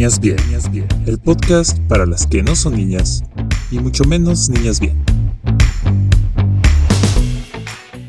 Niñas 0.00 0.18
Bien, 0.18 0.88
el 1.06 1.18
podcast 1.18 1.78
para 1.86 2.06
las 2.06 2.26
que 2.26 2.42
no 2.42 2.56
son 2.56 2.74
niñas 2.74 3.22
y 3.70 3.80
mucho 3.80 4.04
menos 4.04 4.48
niñas 4.48 4.80
bien. 4.80 4.96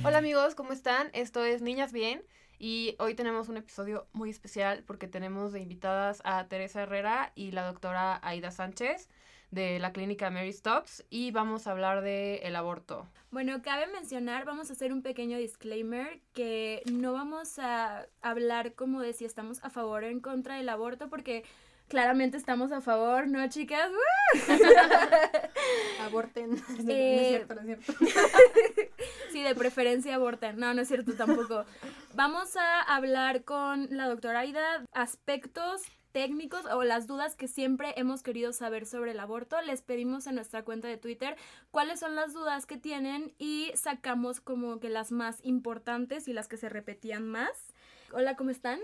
Hola 0.01 0.19
amigos, 0.19 0.55
¿cómo 0.55 0.71
están? 0.71 1.09
Esto 1.11 1.43
es 1.43 1.61
Niñas 1.61 1.91
Bien 1.91 2.23
y 2.57 2.95
hoy 2.97 3.13
tenemos 3.13 3.49
un 3.49 3.57
episodio 3.57 4.07
muy 4.13 4.29
especial 4.29 4.85
porque 4.87 5.09
tenemos 5.09 5.51
de 5.51 5.59
invitadas 5.59 6.21
a 6.23 6.47
Teresa 6.47 6.83
Herrera 6.83 7.33
y 7.35 7.51
la 7.51 7.65
doctora 7.67 8.21
Aida 8.23 8.51
Sánchez 8.51 9.09
de 9.49 9.77
la 9.79 9.91
clínica 9.91 10.29
Mary 10.29 10.53
Stops 10.53 11.03
y 11.09 11.31
vamos 11.31 11.67
a 11.67 11.71
hablar 11.71 12.03
de 12.03 12.37
el 12.43 12.55
aborto. 12.55 13.05
Bueno, 13.31 13.61
cabe 13.61 13.87
mencionar, 13.87 14.45
vamos 14.45 14.69
a 14.69 14.73
hacer 14.73 14.93
un 14.93 15.01
pequeño 15.01 15.37
disclaimer 15.37 16.21
que 16.33 16.83
no 16.89 17.11
vamos 17.11 17.59
a 17.59 18.07
hablar 18.21 18.75
como 18.75 19.01
de 19.01 19.11
si 19.11 19.25
estamos 19.25 19.61
a 19.61 19.69
favor 19.69 20.05
o 20.05 20.07
en 20.07 20.21
contra 20.21 20.55
del 20.55 20.69
aborto 20.69 21.09
porque 21.09 21.43
claramente 21.91 22.37
estamos 22.37 22.71
a 22.71 22.79
favor, 22.79 23.27
¿no, 23.27 23.45
chicas? 23.49 23.91
Aborten. 26.01 26.55
Eh, 26.55 26.57
no 26.85 27.21
es 27.21 27.27
cierto, 27.27 27.55
no 27.55 27.61
es 27.61 27.65
cierto. 27.65 27.93
sí, 29.33 29.43
de 29.43 29.53
preferencia 29.55 30.15
aborten. 30.15 30.57
No, 30.57 30.73
no 30.73 30.81
es 30.81 30.87
cierto 30.87 31.13
tampoco. 31.15 31.65
Vamos 32.13 32.55
a 32.55 32.81
hablar 32.81 33.43
con 33.43 33.89
la 33.91 34.07
doctora 34.07 34.39
Aida 34.39 34.85
aspectos 34.93 35.81
técnicos 36.13 36.65
o 36.65 36.83
las 36.83 37.07
dudas 37.07 37.35
que 37.35 37.49
siempre 37.49 37.93
hemos 37.97 38.23
querido 38.23 38.53
saber 38.53 38.85
sobre 38.85 39.11
el 39.11 39.19
aborto. 39.19 39.61
Les 39.61 39.81
pedimos 39.81 40.27
en 40.27 40.35
nuestra 40.35 40.63
cuenta 40.63 40.87
de 40.87 40.95
Twitter 40.95 41.35
cuáles 41.71 41.99
son 41.99 42.15
las 42.15 42.31
dudas 42.31 42.65
que 42.65 42.77
tienen 42.77 43.33
y 43.37 43.69
sacamos 43.75 44.39
como 44.39 44.79
que 44.79 44.87
las 44.87 45.11
más 45.11 45.39
importantes 45.43 46.29
y 46.29 46.33
las 46.33 46.47
que 46.47 46.55
se 46.55 46.69
repetían 46.69 47.27
más. 47.27 47.73
Hola, 48.13 48.37
¿cómo 48.37 48.49
están? 48.49 48.79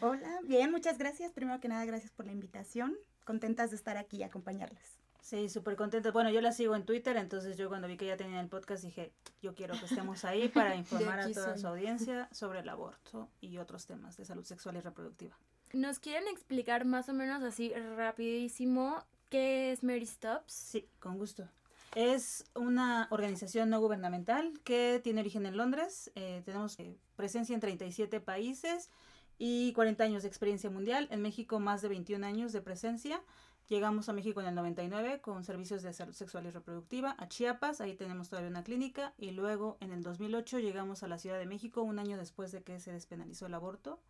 Hola, 0.00 0.40
bien, 0.44 0.70
muchas 0.70 0.98
gracias. 0.98 1.32
Primero 1.32 1.60
que 1.60 1.68
nada, 1.68 1.84
gracias 1.84 2.12
por 2.12 2.26
la 2.26 2.32
invitación. 2.32 2.96
Contentas 3.24 3.70
de 3.70 3.76
estar 3.76 3.96
aquí 3.96 4.18
y 4.18 4.22
acompañarles. 4.22 4.98
Sí, 5.20 5.48
súper 5.48 5.76
contenta. 5.76 6.10
Bueno, 6.10 6.30
yo 6.30 6.40
la 6.40 6.52
sigo 6.52 6.76
en 6.76 6.84
Twitter, 6.84 7.16
entonces 7.16 7.56
yo 7.56 7.68
cuando 7.68 7.88
vi 7.88 7.96
que 7.96 8.06
ya 8.06 8.16
tenía 8.16 8.40
el 8.40 8.48
podcast 8.48 8.84
dije, 8.84 9.12
yo 9.40 9.54
quiero 9.54 9.78
que 9.78 9.86
estemos 9.86 10.24
ahí 10.24 10.48
para 10.54 10.76
informar 10.76 11.20
a 11.20 11.32
toda 11.32 11.56
su 11.56 11.66
audiencia 11.66 12.28
sobre 12.32 12.60
el 12.60 12.68
aborto 12.68 13.30
y 13.40 13.56
otros 13.58 13.86
temas 13.86 14.16
de 14.16 14.24
salud 14.24 14.44
sexual 14.44 14.76
y 14.76 14.80
reproductiva. 14.80 15.38
¿Nos 15.72 15.98
quieren 15.98 16.28
explicar 16.28 16.84
más 16.84 17.08
o 17.08 17.14
menos 17.14 17.42
así 17.42 17.72
rapidísimo 17.72 19.02
qué 19.30 19.72
es 19.72 19.82
Mary 19.82 20.06
Stops? 20.06 20.52
Sí, 20.52 20.88
con 21.00 21.16
gusto. 21.16 21.48
Es 21.94 22.44
una 22.54 23.08
organización 23.10 23.70
no 23.70 23.80
gubernamental 23.80 24.52
que 24.64 25.00
tiene 25.02 25.20
origen 25.20 25.46
en 25.46 25.56
Londres. 25.56 26.10
Eh, 26.16 26.42
tenemos 26.44 26.78
eh, 26.80 26.98
presencia 27.16 27.54
en 27.54 27.60
37 27.60 28.20
países 28.20 28.90
y 29.38 29.72
40 29.72 30.04
años 30.04 30.22
de 30.22 30.28
experiencia 30.28 30.70
mundial. 30.70 31.08
En 31.10 31.22
México 31.22 31.60
más 31.60 31.82
de 31.82 31.88
21 31.88 32.26
años 32.26 32.52
de 32.52 32.60
presencia. 32.60 33.20
Llegamos 33.68 34.10
a 34.10 34.12
México 34.12 34.42
en 34.42 34.46
el 34.46 34.54
99 34.54 35.22
con 35.22 35.42
servicios 35.42 35.82
de 35.82 35.94
salud 35.94 36.12
sexual 36.12 36.44
y 36.44 36.50
reproductiva 36.50 37.16
a 37.18 37.28
Chiapas, 37.28 37.80
ahí 37.80 37.94
tenemos 37.94 38.28
todavía 38.28 38.50
una 38.50 38.62
clínica 38.62 39.14
y 39.16 39.30
luego 39.30 39.78
en 39.80 39.90
el 39.90 40.02
2008 40.02 40.58
llegamos 40.58 41.02
a 41.02 41.08
la 41.08 41.16
Ciudad 41.16 41.38
de 41.38 41.46
México 41.46 41.80
un 41.80 41.98
año 41.98 42.18
después 42.18 42.52
de 42.52 42.62
que 42.62 42.78
se 42.78 42.92
despenalizó 42.92 43.46
el 43.46 43.54
aborto. 43.54 44.00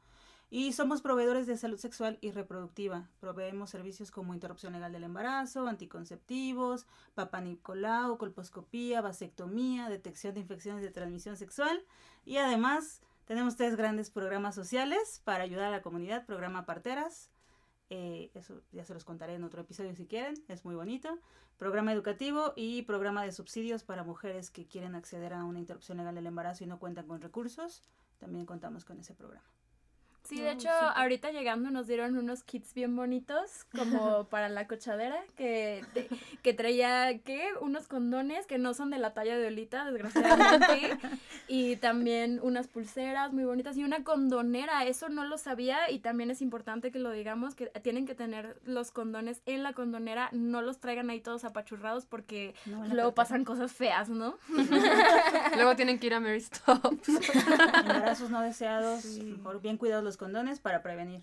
Y 0.50 0.72
somos 0.72 1.02
proveedores 1.02 1.47
de 1.47 1.56
salud 1.56 1.78
sexual 1.78 2.19
y 2.20 2.30
reproductiva. 2.30 3.08
Proveemos 3.20 3.70
servicios 3.70 4.11
como 4.11 4.34
interrupción 4.34 4.72
legal 4.72 4.92
del 4.92 5.05
embarazo, 5.05 5.67
anticonceptivos, 5.67 6.86
papanicolau, 7.14 8.19
colposcopía, 8.19 9.00
vasectomía, 9.00 9.89
detección 9.89 10.34
de 10.34 10.41
infecciones 10.41 10.83
de 10.83 10.91
transmisión 10.91 11.36
sexual. 11.36 11.84
Y 12.25 12.36
además 12.36 13.00
tenemos 13.25 13.56
tres 13.56 13.77
grandes 13.77 14.11
programas 14.11 14.55
sociales 14.55 15.20
para 15.25 15.44
ayudar 15.44 15.67
a 15.67 15.70
la 15.70 15.83
comunidad. 15.83 16.27
Programa 16.27 16.67
Parteras, 16.67 17.30
eh, 17.91 18.30
eso 18.34 18.62
ya 18.72 18.84
se 18.84 18.94
los 18.94 19.05
contaré 19.05 19.34
en 19.34 19.44
otro 19.44 19.62
episodio 19.62 19.94
si 19.94 20.06
quieren, 20.06 20.34
es 20.48 20.64
muy 20.64 20.75
bonito. 20.75 21.18
Programa 21.57 21.92
educativo 21.92 22.52
y 22.57 22.83
programa 22.83 23.24
de 23.24 23.33
subsidios 23.33 23.84
para 23.84 24.02
mujeres 24.02 24.51
que 24.51 24.67
quieren 24.67 24.95
acceder 24.95 25.33
a 25.33 25.45
una 25.45 25.61
interrupción 25.61 25.98
legal 25.98 26.14
del 26.14 26.27
embarazo 26.27 26.64
y 26.64 26.67
no 26.67 26.79
cuentan 26.79 27.07
con 27.07 27.20
recursos. 27.20 27.83
También 28.18 28.46
contamos 28.46 28.84
con 28.84 28.98
ese 28.98 29.14
programa. 29.14 29.53
Sí, 30.24 30.40
de 30.40 30.52
hecho, 30.52 30.70
ahorita 30.70 31.30
llegando 31.33 31.70
nos 31.70 31.86
dieron 31.86 32.17
unos 32.17 32.42
kits 32.42 32.73
bien 32.73 32.96
bonitos, 32.96 33.64
como 33.77 34.24
para 34.30 34.48
la 34.48 34.67
cochadera, 34.67 35.23
que, 35.36 35.85
que 36.42 36.55
traía, 36.55 37.18
¿qué? 37.18 37.48
Unos 37.61 37.89
condones 37.89 38.46
que 38.46 38.57
no 38.57 38.73
son 38.73 38.90
de 38.90 38.98
la 38.98 39.13
talla 39.13 39.36
de 39.36 39.48
Olita, 39.48 39.84
desgraciadamente, 39.84 40.98
y 41.46 41.77
también 41.77 42.40
unas 42.42 42.68
pulseras 42.68 43.33
muy 43.34 43.45
bonitas 43.45 43.77
y 43.77 43.84
una 43.84 44.02
condonera, 44.02 44.84
eso 44.86 45.11
no 45.11 45.24
lo 45.24 45.36
sabía 45.36 45.90
y 45.90 45.98
también 45.98 46.30
es 46.30 46.40
importante 46.40 46.90
que 46.90 46.98
lo 46.98 47.11
digamos, 47.11 47.55
que 47.55 47.67
tienen 47.83 48.07
que 48.07 48.14
tener 48.14 48.57
los 48.64 48.90
condones 48.90 49.42
en 49.45 49.63
la 49.63 49.74
condonera, 49.74 50.30
no 50.33 50.63
los 50.63 50.79
traigan 50.79 51.11
ahí 51.11 51.20
todos 51.20 51.45
apachurrados 51.45 52.07
porque 52.07 52.55
luego 52.90 53.14
pasan 53.14 53.45
cosas 53.45 53.73
feas, 53.73 54.08
¿no? 54.08 54.39
luego 55.57 55.77
tienen 55.77 55.98
que 55.98 56.07
ir 56.07 56.14
a 56.14 56.20
Mary 56.20 56.40
Stops. 56.40 57.08
Embarazos 57.08 58.30
no 58.30 58.40
deseados, 58.40 59.05
por 59.42 59.61
bien 59.61 59.77
cuidados 59.77 60.05
los 60.05 60.14
condones 60.17 60.61
para 60.61 60.83
prevenir. 60.83 61.23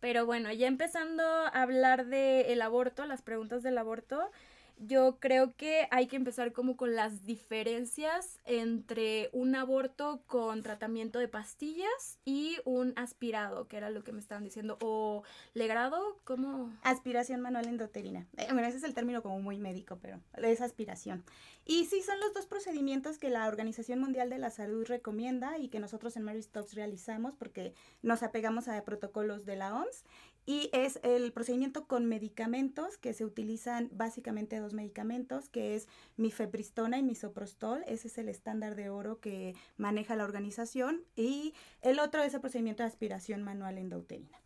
Pero 0.00 0.26
bueno, 0.26 0.52
ya 0.52 0.66
empezando 0.66 1.22
a 1.22 1.48
hablar 1.48 2.06
del 2.06 2.46
el 2.46 2.62
aborto, 2.62 3.06
las 3.06 3.22
preguntas 3.22 3.62
del 3.62 3.78
aborto, 3.78 4.30
yo 4.78 5.18
creo 5.20 5.54
que 5.56 5.86
hay 5.90 6.06
que 6.06 6.16
empezar 6.16 6.52
como 6.52 6.76
con 6.76 6.94
las 6.94 7.24
diferencias 7.24 8.38
entre 8.44 9.30
un 9.32 9.54
aborto 9.54 10.22
con 10.26 10.62
tratamiento 10.62 11.18
de 11.18 11.28
pastillas 11.28 12.18
y 12.24 12.56
un 12.64 12.92
aspirado, 12.96 13.68
que 13.68 13.76
era 13.76 13.90
lo 13.90 14.04
que 14.04 14.12
me 14.12 14.20
estaban 14.20 14.44
diciendo, 14.44 14.78
o 14.80 15.22
legrado, 15.54 16.18
¿cómo? 16.24 16.72
Aspiración 16.82 17.40
manual 17.40 17.66
endoterina. 17.66 18.26
Eh, 18.36 18.46
bueno, 18.52 18.66
ese 18.66 18.78
es 18.78 18.84
el 18.84 18.94
término 18.94 19.22
como 19.22 19.40
muy 19.40 19.58
médico, 19.58 19.98
pero 20.00 20.20
es 20.36 20.60
aspiración. 20.60 21.24
Y 21.64 21.86
sí, 21.86 22.02
son 22.02 22.20
los 22.20 22.34
dos 22.34 22.46
procedimientos 22.46 23.18
que 23.18 23.30
la 23.30 23.46
Organización 23.46 23.98
Mundial 23.98 24.28
de 24.28 24.38
la 24.38 24.50
Salud 24.50 24.84
recomienda 24.86 25.56
y 25.58 25.68
que 25.68 25.80
nosotros 25.80 26.16
en 26.16 26.24
Mary 26.24 26.42
Stopes 26.42 26.74
realizamos 26.74 27.34
porque 27.34 27.74
nos 28.02 28.22
apegamos 28.22 28.68
a 28.68 28.84
protocolos 28.84 29.46
de 29.46 29.56
la 29.56 29.74
OMS 29.74 30.04
y 30.46 30.68
es 30.72 31.00
el 31.02 31.32
procedimiento 31.32 31.86
con 31.86 32.04
medicamentos 32.06 32.98
que 32.98 33.14
se 33.14 33.24
utilizan 33.24 33.88
básicamente 33.92 34.58
dos 34.58 34.74
medicamentos 34.74 35.48
que 35.48 35.74
es 35.74 35.88
mifepristona 36.16 36.98
y 36.98 37.02
misoprostol. 37.02 37.82
Ese 37.86 38.08
es 38.08 38.18
el 38.18 38.28
estándar 38.28 38.74
de 38.74 38.90
oro 38.90 39.20
que 39.20 39.54
maneja 39.78 40.16
la 40.16 40.24
organización. 40.24 41.02
Y 41.16 41.54
el 41.80 41.98
otro 41.98 42.22
es 42.22 42.34
el 42.34 42.40
procedimiento 42.40 42.82
de 42.82 42.88
aspiración 42.88 43.42
manual 43.42 43.78
endouterina. 43.78 44.38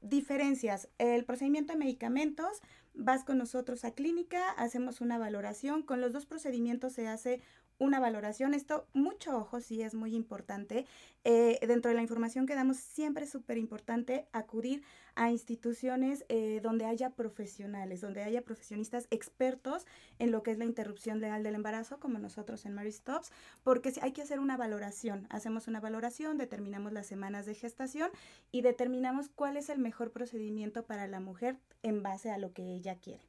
Diferencias. 0.00 0.88
El 0.98 1.24
procedimiento 1.24 1.72
de 1.72 1.78
medicamentos 1.78 2.60
vas 2.94 3.24
con 3.24 3.38
nosotros 3.38 3.84
a 3.84 3.92
clínica 3.92 4.50
hacemos 4.52 5.00
una 5.00 5.16
valoración. 5.16 5.82
Con 5.82 6.00
los 6.00 6.12
dos 6.12 6.26
procedimientos 6.26 6.92
se 6.92 7.06
hace 7.06 7.40
una 7.78 8.00
valoración. 8.00 8.54
Esto, 8.54 8.86
mucho 8.92 9.36
ojo, 9.36 9.60
sí 9.60 9.82
es 9.82 9.94
muy 9.94 10.14
importante. 10.14 10.86
Eh, 11.24 11.58
dentro 11.66 11.90
de 11.90 11.94
la 11.94 12.02
información 12.02 12.46
que 12.46 12.54
damos, 12.54 12.76
siempre 12.76 13.24
es 13.24 13.30
súper 13.30 13.58
importante 13.58 14.26
acudir 14.32 14.82
a 15.16 15.30
instituciones 15.30 16.24
eh, 16.28 16.60
donde 16.62 16.84
haya 16.84 17.10
profesionales, 17.10 18.02
donde 18.02 18.22
haya 18.22 18.42
profesionistas 18.42 19.08
expertos 19.10 19.86
en 20.18 20.30
lo 20.30 20.42
que 20.42 20.52
es 20.52 20.58
la 20.58 20.66
interrupción 20.66 21.20
legal 21.20 21.42
del 21.42 21.54
embarazo, 21.54 21.98
como 21.98 22.18
nosotros 22.18 22.66
en 22.66 22.74
Mary 22.74 22.92
Stops, 22.92 23.32
porque 23.64 23.92
hay 24.02 24.12
que 24.12 24.22
hacer 24.22 24.38
una 24.38 24.56
valoración. 24.56 25.26
Hacemos 25.30 25.68
una 25.68 25.80
valoración, 25.80 26.36
determinamos 26.36 26.92
las 26.92 27.06
semanas 27.06 27.46
de 27.46 27.54
gestación 27.54 28.10
y 28.52 28.60
determinamos 28.60 29.28
cuál 29.34 29.56
es 29.56 29.70
el 29.70 29.78
mejor 29.78 30.12
procedimiento 30.12 30.84
para 30.84 31.06
la 31.06 31.20
mujer 31.20 31.56
en 31.82 32.02
base 32.02 32.30
a 32.30 32.38
lo 32.38 32.52
que 32.52 32.62
ella 32.62 32.96
quiere. 32.96 33.22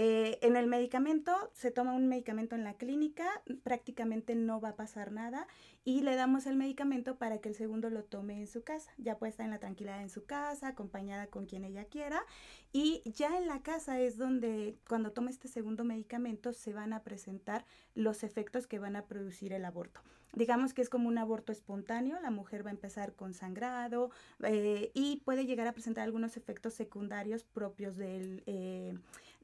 Eh, 0.00 0.38
en 0.42 0.54
el 0.54 0.68
medicamento, 0.68 1.50
se 1.54 1.72
toma 1.72 1.92
un 1.92 2.06
medicamento 2.06 2.54
en 2.54 2.62
la 2.62 2.74
clínica, 2.74 3.26
prácticamente 3.64 4.36
no 4.36 4.60
va 4.60 4.68
a 4.68 4.76
pasar 4.76 5.10
nada 5.10 5.48
y 5.84 6.02
le 6.02 6.14
damos 6.14 6.46
el 6.46 6.54
medicamento 6.54 7.16
para 7.16 7.38
que 7.38 7.48
el 7.48 7.56
segundo 7.56 7.90
lo 7.90 8.04
tome 8.04 8.38
en 8.38 8.46
su 8.46 8.62
casa. 8.62 8.92
Ya 8.96 9.18
puede 9.18 9.30
estar 9.30 9.44
en 9.44 9.50
la 9.50 9.58
tranquilidad 9.58 10.00
en 10.00 10.08
su 10.08 10.24
casa, 10.24 10.68
acompañada 10.68 11.26
con 11.26 11.46
quien 11.46 11.64
ella 11.64 11.84
quiera. 11.86 12.24
Y 12.72 13.02
ya 13.10 13.36
en 13.38 13.48
la 13.48 13.60
casa 13.62 13.98
es 13.98 14.16
donde 14.16 14.76
cuando 14.88 15.10
toma 15.10 15.30
este 15.30 15.48
segundo 15.48 15.82
medicamento 15.82 16.52
se 16.52 16.72
van 16.72 16.92
a 16.92 17.02
presentar 17.02 17.64
los 17.96 18.22
efectos 18.22 18.68
que 18.68 18.78
van 18.78 18.94
a 18.94 19.06
producir 19.06 19.52
el 19.52 19.64
aborto. 19.64 20.00
Digamos 20.32 20.74
que 20.74 20.82
es 20.82 20.90
como 20.90 21.08
un 21.08 21.18
aborto 21.18 21.50
espontáneo, 21.50 22.20
la 22.20 22.30
mujer 22.30 22.64
va 22.64 22.70
a 22.70 22.74
empezar 22.74 23.14
con 23.14 23.34
sangrado 23.34 24.10
eh, 24.44 24.92
y 24.94 25.22
puede 25.24 25.44
llegar 25.44 25.66
a 25.66 25.72
presentar 25.72 26.04
algunos 26.04 26.36
efectos 26.36 26.74
secundarios 26.74 27.42
propios 27.42 27.96
del... 27.96 28.44
Eh, 28.46 28.94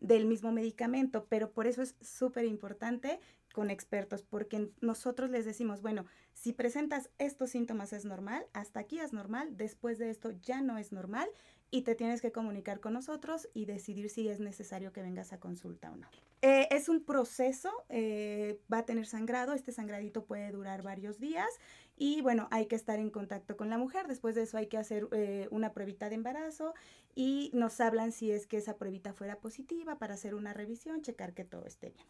del 0.04 0.26
mismo 0.26 0.52
medicamento, 0.52 1.26
pero 1.28 1.50
por 1.50 1.66
eso 1.66 1.82
es 1.82 1.94
súper 2.02 2.44
importante 2.44 3.20
con 3.54 3.70
expertos, 3.70 4.22
porque 4.22 4.70
nosotros 4.80 5.30
les 5.30 5.44
decimos, 5.44 5.80
bueno, 5.80 6.04
si 6.32 6.52
presentas 6.52 7.08
estos 7.18 7.50
síntomas 7.50 7.92
es 7.92 8.04
normal, 8.04 8.44
hasta 8.52 8.80
aquí 8.80 8.98
es 8.98 9.12
normal, 9.12 9.56
después 9.56 9.98
de 9.98 10.10
esto 10.10 10.32
ya 10.32 10.60
no 10.60 10.76
es 10.76 10.92
normal 10.92 11.28
y 11.70 11.82
te 11.82 11.94
tienes 11.94 12.20
que 12.20 12.32
comunicar 12.32 12.80
con 12.80 12.92
nosotros 12.92 13.48
y 13.54 13.64
decidir 13.64 14.10
si 14.10 14.28
es 14.28 14.40
necesario 14.40 14.92
que 14.92 15.02
vengas 15.02 15.32
a 15.32 15.40
consulta 15.40 15.90
o 15.90 15.96
no. 15.96 16.08
Eh, 16.42 16.68
es 16.70 16.88
un 16.88 17.02
proceso, 17.04 17.70
eh, 17.88 18.60
va 18.70 18.78
a 18.78 18.84
tener 18.84 19.06
sangrado, 19.06 19.54
este 19.54 19.72
sangradito 19.72 20.24
puede 20.24 20.50
durar 20.50 20.82
varios 20.82 21.18
días 21.18 21.48
y 21.96 22.22
bueno, 22.22 22.48
hay 22.50 22.66
que 22.66 22.76
estar 22.76 22.98
en 22.98 23.10
contacto 23.10 23.56
con 23.56 23.70
la 23.70 23.78
mujer. 23.78 24.08
Después 24.08 24.34
de 24.34 24.42
eso 24.42 24.58
hay 24.58 24.66
que 24.66 24.78
hacer 24.78 25.08
eh, 25.12 25.48
una 25.50 25.72
pruebita 25.72 26.08
de 26.08 26.16
embarazo 26.16 26.74
y 27.14 27.50
nos 27.52 27.80
hablan 27.80 28.12
si 28.12 28.30
es 28.30 28.46
que 28.46 28.56
esa 28.56 28.76
pruebita 28.76 29.12
fuera 29.12 29.38
positiva 29.38 29.98
para 29.98 30.14
hacer 30.14 30.34
una 30.34 30.52
revisión, 30.52 31.02
checar 31.02 31.34
que 31.34 31.44
todo 31.44 31.66
esté 31.66 31.90
bien. 31.90 32.06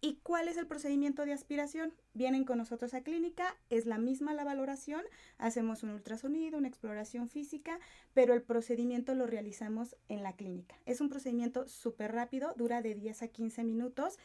¿Y 0.00 0.18
cuál 0.22 0.48
es 0.48 0.58
el 0.58 0.66
procedimiento 0.66 1.24
de 1.24 1.32
aspiración? 1.32 1.94
Vienen 2.12 2.44
con 2.44 2.58
nosotros 2.58 2.92
a 2.92 3.00
clínica, 3.00 3.56
es 3.70 3.86
la 3.86 3.96
misma 3.96 4.34
la 4.34 4.44
valoración, 4.44 5.02
hacemos 5.38 5.82
un 5.82 5.88
ultrasonido, 5.88 6.58
una 6.58 6.68
exploración 6.68 7.26
física, 7.26 7.78
pero 8.12 8.34
el 8.34 8.42
procedimiento 8.42 9.14
lo 9.14 9.26
realizamos 9.26 9.96
en 10.10 10.22
la 10.22 10.34
clínica. 10.34 10.76
Es 10.84 11.00
un 11.00 11.08
procedimiento 11.08 11.66
súper 11.68 12.12
rápido, 12.12 12.52
dura 12.54 12.82
de 12.82 12.94
10 12.94 13.22
a 13.22 13.28
15 13.28 13.64
minutos 13.64 14.18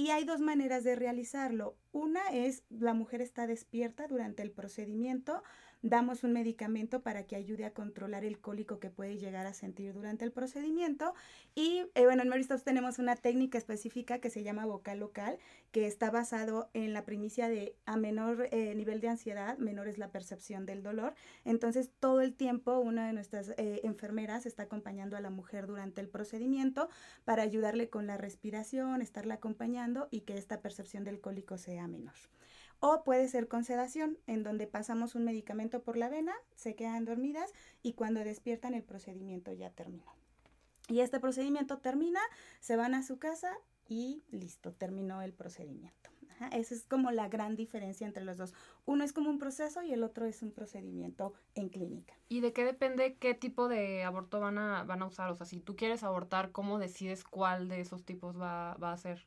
y 0.00 0.08
hay 0.08 0.24
dos 0.24 0.40
maneras 0.40 0.82
de 0.82 0.96
realizarlo. 0.96 1.76
Una 1.92 2.26
es 2.32 2.64
la 2.70 2.94
mujer 2.94 3.20
está 3.20 3.46
despierta 3.46 4.08
durante 4.08 4.42
el 4.42 4.50
procedimiento, 4.50 5.42
damos 5.82 6.24
un 6.24 6.32
medicamento 6.32 7.02
para 7.02 7.24
que 7.24 7.36
ayude 7.36 7.64
a 7.64 7.72
controlar 7.72 8.24
el 8.24 8.38
cólico 8.38 8.78
que 8.78 8.90
puede 8.90 9.18
llegar 9.18 9.46
a 9.46 9.54
sentir 9.54 9.92
durante 9.92 10.24
el 10.24 10.32
procedimiento. 10.32 11.14
Y 11.54 11.84
eh, 11.94 12.04
bueno, 12.04 12.22
en 12.22 12.28
Maristops 12.28 12.64
tenemos 12.64 12.98
una 12.98 13.16
técnica 13.16 13.58
específica 13.58 14.18
que 14.18 14.30
se 14.30 14.42
llama 14.42 14.66
vocal 14.66 15.00
local, 15.00 15.38
que 15.72 15.86
está 15.86 16.10
basado 16.10 16.70
en 16.74 16.92
la 16.92 17.04
primicia 17.04 17.48
de 17.48 17.74
a 17.86 17.96
menor 17.96 18.48
eh, 18.50 18.74
nivel 18.74 19.00
de 19.00 19.08
ansiedad, 19.08 19.58
menor 19.58 19.88
es 19.88 19.98
la 19.98 20.10
percepción 20.10 20.66
del 20.66 20.82
dolor. 20.82 21.14
Entonces, 21.44 21.90
todo 21.98 22.20
el 22.20 22.34
tiempo 22.34 22.78
una 22.78 23.06
de 23.06 23.12
nuestras 23.12 23.50
eh, 23.56 23.80
enfermeras 23.84 24.46
está 24.46 24.64
acompañando 24.64 25.16
a 25.16 25.20
la 25.20 25.30
mujer 25.30 25.66
durante 25.66 26.00
el 26.00 26.08
procedimiento 26.08 26.88
para 27.24 27.42
ayudarle 27.42 27.88
con 27.88 28.06
la 28.06 28.16
respiración, 28.16 29.02
estarla 29.02 29.34
acompañando 29.34 30.08
y 30.10 30.20
que 30.20 30.36
esta 30.36 30.60
percepción 30.60 31.04
del 31.04 31.20
cólico 31.20 31.58
sea 31.58 31.86
menor. 31.88 32.14
O 32.80 33.04
puede 33.04 33.28
ser 33.28 33.46
con 33.46 33.62
sedación, 33.62 34.18
en 34.26 34.42
donde 34.42 34.66
pasamos 34.66 35.14
un 35.14 35.24
medicamento 35.24 35.82
por 35.82 35.98
la 35.98 36.08
vena, 36.08 36.34
se 36.54 36.74
quedan 36.74 37.04
dormidas 37.04 37.52
y 37.82 37.92
cuando 37.92 38.24
despiertan 38.24 38.72
el 38.72 38.82
procedimiento 38.82 39.52
ya 39.52 39.70
terminó. 39.70 40.14
Y 40.88 41.00
este 41.00 41.20
procedimiento 41.20 41.78
termina, 41.78 42.20
se 42.60 42.76
van 42.76 42.94
a 42.94 43.02
su 43.02 43.18
casa 43.18 43.52
y 43.86 44.24
listo, 44.30 44.72
terminó 44.72 45.20
el 45.20 45.34
procedimiento. 45.34 46.10
esa 46.52 46.74
es 46.74 46.84
como 46.84 47.10
la 47.10 47.28
gran 47.28 47.54
diferencia 47.54 48.06
entre 48.06 48.24
los 48.24 48.38
dos. 48.38 48.54
Uno 48.86 49.04
es 49.04 49.12
como 49.12 49.28
un 49.28 49.38
proceso 49.38 49.82
y 49.82 49.92
el 49.92 50.02
otro 50.02 50.24
es 50.24 50.42
un 50.42 50.50
procedimiento 50.50 51.34
en 51.54 51.68
clínica. 51.68 52.14
¿Y 52.30 52.40
de 52.40 52.54
qué 52.54 52.64
depende 52.64 53.16
qué 53.16 53.34
tipo 53.34 53.68
de 53.68 54.04
aborto 54.04 54.40
van 54.40 54.56
a, 54.56 54.84
van 54.84 55.02
a 55.02 55.06
usar? 55.06 55.30
O 55.30 55.34
sea, 55.34 55.44
si 55.44 55.60
tú 55.60 55.76
quieres 55.76 56.02
abortar, 56.02 56.50
¿cómo 56.50 56.78
decides 56.78 57.24
cuál 57.24 57.68
de 57.68 57.80
esos 57.80 58.04
tipos 58.04 58.40
va, 58.40 58.74
va 58.82 58.92
a 58.92 58.96
ser? 58.96 59.26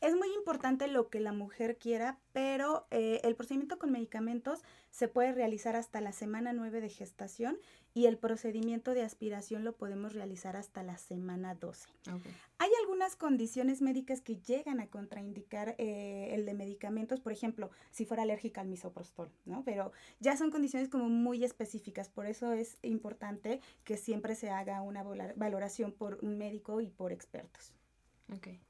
Es 0.00 0.16
muy 0.16 0.32
importante 0.34 0.88
lo 0.88 1.10
que 1.10 1.20
la 1.20 1.32
mujer 1.32 1.76
quiera, 1.76 2.18
pero 2.32 2.86
eh, 2.90 3.20
el 3.22 3.36
procedimiento 3.36 3.78
con 3.78 3.92
medicamentos 3.92 4.60
se 4.90 5.08
puede 5.08 5.32
realizar 5.32 5.76
hasta 5.76 6.00
la 6.00 6.12
semana 6.12 6.54
9 6.54 6.80
de 6.80 6.88
gestación 6.88 7.58
y 7.92 8.06
el 8.06 8.16
procedimiento 8.16 8.94
de 8.94 9.02
aspiración 9.02 9.62
lo 9.62 9.76
podemos 9.76 10.14
realizar 10.14 10.56
hasta 10.56 10.82
la 10.82 10.96
semana 10.96 11.54
12. 11.54 11.86
Hay 12.58 12.70
algunas 12.80 13.14
condiciones 13.14 13.82
médicas 13.82 14.22
que 14.22 14.36
llegan 14.36 14.80
a 14.80 14.86
contraindicar 14.86 15.74
eh, 15.76 16.30
el 16.32 16.46
de 16.46 16.54
medicamentos, 16.54 17.20
por 17.20 17.32
ejemplo, 17.32 17.70
si 17.90 18.06
fuera 18.06 18.22
alérgica 18.22 18.62
al 18.62 18.68
misoprostol, 18.68 19.30
¿no? 19.44 19.64
Pero 19.64 19.92
ya 20.18 20.34
son 20.34 20.50
condiciones 20.50 20.88
como 20.88 21.10
muy 21.10 21.44
específicas, 21.44 22.08
por 22.08 22.24
eso 22.24 22.52
es 22.54 22.78
importante 22.82 23.60
que 23.84 23.98
siempre 23.98 24.34
se 24.34 24.48
haga 24.48 24.80
una 24.80 25.02
valoración 25.36 25.92
por 25.92 26.18
un 26.22 26.38
médico 26.38 26.80
y 26.80 26.88
por 26.88 27.12
expertos. 27.12 27.74
Okay. 28.34 28.60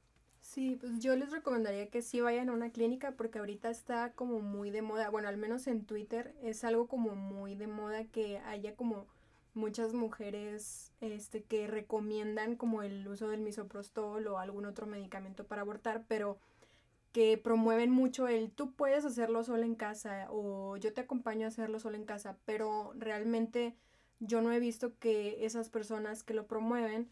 Sí, 0.51 0.75
pues 0.81 0.99
yo 0.99 1.15
les 1.15 1.31
recomendaría 1.31 1.89
que 1.89 2.01
sí 2.01 2.19
vayan 2.19 2.49
a 2.49 2.51
una 2.51 2.71
clínica 2.71 3.11
porque 3.11 3.39
ahorita 3.39 3.69
está 3.69 4.11
como 4.11 4.41
muy 4.41 4.69
de 4.69 4.81
moda, 4.81 5.09
bueno, 5.09 5.29
al 5.29 5.37
menos 5.37 5.65
en 5.65 5.85
Twitter 5.85 6.35
es 6.43 6.65
algo 6.65 6.87
como 6.89 7.15
muy 7.15 7.55
de 7.55 7.67
moda 7.67 8.03
que 8.03 8.39
haya 8.39 8.75
como 8.75 9.07
muchas 9.53 9.93
mujeres 9.93 10.91
este 10.99 11.43
que 11.43 11.67
recomiendan 11.67 12.57
como 12.57 12.81
el 12.83 13.07
uso 13.07 13.29
del 13.29 13.39
misoprostol 13.39 14.27
o 14.27 14.39
algún 14.39 14.65
otro 14.65 14.87
medicamento 14.87 15.45
para 15.45 15.61
abortar, 15.61 16.03
pero 16.09 16.37
que 17.13 17.37
promueven 17.37 17.89
mucho 17.89 18.27
el 18.27 18.51
tú 18.51 18.73
puedes 18.73 19.05
hacerlo 19.05 19.45
solo 19.45 19.63
en 19.63 19.75
casa 19.75 20.27
o 20.31 20.75
yo 20.75 20.91
te 20.91 20.99
acompaño 20.99 21.45
a 21.45 21.47
hacerlo 21.47 21.79
solo 21.79 21.95
en 21.95 22.03
casa, 22.03 22.37
pero 22.43 22.91
realmente 22.97 23.73
yo 24.19 24.41
no 24.41 24.51
he 24.51 24.59
visto 24.59 24.99
que 24.99 25.45
esas 25.45 25.69
personas 25.69 26.23
que 26.23 26.33
lo 26.33 26.45
promueven 26.45 27.09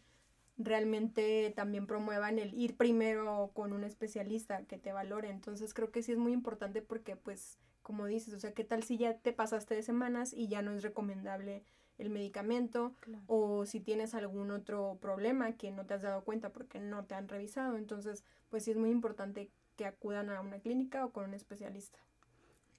realmente 0.62 1.52
también 1.56 1.86
promuevan 1.86 2.38
el 2.38 2.54
ir 2.54 2.76
primero 2.76 3.50
con 3.54 3.72
un 3.72 3.84
especialista 3.84 4.62
que 4.64 4.78
te 4.78 4.92
valore. 4.92 5.30
Entonces 5.30 5.74
creo 5.74 5.90
que 5.90 6.02
sí 6.02 6.12
es 6.12 6.18
muy 6.18 6.32
importante 6.32 6.82
porque 6.82 7.16
pues 7.16 7.58
como 7.82 8.06
dices, 8.06 8.34
o 8.34 8.38
sea, 8.38 8.52
¿qué 8.52 8.62
tal 8.62 8.82
si 8.82 8.98
ya 8.98 9.18
te 9.18 9.32
pasaste 9.32 9.74
de 9.74 9.82
semanas 9.82 10.32
y 10.32 10.48
ya 10.48 10.62
no 10.62 10.72
es 10.72 10.82
recomendable 10.82 11.64
el 11.98 12.10
medicamento 12.10 12.94
o 13.26 13.66
si 13.66 13.80
tienes 13.80 14.14
algún 14.14 14.50
otro 14.50 14.98
problema 15.00 15.52
que 15.52 15.70
no 15.70 15.86
te 15.86 15.94
has 15.94 16.02
dado 16.02 16.22
cuenta 16.22 16.50
porque 16.50 16.78
no 16.78 17.04
te 17.04 17.14
han 17.14 17.28
revisado? 17.28 17.76
Entonces, 17.76 18.24
pues 18.48 18.64
sí 18.64 18.70
es 18.70 18.76
muy 18.76 18.90
importante 18.90 19.50
que 19.76 19.86
acudan 19.86 20.30
a 20.30 20.40
una 20.40 20.60
clínica 20.60 21.04
o 21.04 21.10
con 21.10 21.24
un 21.24 21.34
especialista. 21.34 21.98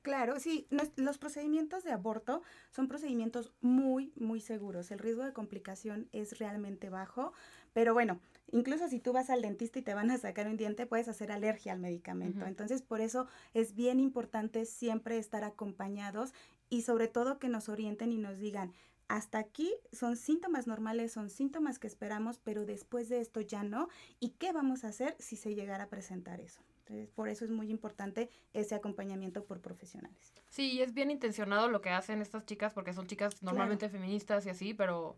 Claro, 0.01 0.39
sí, 0.39 0.67
los 0.95 1.19
procedimientos 1.19 1.83
de 1.83 1.91
aborto 1.91 2.41
son 2.71 2.87
procedimientos 2.87 3.53
muy, 3.61 4.11
muy 4.15 4.41
seguros. 4.41 4.89
El 4.89 4.97
riesgo 4.97 5.23
de 5.23 5.31
complicación 5.31 6.09
es 6.11 6.39
realmente 6.39 6.89
bajo, 6.89 7.33
pero 7.71 7.93
bueno, 7.93 8.19
incluso 8.51 8.87
si 8.87 8.99
tú 8.99 9.13
vas 9.13 9.29
al 9.29 9.43
dentista 9.43 9.77
y 9.77 9.83
te 9.83 9.93
van 9.93 10.09
a 10.09 10.17
sacar 10.17 10.47
un 10.47 10.57
diente, 10.57 10.87
puedes 10.87 11.07
hacer 11.07 11.31
alergia 11.31 11.71
al 11.73 11.79
medicamento. 11.79 12.47
Entonces, 12.47 12.81
por 12.81 12.99
eso 12.99 13.27
es 13.53 13.75
bien 13.75 13.99
importante 13.99 14.65
siempre 14.65 15.19
estar 15.19 15.43
acompañados 15.43 16.33
y 16.67 16.81
sobre 16.81 17.07
todo 17.07 17.37
que 17.37 17.49
nos 17.49 17.69
orienten 17.69 18.11
y 18.11 18.17
nos 18.17 18.39
digan, 18.39 18.73
hasta 19.07 19.37
aquí 19.37 19.71
son 19.91 20.15
síntomas 20.15 20.65
normales, 20.65 21.11
son 21.11 21.29
síntomas 21.29 21.77
que 21.77 21.85
esperamos, 21.87 22.39
pero 22.39 22.65
después 22.65 23.07
de 23.07 23.21
esto 23.21 23.39
ya 23.41 23.61
no. 23.61 23.87
¿Y 24.19 24.29
qué 24.29 24.51
vamos 24.51 24.83
a 24.83 24.87
hacer 24.87 25.15
si 25.19 25.35
se 25.35 25.53
llegara 25.53 25.83
a 25.83 25.89
presentar 25.89 26.39
eso? 26.39 26.61
Entonces, 26.81 27.09
por 27.09 27.29
eso 27.29 27.45
es 27.45 27.51
muy 27.51 27.69
importante 27.69 28.29
ese 28.53 28.75
acompañamiento 28.75 29.43
por 29.45 29.61
profesionales. 29.61 30.33
Sí, 30.49 30.81
es 30.81 30.93
bien 30.93 31.11
intencionado 31.11 31.69
lo 31.69 31.81
que 31.81 31.89
hacen 31.89 32.21
estas 32.21 32.45
chicas, 32.45 32.73
porque 32.73 32.93
son 32.93 33.07
chicas 33.07 33.41
normalmente 33.41 33.89
feministas 33.89 34.45
y 34.45 34.49
así, 34.49 34.73
pero 34.73 35.17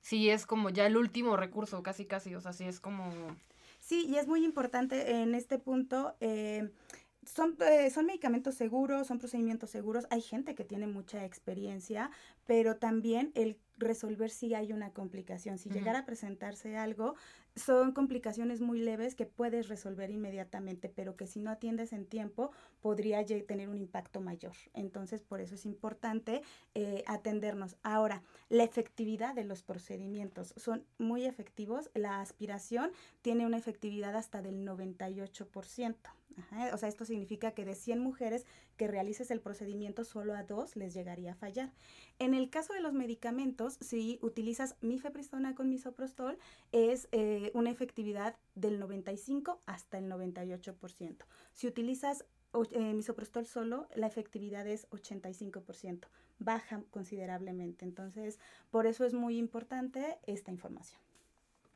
sí 0.00 0.30
es 0.30 0.46
como 0.46 0.70
ya 0.70 0.86
el 0.86 0.96
último 0.96 1.36
recurso, 1.36 1.82
casi, 1.82 2.06
casi, 2.06 2.34
o 2.34 2.40
sea, 2.40 2.52
sí 2.52 2.64
es 2.64 2.80
como... 2.80 3.10
Sí, 3.80 4.06
y 4.08 4.16
es 4.16 4.28
muy 4.28 4.44
importante 4.44 5.22
en 5.22 5.34
este 5.34 5.58
punto. 5.58 6.14
Eh, 6.20 6.70
son, 7.26 7.56
eh, 7.60 7.90
son 7.90 8.06
medicamentos 8.06 8.54
seguros, 8.54 9.08
son 9.08 9.18
procedimientos 9.18 9.70
seguros. 9.70 10.06
Hay 10.10 10.20
gente 10.20 10.54
que 10.54 10.64
tiene 10.64 10.86
mucha 10.86 11.24
experiencia, 11.24 12.10
pero 12.46 12.76
también 12.76 13.32
el 13.34 13.58
resolver 13.82 14.30
si 14.30 14.54
hay 14.54 14.72
una 14.72 14.90
complicación. 14.90 15.58
Si 15.58 15.70
llegara 15.70 16.00
a 16.00 16.06
presentarse 16.06 16.76
algo, 16.76 17.14
son 17.54 17.92
complicaciones 17.92 18.60
muy 18.60 18.80
leves 18.80 19.14
que 19.14 19.26
puedes 19.26 19.68
resolver 19.68 20.10
inmediatamente, 20.10 20.88
pero 20.88 21.14
que 21.14 21.26
si 21.26 21.40
no 21.40 21.50
atiendes 21.50 21.92
en 21.92 22.06
tiempo 22.06 22.50
podría 22.80 23.24
tener 23.24 23.68
un 23.68 23.78
impacto 23.78 24.20
mayor. 24.20 24.54
Entonces, 24.72 25.22
por 25.22 25.40
eso 25.40 25.54
es 25.54 25.66
importante 25.66 26.42
eh, 26.74 27.04
atendernos. 27.06 27.76
Ahora, 27.82 28.22
la 28.48 28.64
efectividad 28.64 29.34
de 29.34 29.44
los 29.44 29.62
procedimientos 29.62 30.54
son 30.56 30.84
muy 30.98 31.24
efectivos. 31.24 31.90
La 31.94 32.20
aspiración 32.20 32.90
tiene 33.20 33.46
una 33.46 33.58
efectividad 33.58 34.16
hasta 34.16 34.40
del 34.40 34.66
98%. 34.66 35.96
O 36.72 36.76
sea, 36.76 36.88
esto 36.88 37.04
significa 37.04 37.52
que 37.52 37.64
de 37.64 37.74
100 37.74 37.98
mujeres 38.00 38.46
que 38.76 38.88
realices 38.88 39.30
el 39.30 39.40
procedimiento, 39.40 40.04
solo 40.04 40.34
a 40.34 40.42
dos 40.42 40.76
les 40.76 40.94
llegaría 40.94 41.32
a 41.32 41.34
fallar. 41.34 41.72
En 42.18 42.34
el 42.34 42.50
caso 42.50 42.72
de 42.72 42.80
los 42.80 42.92
medicamentos, 42.92 43.78
si 43.80 44.18
utilizas 44.22 44.76
mifepristona 44.80 45.54
con 45.54 45.68
misoprostol, 45.68 46.38
es 46.72 47.08
eh, 47.12 47.50
una 47.54 47.70
efectividad 47.70 48.36
del 48.54 48.78
95 48.78 49.60
hasta 49.66 49.98
el 49.98 50.10
98%. 50.10 51.24
Si 51.52 51.66
utilizas 51.66 52.24
eh, 52.72 52.94
misoprostol 52.94 53.46
solo, 53.46 53.88
la 53.94 54.06
efectividad 54.06 54.66
es 54.66 54.88
85%, 54.90 56.06
baja 56.38 56.82
considerablemente. 56.90 57.84
Entonces, 57.84 58.38
por 58.70 58.86
eso 58.86 59.04
es 59.04 59.14
muy 59.14 59.38
importante 59.38 60.18
esta 60.26 60.50
información. 60.50 61.00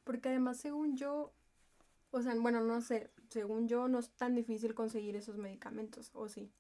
Porque 0.05 0.29
además, 0.29 0.59
según 0.59 0.97
yo, 0.97 1.33
o 2.11 2.23
sea, 2.23 2.35
bueno, 2.37 2.61
no 2.61 2.81
sé, 2.81 3.11
según 3.29 3.69
yo 3.69 3.89
no 3.89 3.99
es 3.99 4.11
tan 4.11 4.35
difícil 4.35 4.75
conseguir 4.75 5.17
esos 5.17 5.37
medicamentos, 5.37 6.11
¿o 6.15 6.29
sí? 6.29 6.51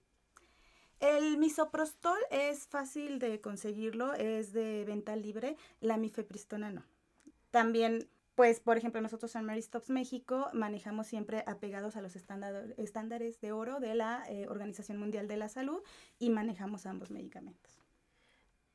El 1.00 1.36
misoprostol 1.36 2.18
es 2.30 2.66
fácil 2.66 3.18
de 3.18 3.40
conseguirlo, 3.40 4.14
es 4.14 4.52
de 4.52 4.84
venta 4.86 5.14
libre, 5.14 5.56
la 5.80 5.98
mifepristona 5.98 6.70
no. 6.70 6.84
También, 7.50 8.08
pues, 8.34 8.60
por 8.60 8.78
ejemplo, 8.78 9.00
nosotros 9.00 9.34
en 9.36 9.44
Mary 9.44 9.60
Stops 9.60 9.90
México 9.90 10.48
manejamos 10.54 11.06
siempre 11.06 11.44
apegados 11.46 11.96
a 11.96 12.02
los 12.02 12.16
estándares 12.16 13.40
de 13.40 13.52
oro 13.52 13.78
de 13.78 13.94
la 13.94 14.24
eh, 14.28 14.46
Organización 14.48 14.98
Mundial 14.98 15.28
de 15.28 15.36
la 15.36 15.50
Salud 15.50 15.82
y 16.18 16.30
manejamos 16.30 16.86
ambos 16.86 17.10
medicamentos. 17.10 17.75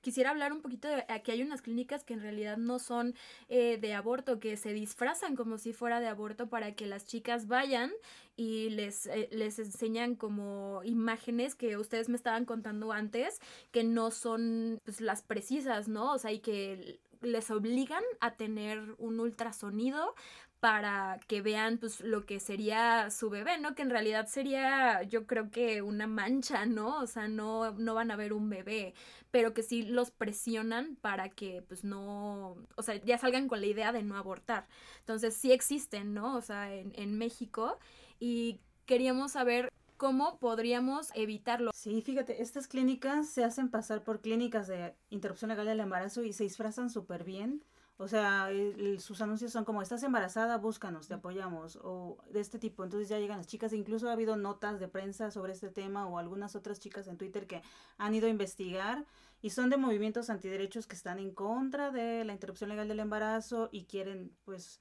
Quisiera 0.02 0.32
hablar 0.32 0.52
un 0.52 0.62
poquito 0.62 0.88
de 0.88 1.06
que 1.24 1.32
hay 1.32 1.42
unas 1.42 1.62
clínicas 1.62 2.04
que 2.04 2.14
en 2.14 2.22
realidad 2.22 2.58
no 2.58 2.80
son 2.80 3.16
eh, 3.50 3.78
de 3.78 3.94
aborto, 3.94 4.40
que 4.40 4.58
se 4.58 4.74
disfrazan 4.74 5.36
como 5.36 5.58
si 5.58 5.74
fuera 5.74 6.00
de 6.00 6.08
aborto 6.08 6.50
para 6.50 6.74
que 6.76 6.88
las 6.88 7.06
chicas 7.06 7.48
vayan 7.48 7.92
y 8.36 8.70
les, 8.72 9.06
eh, 9.08 9.30
les 9.32 9.60
enseñan 9.60 10.16
como 10.16 10.82
imágenes 10.84 11.56
que 11.56 11.78
ustedes 11.78 12.10
me 12.10 12.16
estaban 12.16 12.46
contando 12.46 12.92
antes, 12.92 13.40
que 13.72 13.84
no 13.84 14.12
son 14.12 14.80
pues, 14.84 15.02
las 15.02 15.22
precisas, 15.22 15.88
¿no? 15.88 16.14
O 16.14 16.18
sea, 16.18 16.32
y 16.32 16.40
que 16.40 17.00
les 17.22 17.52
obligan 17.52 18.04
a 18.20 18.36
tener 18.36 18.96
un 18.98 19.20
ultrasonido 19.20 20.16
para 20.62 21.20
que 21.28 21.42
vean 21.42 21.80
pues 21.80 22.02
lo 22.02 22.26
que 22.28 22.40
sería 22.40 23.10
su 23.10 23.32
bebé, 23.32 23.58
¿no? 23.58 23.74
Que 23.74 23.82
en 23.82 23.90
realidad 23.90 24.28
sería 24.28 25.02
yo 25.02 25.26
creo 25.26 25.50
que 25.50 25.82
una 25.82 26.06
mancha, 26.06 26.68
¿no? 26.68 27.00
O 27.00 27.08
sea, 27.08 27.28
no, 27.28 27.72
no 27.72 27.96
van 27.96 28.12
a 28.12 28.16
ver 28.16 28.32
un 28.32 28.48
bebé, 28.48 28.94
pero 29.32 29.56
que 29.56 29.64
sí 29.64 29.82
los 29.82 30.12
presionan 30.12 30.98
para 30.98 31.30
que 31.30 31.64
pues 31.68 31.84
no, 31.84 32.58
o 32.76 32.84
sea, 32.84 32.96
ya 33.04 33.18
salgan 33.18 33.48
con 33.48 33.60
la 33.60 33.66
idea 33.66 33.92
de 33.92 34.04
no 34.04 34.16
abortar. 34.18 34.68
Entonces 35.00 35.36
sí 35.36 35.52
existen, 35.52 36.14
¿no? 36.14 36.36
O 36.36 36.42
sea, 36.42 36.72
en, 36.72 36.94
en 36.96 37.18
México 37.18 37.80
y 38.20 38.60
queríamos 38.86 39.32
saber 39.32 39.74
cómo 39.98 40.38
podríamos 40.38 41.10
evitarlo. 41.16 41.72
Sí, 41.74 42.04
fíjate, 42.04 42.44
estas 42.44 42.68
clínicas 42.68 43.28
se 43.28 43.44
hacen 43.44 43.72
pasar 43.72 44.04
por 44.04 44.22
clínicas 44.22 44.68
de 44.68 44.94
interrupción 45.10 45.50
legal 45.50 45.66
del 45.66 45.80
embarazo 45.80 46.24
y 46.24 46.34
se 46.34 46.44
disfrazan 46.44 46.92
súper 46.92 47.24
bien 47.24 47.64
o 48.02 48.08
sea, 48.08 48.50
sus 48.98 49.22
anuncios 49.22 49.52
son 49.52 49.64
como, 49.64 49.84
estás 49.84 50.02
embarazada, 50.02 50.58
búscanos, 50.58 51.08
te 51.08 51.14
apoyamos, 51.14 51.78
o 51.84 52.18
de 52.32 52.40
este 52.40 52.58
tipo. 52.58 52.84
Entonces 52.84 53.10
ya 53.10 53.20
llegan 53.20 53.38
las 53.38 53.46
chicas, 53.46 53.74
incluso 53.74 54.10
ha 54.10 54.14
habido 54.14 54.36
notas 54.36 54.80
de 54.80 54.88
prensa 54.88 55.30
sobre 55.30 55.54
este 55.54 55.70
tema 55.70 56.08
o 56.08 56.18
algunas 56.18 56.56
otras 56.56 56.80
chicas 56.80 57.06
en 57.08 57.18
Twitter 57.18 57.46
que 57.46 57.62
han 58.00 58.16
ido 58.16 58.26
a 58.26 58.32
investigar 58.32 59.06
y 59.44 59.52
son 59.52 59.70
de 59.70 59.78
movimientos 59.78 60.32
antiderechos 60.32 60.88
que 60.88 60.96
están 60.96 61.20
en 61.20 61.30
contra 61.30 61.92
de 61.92 62.26
la 62.26 62.34
interrupción 62.34 62.72
legal 62.72 62.88
del 62.88 63.02
embarazo 63.02 63.70
y 63.72 63.84
quieren 63.84 64.32
pues 64.46 64.80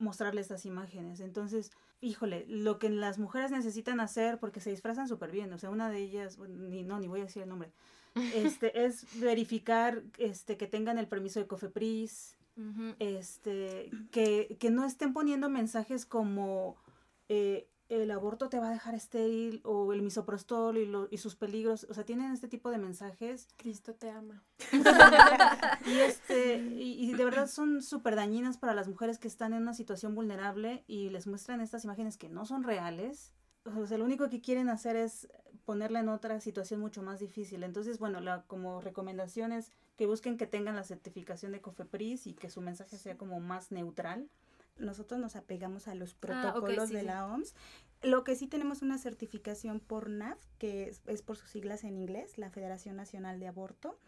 mostrarle 0.00 0.40
estas 0.40 0.66
imágenes. 0.66 1.20
Entonces, 1.20 1.70
híjole, 2.00 2.44
lo 2.48 2.80
que 2.80 2.90
las 2.90 3.20
mujeres 3.20 3.52
necesitan 3.52 4.00
hacer, 4.00 4.40
porque 4.40 4.58
se 4.58 4.70
disfrazan 4.70 5.06
súper 5.06 5.30
bien, 5.30 5.52
o 5.52 5.58
sea, 5.58 5.70
una 5.70 5.90
de 5.90 5.98
ellas, 5.98 6.38
ni, 6.38 6.82
no, 6.82 6.98
ni 6.98 7.06
voy 7.06 7.20
a 7.20 7.24
decir 7.24 7.44
el 7.44 7.48
nombre, 7.48 7.70
este, 8.34 8.84
es 8.84 9.06
verificar 9.20 10.02
este, 10.18 10.56
que 10.56 10.66
tengan 10.66 10.98
el 10.98 11.06
permiso 11.06 11.38
de 11.38 11.46
COFEPRIS, 11.46 12.37
este, 12.98 13.90
que, 14.10 14.56
que, 14.58 14.70
no 14.70 14.84
estén 14.84 15.12
poniendo 15.12 15.48
mensajes 15.48 16.06
como 16.06 16.76
eh, 17.28 17.68
el 17.88 18.10
aborto 18.10 18.50
te 18.50 18.58
va 18.58 18.68
a 18.68 18.72
dejar 18.72 18.94
estéril 18.94 19.62
o 19.64 19.92
el 19.94 20.02
misoprostol 20.02 20.76
y, 20.76 20.84
lo, 20.84 21.08
y 21.10 21.18
sus 21.18 21.36
peligros, 21.36 21.86
o 21.88 21.94
sea, 21.94 22.04
tienen 22.04 22.32
este 22.32 22.48
tipo 22.48 22.70
de 22.70 22.78
mensajes. 22.78 23.48
Cristo 23.56 23.94
te 23.94 24.10
ama. 24.10 24.44
y, 25.86 25.98
este, 26.00 26.56
y, 26.56 27.12
de 27.14 27.24
verdad 27.24 27.48
son 27.48 27.82
súper 27.82 28.14
dañinas 28.14 28.58
para 28.58 28.74
las 28.74 28.88
mujeres 28.88 29.18
que 29.18 29.28
están 29.28 29.54
en 29.54 29.62
una 29.62 29.74
situación 29.74 30.14
vulnerable 30.14 30.84
y 30.86 31.08
les 31.08 31.26
muestran 31.26 31.62
estas 31.62 31.84
imágenes 31.84 32.18
que 32.18 32.28
no 32.28 32.44
son 32.44 32.62
reales. 32.62 33.32
O 33.64 33.86
sea, 33.86 33.96
lo 33.96 34.04
único 34.04 34.28
que 34.28 34.42
quieren 34.42 34.68
hacer 34.68 34.96
es 34.96 35.28
ponerla 35.64 36.00
en 36.00 36.08
otra 36.10 36.40
situación 36.40 36.80
mucho 36.80 37.02
más 37.02 37.20
difícil. 37.20 37.62
Entonces, 37.62 37.98
bueno, 37.98 38.20
la, 38.20 38.42
como 38.42 38.82
recomendación 38.82 39.52
es 39.52 39.72
que 39.98 40.06
busquen 40.06 40.38
que 40.38 40.46
tengan 40.46 40.76
la 40.76 40.84
certificación 40.84 41.50
de 41.50 41.60
COFEPRIS 41.60 42.28
y 42.28 42.32
que 42.32 42.48
su 42.48 42.60
mensaje 42.60 42.96
sea 42.96 43.18
como 43.18 43.40
más 43.40 43.72
neutral. 43.72 44.30
Nosotros 44.78 45.20
nos 45.20 45.34
apegamos 45.34 45.88
a 45.88 45.96
los 45.96 46.12
ah, 46.12 46.16
protocolos 46.20 46.90
de 46.90 47.02
la 47.02 47.26
OMS. 47.26 47.52
Lo 48.02 48.22
que 48.22 48.36
sí 48.36 48.46
tenemos 48.46 48.80
una 48.80 48.96
certificación 48.96 49.80
por 49.80 50.08
NAF, 50.08 50.38
que 50.58 50.88
es, 50.88 51.02
es 51.06 51.22
por 51.22 51.36
sus 51.36 51.50
siglas 51.50 51.82
en 51.82 51.96
inglés, 51.96 52.38
la 52.38 52.48
Federación 52.48 52.94
Nacional 52.94 53.40
de 53.40 53.48
Aborto. 53.48 53.98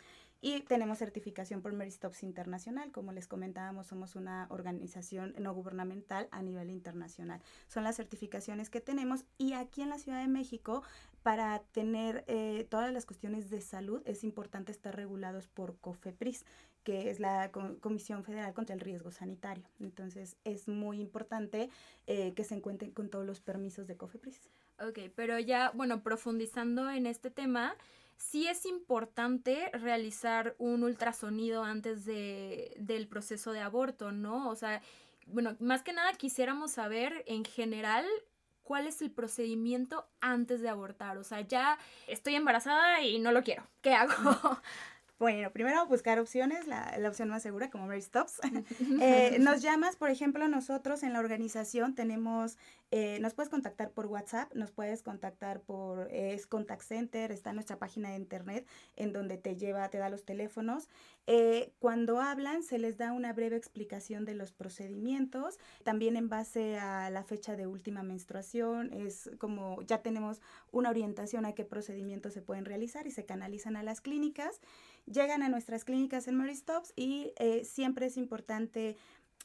Y 0.43 0.61
tenemos 0.61 0.99
certificación 0.99 1.61
por 1.61 1.75
Mary 1.75 1.91
Stops 1.91 2.23
Internacional. 2.23 2.93
Como 2.93 3.13
les 3.13 3.27
comentábamos, 3.27 3.89
somos 3.89 4.17
una 4.17 4.47
organización 4.49 5.35
no 5.39 5.53
gubernamental 5.53 6.29
a 6.31 6.41
nivel 6.41 6.71
internacional. 6.71 7.43
Son 7.69 7.85
las 7.85 7.97
certificaciones 7.97 8.71
que 8.71 8.81
tenemos. 8.81 9.25
Y 9.37 9.53
aquí 9.53 9.83
en 9.83 9.91
la 9.91 9.99
Ciudad 9.99 10.23
de 10.23 10.29
México, 10.29 10.83
para 11.23 11.61
tener 11.73 12.25
eh, 12.27 12.67
todas 12.71 12.93
las 12.93 13.07
cuestiones 13.07 13.51
de 13.51 13.61
salud, 13.61 14.03
es 14.07 14.25
importante 14.25 14.73
estar 14.73 14.95
regulados 14.97 15.49
por 15.49 15.79
COFEPRIS, 15.79 16.45
que 16.83 17.11
es 17.11 17.21
la 17.21 17.51
Comisión 17.51 18.25
Federal 18.25 18.55
contra 18.55 18.75
el 18.75 18.81
Riesgo 18.81 19.11
Sanitario. 19.11 19.69
Entonces, 19.81 20.37
es 20.45 20.67
muy 20.67 21.01
importante 21.01 21.69
eh, 22.07 22.33
que 22.35 22.45
se 22.45 22.55
encuentren 22.55 22.91
con 22.91 23.11
todos 23.11 23.27
los 23.27 23.41
permisos 23.41 23.87
de 23.87 23.97
COFEPRIS. 23.97 24.49
Ok, 24.81 24.99
pero 25.15 25.39
ya, 25.39 25.73
bueno, 25.75 26.03
profundizando 26.03 26.91
en 26.91 27.07
este 27.07 27.31
tema, 27.31 27.77
sí 28.17 28.47
es 28.47 28.65
importante 28.65 29.71
realizar 29.73 30.55
un 30.59 30.83
ultrasonido 30.85 31.65
antes 31.65 32.07
de, 32.07 32.75
del 32.79 33.09
proceso 33.09 33.53
de 33.53 33.61
aborto, 33.61 34.11
¿no? 34.11 34.49
O 34.49 34.57
sea, 34.57 34.81
bueno, 35.27 35.57
más 35.61 35.83
que 35.83 35.93
nada 35.93 36.13
quisiéramos 36.15 36.73
saber 36.73 37.25
en 37.27 37.45
general 37.45 38.07
cuál 38.71 38.87
es 38.87 39.03
el 39.03 39.11
procedimiento 39.11 40.07
antes 40.21 40.61
de 40.61 40.69
abortar. 40.69 41.19
O 41.19 41.25
sea, 41.25 41.41
ya 41.41 41.77
estoy 42.07 42.37
embarazada 42.37 43.03
y 43.03 43.19
no 43.19 43.33
lo 43.33 43.43
quiero. 43.43 43.67
¿Qué 43.83 43.95
hago? 43.95 44.13
Bueno, 45.21 45.53
primero 45.53 45.85
buscar 45.85 46.19
opciones, 46.19 46.67
la, 46.67 46.97
la 46.99 47.11
opción 47.11 47.29
más 47.29 47.43
segura 47.43 47.69
como 47.69 47.87
Mary 47.87 48.01
Stops. 48.01 48.41
eh, 49.03 49.37
nos 49.39 49.61
llamas, 49.61 49.95
por 49.97 50.09
ejemplo, 50.09 50.49
nosotros 50.49 51.03
en 51.03 51.13
la 51.13 51.19
organización 51.19 51.95
tenemos, 51.95 52.57
eh, 52.91 53.19
nos 53.21 53.35
puedes 53.35 53.51
contactar 53.51 53.91
por 53.91 54.07
WhatsApp, 54.07 54.51
nos 54.55 54.71
puedes 54.71 55.03
contactar 55.03 55.61
por, 55.61 56.09
es 56.11 56.47
Contact 56.47 56.81
Center, 56.81 57.33
está 57.33 57.53
nuestra 57.53 57.79
página 57.79 58.09
de 58.09 58.17
internet 58.17 58.67
en 58.97 59.13
donde 59.13 59.37
te 59.37 59.57
lleva, 59.57 59.91
te 59.91 59.99
da 59.99 60.09
los 60.09 60.25
teléfonos. 60.25 60.89
Eh, 61.27 61.75
cuando 61.81 62.23
hablan 62.23 62.63
se 62.63 62.79
les 62.79 62.97
da 62.97 63.13
una 63.13 63.35
breve 63.35 63.57
explicación 63.57 64.25
de 64.25 64.35
los 64.35 64.53
procedimientos, 64.53 65.59
también 65.85 66.17
en 66.17 66.31
base 66.31 66.79
a 66.79 67.11
la 67.11 67.25
fecha 67.25 67.57
de 67.57 67.67
última 67.67 68.03
menstruación, 68.03 68.91
es 68.95 69.31
como 69.37 69.83
ya 69.83 70.01
tenemos 70.01 70.41
una 70.73 70.89
orientación 70.89 71.45
a 71.45 71.53
qué 71.53 71.67
procedimientos 71.67 72.33
se 72.33 72.41
pueden 72.41 72.65
realizar 72.65 73.07
y 73.07 73.11
se 73.11 73.27
canalizan 73.27 73.77
a 73.77 73.83
las 73.83 74.01
clínicas 74.01 74.63
llegan 75.07 75.43
a 75.43 75.49
nuestras 75.49 75.85
clínicas 75.85 76.29
en 76.29 76.37
Mary 76.37 76.55
Stops 76.55 76.93
y 76.97 77.33
eh, 77.37 77.65
siempre 77.65 78.07
es 78.07 78.17
importante, 78.17 78.97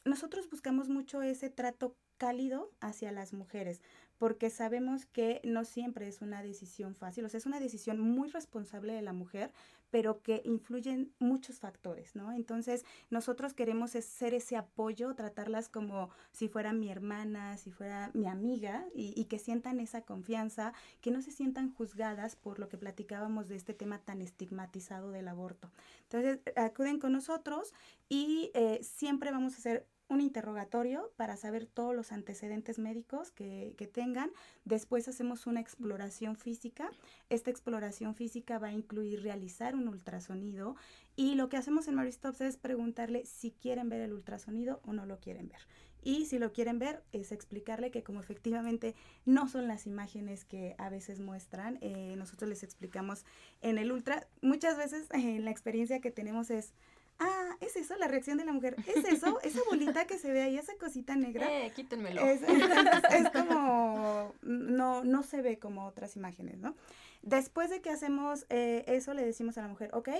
nosotros 0.04 0.48
buscamos 0.48 0.88
mucho 0.88 1.22
ese 1.22 1.50
trato 1.50 1.96
cálido 2.16 2.70
hacia 2.80 3.12
las 3.12 3.32
mujeres, 3.32 3.82
porque 4.18 4.50
sabemos 4.50 5.06
que 5.06 5.40
no 5.44 5.64
siempre 5.64 6.08
es 6.08 6.22
una 6.22 6.42
decisión 6.42 6.94
fácil, 6.94 7.24
o 7.24 7.28
sea, 7.28 7.38
es 7.38 7.46
una 7.46 7.60
decisión 7.60 8.00
muy 8.00 8.30
responsable 8.30 8.94
de 8.94 9.02
la 9.02 9.12
mujer, 9.12 9.52
pero 9.90 10.22
que 10.22 10.42
influyen 10.44 11.12
muchos 11.18 11.60
factores, 11.60 12.16
¿no? 12.16 12.32
Entonces, 12.32 12.84
nosotros 13.10 13.54
queremos 13.54 13.92
ser 13.92 14.34
ese 14.34 14.56
apoyo, 14.56 15.14
tratarlas 15.14 15.68
como 15.68 16.10
si 16.32 16.48
fuera 16.48 16.72
mi 16.72 16.90
hermana, 16.90 17.56
si 17.56 17.70
fuera 17.70 18.10
mi 18.14 18.26
amiga, 18.26 18.86
y, 18.94 19.24
que 19.26 19.38
sientan 19.38 19.80
esa 19.80 20.02
confianza, 20.02 20.72
que 21.00 21.10
no 21.10 21.22
se 21.22 21.32
sientan 21.32 21.72
juzgadas 21.72 22.36
por 22.36 22.58
lo 22.58 22.68
que 22.68 22.78
platicábamos 22.78 23.48
de 23.48 23.56
este 23.56 23.74
tema 23.74 23.98
tan 23.98 24.22
estigmatizado 24.22 25.10
del 25.10 25.28
aborto. 25.28 25.70
Entonces, 26.02 26.40
acuden 26.56 26.98
con 26.98 27.12
nosotros 27.12 27.72
y 28.08 28.50
eh, 28.54 28.80
siempre 28.82 29.30
vamos 29.30 29.54
a 29.54 29.58
hacer 29.58 29.86
un 30.08 30.20
interrogatorio 30.20 31.12
para 31.16 31.36
saber 31.36 31.66
todos 31.66 31.94
los 31.94 32.12
antecedentes 32.12 32.78
médicos 32.78 33.30
que, 33.30 33.74
que, 33.76 33.86
tengan. 33.86 34.30
Después 34.64 35.08
hacemos 35.08 35.46
una 35.46 35.60
exploración 35.60 36.36
física. 36.36 36.90
Esta 37.28 37.50
exploración 37.50 38.14
física 38.14 38.58
va 38.58 38.68
a 38.68 38.72
incluir 38.72 39.22
realizar 39.22 39.74
un 39.74 39.88
ultrasonido 39.88 40.76
y 41.16 41.34
lo 41.34 41.48
que 41.48 41.56
hacemos 41.56 41.88
en 41.88 41.94
Maristops 41.96 42.40
es 42.42 42.56
preguntarle 42.56 43.24
si 43.26 43.50
quieren 43.50 43.88
ver 43.88 44.00
el 44.02 44.12
ultrasonido 44.12 44.80
o 44.84 44.92
no 44.92 45.06
lo 45.06 45.18
quieren 45.18 45.48
ver. 45.48 45.60
Y 46.06 46.26
si 46.26 46.38
lo 46.38 46.52
quieren 46.52 46.78
ver, 46.78 47.02
es 47.12 47.32
explicarle 47.32 47.90
que 47.90 48.04
como 48.04 48.20
efectivamente 48.20 48.94
no 49.24 49.48
son 49.48 49.66
las 49.66 49.88
imágenes 49.88 50.44
que 50.44 50.76
a 50.78 50.88
veces 50.88 51.18
muestran, 51.18 51.78
eh, 51.80 52.14
nosotros 52.16 52.48
les 52.48 52.62
explicamos 52.62 53.24
en 53.60 53.76
el 53.76 53.90
ultra. 53.90 54.28
Muchas 54.40 54.76
veces 54.76 55.08
eh, 55.14 55.40
la 55.40 55.50
experiencia 55.50 56.00
que 56.00 56.12
tenemos 56.12 56.50
es, 56.50 56.74
ah, 57.18 57.56
es 57.60 57.76
eso, 57.76 57.96
la 57.96 58.08
reacción 58.08 58.38
de 58.38 58.44
la 58.44 58.52
mujer, 58.52 58.76
es 58.86 59.04
eso, 59.04 59.40
esa 59.42 59.60
bolita 59.68 60.06
que 60.06 60.18
se 60.18 60.32
ve 60.32 60.42
ahí, 60.42 60.58
esa 60.58 60.74
cosita 60.76 61.16
negra. 61.16 61.46
Eh, 61.50 61.72
quítenmelo. 61.74 62.22
Es, 62.22 62.40
como, 63.32 64.32
no, 64.42 65.04
no 65.04 65.22
se 65.22 65.42
ve 65.42 65.58
como 65.58 65.86
otras 65.86 66.16
imágenes, 66.16 66.58
¿no? 66.58 66.74
Después 67.22 67.70
de 67.70 67.80
que 67.80 67.90
hacemos 67.90 68.46
eh, 68.50 68.84
eso, 68.86 69.14
le 69.14 69.24
decimos 69.24 69.58
a 69.58 69.62
la 69.62 69.68
mujer, 69.68 69.90
ok, 69.92 70.10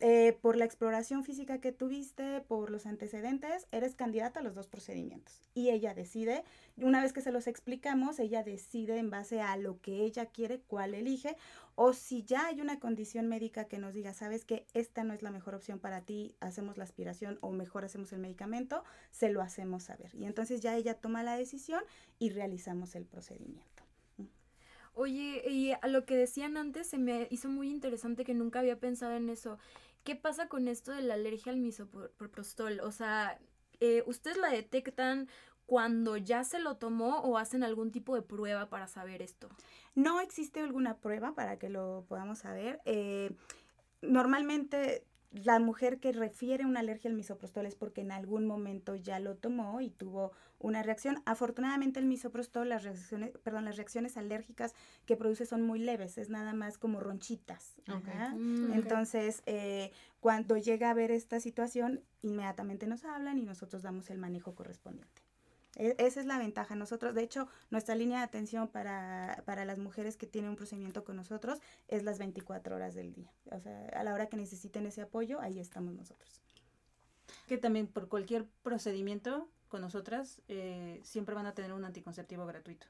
eh, 0.00 0.36
por 0.42 0.56
la 0.56 0.64
exploración 0.64 1.24
física 1.24 1.60
que 1.60 1.72
tuviste, 1.72 2.42
por 2.42 2.70
los 2.70 2.86
antecedentes, 2.86 3.66
eres 3.72 3.94
candidata 3.94 4.40
a 4.40 4.42
los 4.42 4.54
dos 4.54 4.68
procedimientos. 4.68 5.40
Y 5.54 5.70
ella 5.70 5.94
decide, 5.94 6.44
una 6.76 7.02
vez 7.02 7.12
que 7.12 7.22
se 7.22 7.32
los 7.32 7.46
explicamos, 7.46 8.18
ella 8.18 8.42
decide 8.42 8.98
en 8.98 9.10
base 9.10 9.40
a 9.40 9.56
lo 9.56 9.80
que 9.80 10.02
ella 10.02 10.26
quiere, 10.26 10.60
cuál 10.60 10.94
elige, 10.94 11.36
o 11.74 11.92
si 11.92 12.24
ya 12.24 12.46
hay 12.46 12.60
una 12.60 12.78
condición 12.78 13.28
médica 13.28 13.64
que 13.64 13.78
nos 13.78 13.94
diga, 13.94 14.12
sabes 14.12 14.44
que 14.44 14.66
esta 14.74 15.04
no 15.04 15.14
es 15.14 15.22
la 15.22 15.30
mejor 15.30 15.54
opción 15.54 15.78
para 15.78 16.02
ti, 16.02 16.34
hacemos 16.40 16.76
la 16.76 16.84
aspiración 16.84 17.38
o 17.40 17.50
mejor 17.52 17.84
hacemos 17.84 18.12
el 18.12 18.18
medicamento, 18.18 18.84
se 19.10 19.30
lo 19.30 19.40
hacemos 19.40 19.84
saber. 19.84 20.14
Y 20.14 20.26
entonces 20.26 20.60
ya 20.60 20.76
ella 20.76 20.94
toma 20.94 21.22
la 21.22 21.36
decisión 21.36 21.82
y 22.18 22.30
realizamos 22.30 22.94
el 22.94 23.06
procedimiento. 23.06 23.85
Oye, 24.98 25.42
y 25.46 25.72
a 25.72 25.88
lo 25.88 26.06
que 26.06 26.16
decían 26.16 26.56
antes 26.56 26.88
se 26.88 26.96
me 26.96 27.28
hizo 27.30 27.50
muy 27.50 27.68
interesante 27.70 28.24
que 28.24 28.32
nunca 28.32 28.60
había 28.60 28.80
pensado 28.80 29.12
en 29.14 29.28
eso. 29.28 29.58
¿Qué 30.04 30.16
pasa 30.16 30.48
con 30.48 30.68
esto 30.68 30.90
de 30.90 31.02
la 31.02 31.14
alergia 31.14 31.52
al 31.52 31.58
misoprostol? 31.58 32.80
O 32.80 32.90
sea, 32.92 33.38
eh, 33.80 34.02
¿ustedes 34.06 34.38
la 34.38 34.48
detectan 34.48 35.28
cuando 35.66 36.16
ya 36.16 36.44
se 36.44 36.60
lo 36.60 36.78
tomó 36.78 37.18
o 37.18 37.36
hacen 37.36 37.62
algún 37.62 37.90
tipo 37.90 38.14
de 38.14 38.22
prueba 38.22 38.70
para 38.70 38.88
saber 38.88 39.20
esto? 39.20 39.50
No 39.94 40.18
existe 40.22 40.60
alguna 40.60 40.96
prueba 40.96 41.34
para 41.34 41.58
que 41.58 41.68
lo 41.68 42.06
podamos 42.08 42.38
saber. 42.38 42.80
Eh, 42.86 43.36
normalmente 44.00 45.04
la 45.30 45.58
mujer 45.58 46.00
que 46.00 46.12
refiere 46.12 46.64
una 46.64 46.80
alergia 46.80 47.10
al 47.10 47.16
misoprostol 47.16 47.66
es 47.66 47.74
porque 47.74 48.00
en 48.00 48.12
algún 48.12 48.46
momento 48.46 48.96
ya 48.96 49.20
lo 49.20 49.36
tomó 49.36 49.82
y 49.82 49.90
tuvo 49.90 50.32
una 50.58 50.82
reacción. 50.82 51.22
Afortunadamente 51.24 52.00
el 52.00 52.06
misoprostol, 52.06 52.68
las 52.68 52.84
reacciones, 52.84 53.30
perdón, 53.42 53.64
las 53.64 53.76
reacciones 53.76 54.16
alérgicas 54.16 54.74
que 55.04 55.16
produce 55.16 55.46
son 55.46 55.62
muy 55.62 55.78
leves, 55.78 56.18
es 56.18 56.30
nada 56.30 56.54
más 56.54 56.78
como 56.78 57.00
ronchitas. 57.00 57.74
Mm, 57.86 58.72
Entonces, 58.72 59.42
eh, 59.46 59.92
cuando 60.20 60.56
llega 60.56 60.90
a 60.90 60.94
ver 60.94 61.10
esta 61.10 61.40
situación, 61.40 62.02
inmediatamente 62.22 62.86
nos 62.86 63.04
hablan 63.04 63.38
y 63.38 63.42
nosotros 63.42 63.82
damos 63.82 64.10
el 64.10 64.18
manejo 64.18 64.54
correspondiente. 64.54 65.22
E, 65.76 65.94
esa 65.98 66.20
es 66.20 66.26
la 66.26 66.38
ventaja. 66.38 66.74
Nosotros, 66.74 67.14
de 67.14 67.22
hecho, 67.22 67.48
nuestra 67.70 67.94
línea 67.94 68.18
de 68.18 68.24
atención 68.24 68.68
para, 68.68 69.42
para, 69.44 69.64
las 69.64 69.78
mujeres 69.78 70.16
que 70.16 70.26
tienen 70.26 70.50
un 70.50 70.56
procedimiento 70.56 71.04
con 71.04 71.16
nosotros 71.16 71.60
es 71.88 72.02
las 72.02 72.18
24 72.18 72.74
horas 72.74 72.94
del 72.94 73.12
día. 73.12 73.30
O 73.52 73.60
sea, 73.60 73.88
a 73.94 74.02
la 74.02 74.14
hora 74.14 74.26
que 74.26 74.36
necesiten 74.36 74.86
ese 74.86 75.02
apoyo, 75.02 75.40
ahí 75.40 75.60
estamos 75.60 75.94
nosotros. 75.94 76.40
Que 77.46 77.58
también 77.58 77.86
por 77.86 78.08
cualquier 78.08 78.46
procedimiento 78.62 79.48
con 79.68 79.80
nosotras, 79.80 80.42
eh, 80.48 81.00
siempre 81.04 81.34
van 81.34 81.46
a 81.46 81.54
tener 81.54 81.72
un 81.72 81.84
anticonceptivo 81.84 82.46
gratuito. 82.46 82.86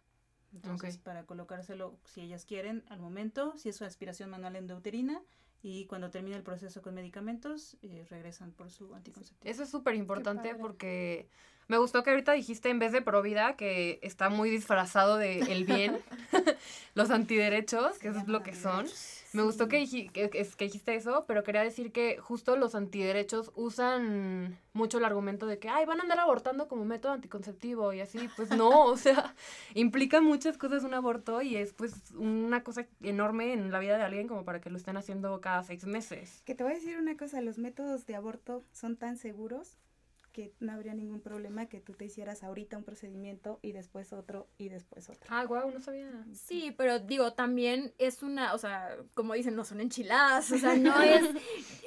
Entonces, 0.53 0.97
para 0.97 1.25
colocárselo, 1.27 1.99
si 2.05 2.23
ellas 2.23 2.45
quieren, 2.45 2.85
al 2.89 3.01
momento, 3.01 3.57
si 3.59 3.69
es 3.69 3.77
su 3.77 3.85
aspiración 3.85 4.31
manual 4.31 4.57
endouterina, 4.57 5.21
y 5.63 5.87
cuando 5.87 6.11
termine 6.11 6.37
el 6.37 6.43
proceso 6.43 6.81
con 6.81 6.95
medicamentos, 6.95 7.77
eh, 7.83 8.07
regresan 8.09 8.53
por 8.53 8.71
su 8.71 8.95
anticonceptivo. 8.95 9.51
Eso 9.51 9.65
es 9.65 9.71
súper 9.71 9.95
importante 9.95 10.55
porque 10.55 11.29
me 11.69 11.79
gustó 11.79 12.03
que 12.03 12.11
ahorita 12.11 12.33
dijiste 12.33 12.69
en 12.71 12.79
vez 12.79 12.93
de 12.93 13.03
Provida, 13.03 13.57
que 13.57 13.99
está 14.03 14.29
muy 14.29 14.51
disfrazado 14.51 15.17
de 15.17 15.41
el 15.41 15.65
bien, 15.65 15.99
los 16.95 17.11
antiderechos, 17.11 17.99
que 17.99 18.09
eso 18.09 18.19
es 18.19 18.29
lo 18.29 18.43
que 18.43 18.55
son. 18.55 18.87
Me 19.33 19.43
gustó 19.43 19.69
que, 19.69 19.85
que, 20.13 20.31
que, 20.31 20.65
dijiste 20.65 20.95
eso, 20.95 21.25
pero 21.27 21.43
quería 21.43 21.63
decir 21.63 21.93
que 21.93 22.17
justo 22.19 22.57
los 22.57 22.75
antiderechos 22.75 23.51
usan 23.55 24.59
mucho 24.73 24.97
el 24.97 25.05
argumento 25.05 25.47
de 25.47 25.59
que, 25.59 25.69
ay, 25.69 25.85
van 25.85 26.01
a 26.01 26.05
andar 26.05 26.21
abortando 26.21 26.69
como 26.69 26.87
método 26.87 27.13
anticonceptivo 27.13 27.93
y 27.93 28.01
así. 28.01 28.31
Pues 28.37 28.51
no, 28.51 28.87
o 28.87 28.97
sea, 28.97 29.35
implica 29.75 30.23
muchas 30.23 30.57
cosas 30.57 30.85
un 30.85 30.95
aborto 30.95 31.43
y 31.43 31.57
es 31.57 31.75
pues 31.75 32.13
una 32.13 32.63
cosa 32.63 32.87
enorme 33.03 33.53
en 33.53 33.71
la 33.73 33.79
vida 33.79 33.99
de 33.99 34.05
alguien 34.05 34.27
como 34.27 34.45
para 34.45 34.61
que 34.61 34.71
lo 34.71 34.79
estén 34.79 34.97
haciendo 34.97 35.39
cada 35.43 35.63
seis 35.65 35.85
meses. 35.85 36.43
Que 36.47 36.55
te 36.55 36.63
voy 36.63 36.73
a 36.73 36.77
decir 36.77 36.97
una 36.97 37.17
cosa, 37.17 37.43
los 37.43 37.59
métodos 37.59 38.07
de 38.07 38.15
aborto 38.15 38.65
son 38.73 38.97
tan 38.97 39.19
seguros 39.19 39.77
que 40.37 40.53
no 40.61 40.73
habría 40.73 40.93
ningún 40.93 41.23
problema 41.23 41.65
que 41.65 41.81
tú 41.81 41.95
te 41.95 42.05
hicieras 42.05 42.45
ahorita 42.45 42.77
un 42.77 42.85
procedimiento 42.85 43.59
y 43.63 43.73
después 43.73 44.13
otro 44.13 44.47
y 44.59 44.69
después 44.69 45.09
otro. 45.09 45.25
Ah, 45.31 45.47
guau, 45.47 45.71
no 45.71 45.81
sabía. 45.81 46.11
Sí, 46.35 46.75
pero 46.77 46.99
digo, 46.99 47.33
también 47.33 47.95
es 47.97 48.23
una, 48.23 48.53
o 48.53 48.59
sea, 48.59 48.99
como 49.15 49.33
dicen, 49.33 49.57
no 49.57 49.65
son 49.65 49.81
enchiladas, 49.81 50.53
o 50.53 50.59
sea, 50.59 50.77
no 50.77 51.01
es, 51.01 51.25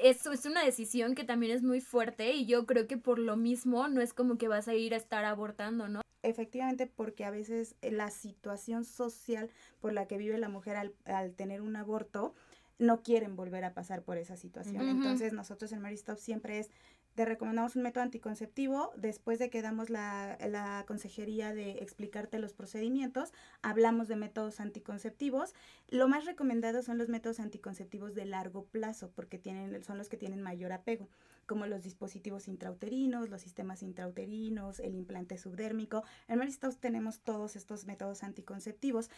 es, 0.01 0.25
es 0.25 0.46
una 0.48 0.65
decisión 0.65 1.13
que 1.13 1.24
también 1.24 1.56
es 1.56 1.62
muy 1.62 1.79
fuerte 1.79 2.32
y 2.34 2.48
yo 2.48 2.65
creo 2.65 2.88
que 2.88 2.98
por 2.98 3.20
lo 3.20 3.38
mismo 3.38 3.88
no 3.88 4.01
es 4.01 4.15
como 4.15 4.39
que 4.39 4.48
vas 4.48 4.68
a 4.68 4.74
ir 4.74 4.96
a 4.96 4.98
estar 4.98 5.25
abortando, 5.25 5.88
¿no? 5.88 6.01
Efectivamente, 6.24 6.88
porque 6.88 7.25
a 7.25 7.29
veces 7.29 7.75
la 7.84 8.10
situación 8.10 8.84
social 8.84 9.51
por 9.79 9.94
la 9.94 10.08
que 10.08 10.18
vive 10.18 10.39
la 10.39 10.50
mujer 10.50 10.75
al, 10.75 10.96
al 11.06 11.36
tener 11.36 11.62
un 11.62 11.75
aborto, 11.75 12.34
no 12.79 13.03
quieren 13.03 13.36
volver 13.36 13.65
a 13.65 13.74
pasar 13.74 14.01
por 14.01 14.18
esa 14.18 14.38
situación. 14.38 14.88
Entonces 14.88 15.34
nosotros 15.34 15.72
en 15.74 15.82
Maristop 15.82 16.18
siempre 16.18 16.60
es 16.60 16.70
te 17.19 17.25
recomendamos 17.25 17.75
un 17.75 17.81
método 17.81 18.03
anticonceptivo. 18.03 18.93
Después 18.95 19.39
de 19.39 19.49
que 19.49 19.61
damos 19.61 19.89
la, 19.89 20.38
la, 20.47 20.85
consejería 20.88 21.53
de 21.53 21.71
explicarte 21.71 22.39
los 22.39 22.53
procedimientos, 22.53 23.33
hablamos 23.61 24.07
de 24.07 24.15
métodos 24.15 24.61
anticonceptivos. 24.61 25.53
Lo 25.89 26.07
más 26.07 26.23
recomendado 26.23 26.81
son 26.81 26.97
los 26.97 27.09
métodos 27.09 27.41
anticonceptivos 27.41 28.15
de 28.15 28.23
largo 28.23 28.63
plazo, 28.67 29.11
porque 29.13 29.38
tienen, 29.38 29.83
son 29.83 29.97
los 29.97 30.07
que 30.07 30.15
tienen 30.15 30.41
mayor 30.41 30.71
apego, 30.71 31.09
como 31.45 31.65
los 31.65 31.83
dispositivos 31.83 32.47
intrauterinos, 32.47 33.29
los 33.29 33.41
sistemas 33.41 33.84
intrauterinos, 33.84 34.79
el 34.79 34.95
implante 34.95 35.38
subdérmico. 35.38 36.05
En 36.29 36.39
Maristops 36.39 36.77
tenemos 36.77 37.19
todos 37.19 37.58
estos 37.58 37.86
métodos 37.86 38.23
anticonceptivos 38.23 39.10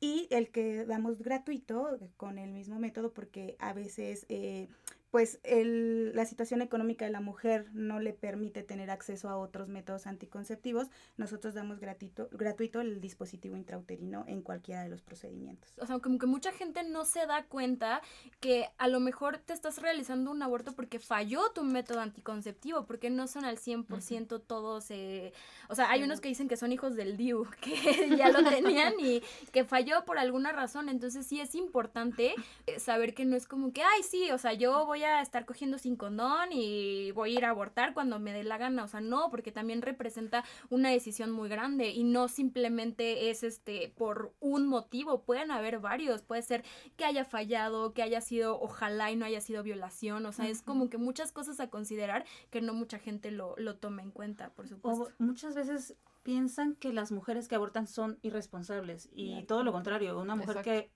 y 0.00 0.28
el 0.30 0.48
que 0.48 0.86
damos 0.86 1.20
gratuito 1.20 1.98
con 2.16 2.38
el 2.38 2.52
mismo 2.52 2.78
método, 2.78 3.12
porque 3.12 3.56
a 3.58 3.74
veces... 3.74 4.24
Eh, 4.30 4.68
pues 5.10 5.40
el, 5.42 6.14
la 6.14 6.24
situación 6.24 6.62
económica 6.62 7.04
de 7.04 7.10
la 7.10 7.20
mujer 7.20 7.66
no 7.72 7.98
le 7.98 8.12
permite 8.12 8.62
tener 8.62 8.90
acceso 8.90 9.28
a 9.28 9.36
otros 9.36 9.68
métodos 9.68 10.06
anticonceptivos, 10.06 10.88
nosotros 11.16 11.54
damos 11.54 11.80
gratuito, 11.80 12.28
gratuito 12.32 12.80
el 12.80 13.00
dispositivo 13.00 13.56
intrauterino 13.56 14.24
en 14.28 14.42
cualquiera 14.42 14.82
de 14.82 14.88
los 14.88 15.02
procedimientos. 15.02 15.70
O 15.78 15.86
sea, 15.86 15.98
como 15.98 16.18
que 16.18 16.26
mucha 16.26 16.52
gente 16.52 16.84
no 16.84 17.04
se 17.04 17.26
da 17.26 17.44
cuenta 17.44 18.02
que 18.38 18.68
a 18.78 18.86
lo 18.86 19.00
mejor 19.00 19.38
te 19.38 19.52
estás 19.52 19.82
realizando 19.82 20.30
un 20.30 20.42
aborto 20.42 20.72
porque 20.74 21.00
falló 21.00 21.50
tu 21.52 21.64
método 21.64 22.00
anticonceptivo, 22.00 22.86
porque 22.86 23.10
no 23.10 23.26
son 23.26 23.44
al 23.44 23.58
100% 23.58 24.42
todos, 24.46 24.90
eh, 24.90 25.32
o 25.68 25.74
sea, 25.74 25.90
hay 25.90 26.04
unos 26.04 26.20
que 26.20 26.28
dicen 26.28 26.48
que 26.48 26.56
son 26.56 26.72
hijos 26.72 26.94
del 26.94 27.16
DIU, 27.16 27.46
que 27.60 28.16
ya 28.16 28.30
lo 28.30 28.48
tenían 28.48 28.94
y 29.00 29.22
que 29.52 29.64
falló 29.64 30.04
por 30.04 30.18
alguna 30.18 30.52
razón, 30.52 30.88
entonces 30.88 31.26
sí 31.26 31.40
es 31.40 31.56
importante 31.56 32.34
eh, 32.66 32.78
saber 32.78 33.14
que 33.14 33.24
no 33.24 33.34
es 33.34 33.48
como 33.48 33.72
que, 33.72 33.82
ay, 33.82 34.02
sí, 34.04 34.30
o 34.30 34.38
sea, 34.38 34.52
yo 34.52 34.86
voy 34.86 34.99
a 35.04 35.20
estar 35.22 35.46
cogiendo 35.46 35.78
sin 35.78 35.96
condón 35.96 36.52
y 36.52 37.12
voy 37.12 37.30
a 37.30 37.38
ir 37.38 37.44
a 37.44 37.50
abortar 37.50 37.94
cuando 37.94 38.18
me 38.18 38.32
dé 38.32 38.44
la 38.44 38.58
gana, 38.58 38.84
o 38.84 38.88
sea, 38.88 39.00
no, 39.00 39.30
porque 39.30 39.52
también 39.52 39.82
representa 39.82 40.44
una 40.68 40.90
decisión 40.90 41.30
muy 41.30 41.48
grande 41.48 41.90
y 41.90 42.04
no 42.04 42.28
simplemente 42.28 43.30
es 43.30 43.42
este 43.42 43.92
por 43.96 44.34
un 44.40 44.66
motivo, 44.66 45.22
pueden 45.22 45.50
haber 45.50 45.78
varios, 45.80 46.22
puede 46.22 46.42
ser 46.42 46.64
que 46.96 47.04
haya 47.04 47.24
fallado, 47.24 47.92
que 47.92 48.02
haya 48.02 48.20
sido 48.20 48.60
ojalá 48.60 49.10
y 49.10 49.16
no 49.16 49.24
haya 49.24 49.40
sido 49.40 49.62
violación, 49.62 50.26
o 50.26 50.32
sea, 50.32 50.48
es 50.48 50.62
como 50.62 50.88
que 50.88 50.98
muchas 50.98 51.32
cosas 51.32 51.60
a 51.60 51.70
considerar 51.70 52.24
que 52.50 52.60
no 52.60 52.74
mucha 52.74 52.98
gente 52.98 53.30
lo, 53.30 53.54
lo 53.56 53.76
toma 53.76 54.02
en 54.02 54.10
cuenta, 54.10 54.50
por 54.50 54.68
supuesto. 54.68 55.04
O 55.04 55.10
muchas 55.22 55.54
veces 55.54 55.96
piensan 56.22 56.74
que 56.76 56.92
las 56.92 57.12
mujeres 57.12 57.48
que 57.48 57.54
abortan 57.54 57.86
son 57.86 58.18
irresponsables 58.22 59.08
y 59.12 59.42
todo 59.44 59.64
lo 59.64 59.72
contrario, 59.72 60.18
una 60.20 60.36
mujer 60.36 60.62
que 60.62 60.90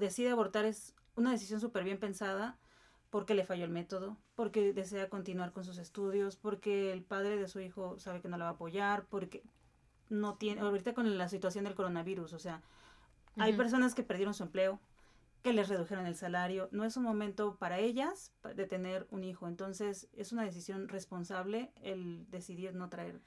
decide 0.00 0.30
abortar 0.30 0.64
es 0.64 0.94
una 1.14 1.30
decisión 1.32 1.60
súper 1.60 1.84
bien 1.84 1.98
pensada 1.98 2.58
porque 3.12 3.34
le 3.34 3.44
falló 3.44 3.66
el 3.66 3.70
método, 3.70 4.16
porque 4.34 4.72
desea 4.72 5.10
continuar 5.10 5.52
con 5.52 5.64
sus 5.64 5.76
estudios, 5.76 6.36
porque 6.36 6.92
el 6.94 7.02
padre 7.02 7.36
de 7.36 7.46
su 7.46 7.60
hijo 7.60 7.98
sabe 7.98 8.22
que 8.22 8.28
no 8.28 8.38
la 8.38 8.44
va 8.44 8.50
a 8.52 8.54
apoyar, 8.54 9.04
porque 9.04 9.42
no 10.08 10.36
tiene, 10.36 10.62
ahorita 10.62 10.94
con 10.94 11.18
la 11.18 11.28
situación 11.28 11.64
del 11.64 11.74
coronavirus, 11.74 12.32
o 12.32 12.38
sea, 12.38 12.62
hay 13.36 13.52
personas 13.52 13.94
que 13.94 14.02
perdieron 14.02 14.32
su 14.32 14.44
empleo, 14.44 14.80
que 15.42 15.52
les 15.52 15.68
redujeron 15.68 16.06
el 16.06 16.16
salario, 16.16 16.70
no 16.72 16.86
es 16.86 16.96
un 16.96 17.02
momento 17.02 17.56
para 17.56 17.80
ellas 17.80 18.32
de 18.56 18.66
tener 18.66 19.06
un 19.10 19.24
hijo, 19.24 19.46
entonces 19.46 20.08
es 20.14 20.32
una 20.32 20.44
decisión 20.44 20.88
responsable 20.88 21.70
el 21.82 22.24
decidir 22.30 22.74
no 22.74 22.88
traer 22.88 23.20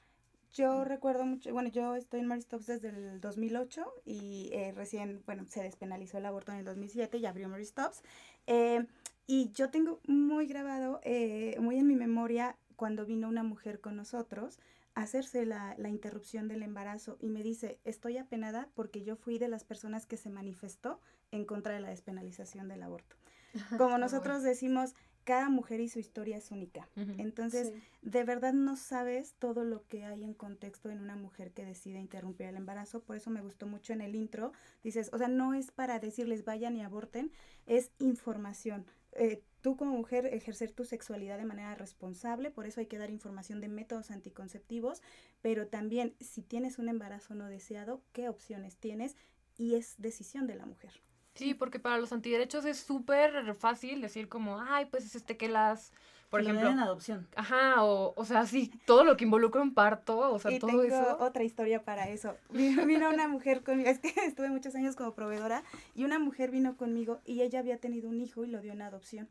yo 0.56 0.84
recuerdo 0.84 1.26
mucho, 1.26 1.52
bueno, 1.52 1.68
yo 1.68 1.96
estoy 1.96 2.20
en 2.20 2.26
Maristops 2.26 2.66
desde 2.66 2.88
el 2.88 3.20
2008 3.20 3.84
y 4.06 4.48
eh, 4.52 4.72
recién, 4.74 5.22
bueno, 5.26 5.44
se 5.48 5.62
despenalizó 5.62 6.16
el 6.16 6.24
aborto 6.24 6.52
en 6.52 6.58
el 6.58 6.64
2007 6.64 7.18
y 7.18 7.26
abrió 7.26 7.48
Maristops. 7.48 8.02
Eh, 8.46 8.86
y 9.26 9.50
yo 9.52 9.70
tengo 9.70 10.00
muy 10.06 10.46
grabado, 10.46 11.00
eh, 11.02 11.56
muy 11.60 11.78
en 11.78 11.86
mi 11.86 11.96
memoria, 11.96 12.56
cuando 12.76 13.06
vino 13.06 13.28
una 13.28 13.42
mujer 13.42 13.80
con 13.80 13.96
nosotros 13.96 14.58
a 14.94 15.02
hacerse 15.02 15.44
la, 15.46 15.74
la, 15.78 15.88
interrupción 15.88 16.48
del 16.48 16.62
embarazo 16.62 17.16
y 17.20 17.28
me 17.28 17.42
dice, 17.42 17.78
estoy 17.84 18.18
apenada 18.18 18.68
porque 18.74 19.02
yo 19.02 19.16
fui 19.16 19.38
de 19.38 19.48
las 19.48 19.64
personas 19.64 20.06
que 20.06 20.16
se 20.16 20.30
manifestó 20.30 21.00
en 21.30 21.44
contra 21.44 21.74
de 21.74 21.80
la 21.80 21.88
despenalización 21.88 22.68
del 22.68 22.82
aborto. 22.82 23.16
Como 23.78 23.98
nosotros 23.98 24.42
decimos, 24.42 24.94
cada 25.26 25.48
mujer 25.48 25.80
y 25.80 25.88
su 25.88 25.98
historia 25.98 26.36
es 26.36 26.52
única. 26.52 26.88
Entonces, 26.94 27.72
de 28.00 28.22
verdad 28.22 28.52
no 28.52 28.76
sabes 28.76 29.34
todo 29.40 29.64
lo 29.64 29.84
que 29.88 30.04
hay 30.04 30.22
en 30.22 30.34
contexto 30.34 30.88
en 30.88 31.00
una 31.00 31.16
mujer 31.16 31.50
que 31.50 31.64
decide 31.64 31.98
interrumpir 31.98 32.46
el 32.46 32.56
embarazo. 32.56 33.00
Por 33.00 33.16
eso 33.16 33.30
me 33.30 33.40
gustó 33.40 33.66
mucho 33.66 33.92
en 33.92 34.02
el 34.02 34.14
intro. 34.14 34.52
Dices, 34.84 35.10
o 35.12 35.18
sea, 35.18 35.26
no 35.26 35.52
es 35.52 35.72
para 35.72 35.98
decirles 35.98 36.44
vayan 36.44 36.76
y 36.76 36.82
aborten, 36.82 37.32
es 37.66 37.90
información. 37.98 38.86
Eh, 39.18 39.42
tú 39.60 39.76
como 39.76 39.96
mujer 39.96 40.26
ejercer 40.26 40.70
tu 40.72 40.84
sexualidad 40.84 41.38
de 41.38 41.44
manera 41.44 41.74
responsable, 41.74 42.50
por 42.50 42.66
eso 42.66 42.80
hay 42.80 42.86
que 42.86 42.98
dar 42.98 43.10
información 43.10 43.60
de 43.60 43.68
métodos 43.68 44.10
anticonceptivos, 44.10 45.02
pero 45.42 45.66
también 45.66 46.14
si 46.20 46.42
tienes 46.42 46.78
un 46.78 46.88
embarazo 46.88 47.34
no 47.34 47.46
deseado, 47.46 48.02
qué 48.12 48.28
opciones 48.28 48.76
tienes 48.76 49.16
y 49.56 49.74
es 49.74 49.94
decisión 49.98 50.46
de 50.46 50.54
la 50.54 50.66
mujer. 50.66 51.02
Sí, 51.34 51.52
porque 51.52 51.78
para 51.78 51.98
los 51.98 52.12
antiderechos 52.12 52.64
es 52.64 52.78
súper 52.78 53.54
fácil 53.56 54.00
decir 54.00 54.28
como, 54.28 54.58
ay, 54.58 54.86
pues 54.86 55.14
este 55.14 55.36
que 55.36 55.48
las 55.48 55.92
por 56.30 56.40
Que 56.40 56.44
lo 56.44 56.50
ejemplo, 56.50 56.68
den 56.70 56.78
en 56.78 56.84
adopción. 56.84 57.28
ajá, 57.36 57.84
o, 57.84 58.12
o 58.16 58.24
sea, 58.24 58.46
sí, 58.46 58.72
todo 58.84 59.04
lo 59.04 59.16
que 59.16 59.24
involucra 59.24 59.62
un 59.62 59.74
parto, 59.74 60.18
o 60.18 60.38
sea, 60.38 60.50
y 60.52 60.58
todo 60.58 60.70
tengo 60.70 60.82
eso. 60.82 61.16
otra 61.20 61.44
historia 61.44 61.84
para 61.84 62.08
eso. 62.08 62.36
Vino, 62.50 62.84
vino 62.86 63.08
una 63.10 63.28
mujer 63.28 63.62
conmigo, 63.62 63.88
es 63.90 63.98
que 63.98 64.08
estuve 64.26 64.48
muchos 64.50 64.74
años 64.74 64.96
como 64.96 65.14
proveedora, 65.14 65.62
y 65.94 66.04
una 66.04 66.18
mujer 66.18 66.50
vino 66.50 66.76
conmigo 66.76 67.20
y 67.24 67.42
ella 67.42 67.60
había 67.60 67.78
tenido 67.78 68.08
un 68.08 68.20
hijo 68.20 68.44
y 68.44 68.48
lo 68.48 68.60
dio 68.60 68.72
en 68.72 68.82
adopción. 68.82 69.28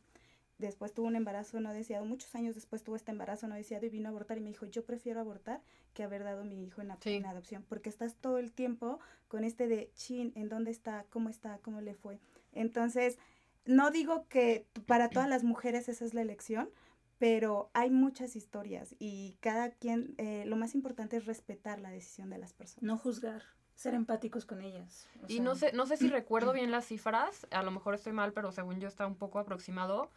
Después 0.58 0.94
tuvo 0.94 1.08
un 1.08 1.18
embarazo 1.18 1.60
no 1.60 1.74
deseado, 1.74 2.06
muchos 2.06 2.34
años 2.34 2.56
después 2.56 2.82
tuvo 2.82 2.96
este 2.96 3.12
embarazo 3.12 3.46
no 3.50 3.56
deseado 3.56 3.86
y 3.86 3.90
vino 3.90 4.08
a 4.08 4.12
abortar 4.12 4.38
y 4.38 4.42
me 4.42 4.48
dijo, 4.48 4.66
yo 4.66 4.86
prefiero 4.86 5.20
abortar 5.20 5.60
que 5.94 6.02
haber 6.04 6.24
dado 6.24 6.46
mi 6.46 6.64
hijo 6.64 6.82
en, 6.82 6.94
Sí. 7.02 7.16
en 7.16 7.26
adopción, 7.26 7.66
porque 7.68 7.90
estás 7.90 8.16
todo 8.16 8.38
el 8.38 8.54
tiempo 8.54 9.00
con 9.28 9.44
este 9.44 9.68
de, 9.68 9.92
chin, 9.96 10.32
¿en 10.36 10.48
dónde 10.48 10.72
está? 10.72 11.06
¿Cómo 11.10 11.28
está? 11.28 11.58
¿Cómo 11.62 11.82
le 11.82 11.94
fue? 11.94 12.20
Entonces, 12.54 13.18
no 13.66 13.92
digo 13.92 14.28
que 14.30 14.66
para 14.86 15.10
todas 15.10 15.28
las 15.28 15.44
mujeres 15.44 15.90
esa 15.90 16.06
es 16.06 16.14
la 16.14 16.22
elección, 16.22 16.70
pero 17.18 17.70
hay 17.74 17.90
muchas 17.92 18.36
historias 18.36 18.96
y 19.00 19.38
cada 19.40 19.72
quien, 19.72 20.16
eh, 20.18 20.44
lo 20.46 20.56
más 20.58 20.76
importante 20.76 21.18
es 21.18 21.26
respetar 21.26 21.80
la 21.80 21.90
decisión 21.90 22.30
de 22.30 22.38
las 22.38 22.54
personas. 22.54 22.84
No 22.84 22.98
juzgar, 22.98 23.42
ser 23.76 23.94
empáticos 23.94 24.46
con 24.46 24.62
ellas. 24.62 25.08
o 25.22 25.26
Y 25.28 25.36
sea, 25.36 25.44
no 25.44 25.56
sé, 25.56 25.72
no 25.74 25.86
sé 25.86 25.98
si 25.98 26.10
recuerdo 26.10 26.54
bien 26.54 26.72
las 26.72 26.86
cifras, 26.86 27.48
a 27.52 27.64
lo 27.64 27.72
mejor 27.72 27.96
estoy 27.96 28.14
mal, 28.14 28.34
pero 28.34 28.52
según 28.52 28.80
yo 28.80 28.88
está 28.88 29.08
un 29.08 29.16
poco 29.16 29.40
aproximado. 29.40 30.10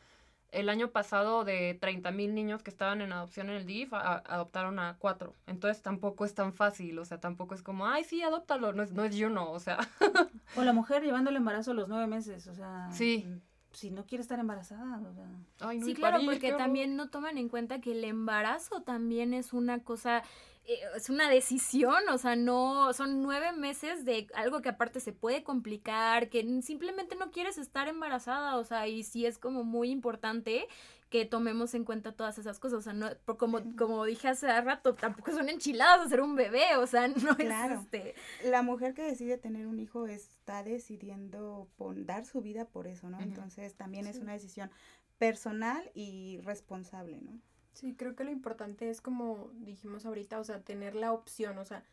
El 0.50 0.70
año 0.70 0.90
pasado 0.92 1.44
de 1.44 1.76
30 1.78 2.10
mil 2.10 2.34
niños 2.34 2.62
que 2.62 2.70
estaban 2.70 3.02
en 3.02 3.12
adopción 3.12 3.50
en 3.50 3.56
el 3.56 3.66
DIF, 3.66 3.92
a- 3.92 4.16
adoptaron 4.26 4.78
a 4.78 4.96
cuatro. 4.98 5.34
Entonces 5.46 5.82
tampoco 5.82 6.24
es 6.24 6.32
tan 6.34 6.54
fácil, 6.54 6.98
o 6.98 7.04
sea, 7.04 7.20
tampoco 7.20 7.54
es 7.54 7.62
como, 7.62 7.86
ay, 7.86 8.02
sí, 8.04 8.22
adóptalo, 8.22 8.72
no 8.72 8.82
es, 8.82 8.92
no 8.92 9.04
es 9.04 9.14
yo 9.14 9.28
no, 9.28 9.50
o 9.52 9.60
sea, 9.60 9.76
O 10.56 10.62
la 10.62 10.72
mujer 10.72 11.02
llevando 11.02 11.28
el 11.28 11.36
embarazo 11.36 11.72
a 11.72 11.74
los 11.74 11.86
nueve 11.88 12.06
meses, 12.06 12.46
o 12.46 12.54
sea. 12.54 12.88
Sí. 12.90 13.28
Si 13.72 13.90
no 13.90 14.06
quiere 14.06 14.22
estar 14.22 14.38
embarazada, 14.38 15.00
o 15.06 15.12
sea. 15.12 15.28
ay, 15.68 15.78
no, 15.78 15.86
Sí, 15.86 15.94
claro, 15.94 16.14
parir, 16.14 16.30
porque 16.30 16.52
también 16.52 16.96
no 16.96 17.10
toman 17.10 17.38
en 17.38 17.48
cuenta 17.48 17.80
que 17.80 17.92
el 17.92 18.02
embarazo 18.04 18.82
también 18.82 19.34
es 19.34 19.52
una 19.52 19.84
cosa, 19.84 20.22
eh, 20.64 20.78
es 20.96 21.10
una 21.10 21.28
decisión, 21.28 22.08
o 22.10 22.18
sea, 22.18 22.34
no, 22.34 22.92
son 22.94 23.22
nueve 23.22 23.52
meses 23.52 24.04
de 24.04 24.26
algo 24.34 24.62
que 24.62 24.70
aparte 24.70 25.00
se 25.00 25.12
puede 25.12 25.42
complicar, 25.42 26.30
que 26.30 26.62
simplemente 26.62 27.14
no 27.16 27.30
quieres 27.30 27.58
estar 27.58 27.88
embarazada, 27.88 28.56
o 28.56 28.64
sea, 28.64 28.88
y 28.88 29.02
sí 29.02 29.26
es 29.26 29.38
como 29.38 29.64
muy 29.64 29.90
importante 29.90 30.66
que 31.10 31.24
tomemos 31.24 31.74
en 31.74 31.84
cuenta 31.84 32.12
todas 32.12 32.36
esas 32.38 32.58
cosas, 32.58 32.78
o 32.80 32.82
sea, 32.82 32.92
no, 32.92 33.08
por 33.24 33.36
como, 33.38 33.60
como 33.76 34.04
dije 34.04 34.28
hace 34.28 34.60
rato, 34.60 34.94
tampoco 34.94 35.32
son 35.32 35.48
enchiladas 35.48 36.06
hacer 36.06 36.20
un 36.20 36.34
bebé, 36.36 36.76
o 36.76 36.86
sea, 36.86 37.08
no 37.08 37.36
Claro. 37.36 37.74
es 37.74 37.80
este... 37.80 38.14
La 38.50 38.62
mujer 38.62 38.92
que 38.94 39.02
decide 39.02 39.38
tener 39.38 39.66
un 39.66 39.78
hijo 39.80 40.06
está 40.06 40.62
decidiendo 40.62 41.68
pon- 41.76 42.04
dar 42.06 42.26
su 42.26 42.40
vida 42.42 42.66
por 42.66 42.86
eso, 42.86 43.08
¿no? 43.08 43.20
Entonces 43.20 43.74
también 43.74 44.06
es 44.06 44.18
una 44.18 44.32
decisión 44.34 44.70
personal 45.18 45.90
y 45.94 46.40
responsable, 46.44 47.20
¿no? 47.20 47.40
Sí, 47.72 47.94
creo 47.94 48.14
que 48.16 48.24
lo 48.24 48.30
importante 48.30 48.90
es 48.90 49.00
como 49.00 49.50
dijimos 49.54 50.04
ahorita, 50.04 50.38
o 50.40 50.44
sea, 50.44 50.60
tener 50.60 50.94
la 50.94 51.12
opción, 51.12 51.58
o 51.58 51.64
sea, 51.64 51.84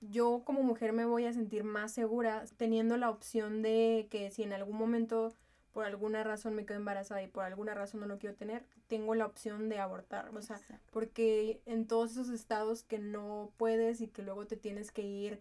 yo 0.00 0.42
como 0.44 0.62
mujer 0.62 0.92
me 0.92 1.04
voy 1.04 1.24
a 1.24 1.32
sentir 1.32 1.62
más 1.64 1.92
segura 1.92 2.44
teniendo 2.56 2.96
la 2.96 3.10
opción 3.10 3.62
de 3.62 4.08
que 4.10 4.30
si 4.30 4.42
en 4.42 4.52
algún 4.52 4.76
momento 4.76 5.34
por 5.72 5.84
alguna 5.84 6.22
razón 6.24 6.54
me 6.54 6.64
quedo 6.66 6.78
embarazada 6.78 7.22
y 7.22 7.28
por 7.28 7.44
alguna 7.44 7.74
razón 7.74 8.00
no 8.00 8.06
lo 8.06 8.18
quiero 8.18 8.34
tener, 8.36 8.64
tengo 8.88 9.14
la 9.14 9.26
opción 9.26 9.68
de 9.68 9.78
abortar, 9.78 10.28
o 10.36 10.42
sea, 10.42 10.56
Exacto. 10.56 10.88
porque 10.92 11.60
en 11.66 11.86
todos 11.86 12.12
esos 12.12 12.28
estados 12.30 12.82
que 12.84 12.98
no 12.98 13.50
puedes 13.56 14.00
y 14.00 14.08
que 14.08 14.22
luego 14.22 14.46
te 14.46 14.56
tienes 14.56 14.90
que 14.92 15.02
ir, 15.02 15.40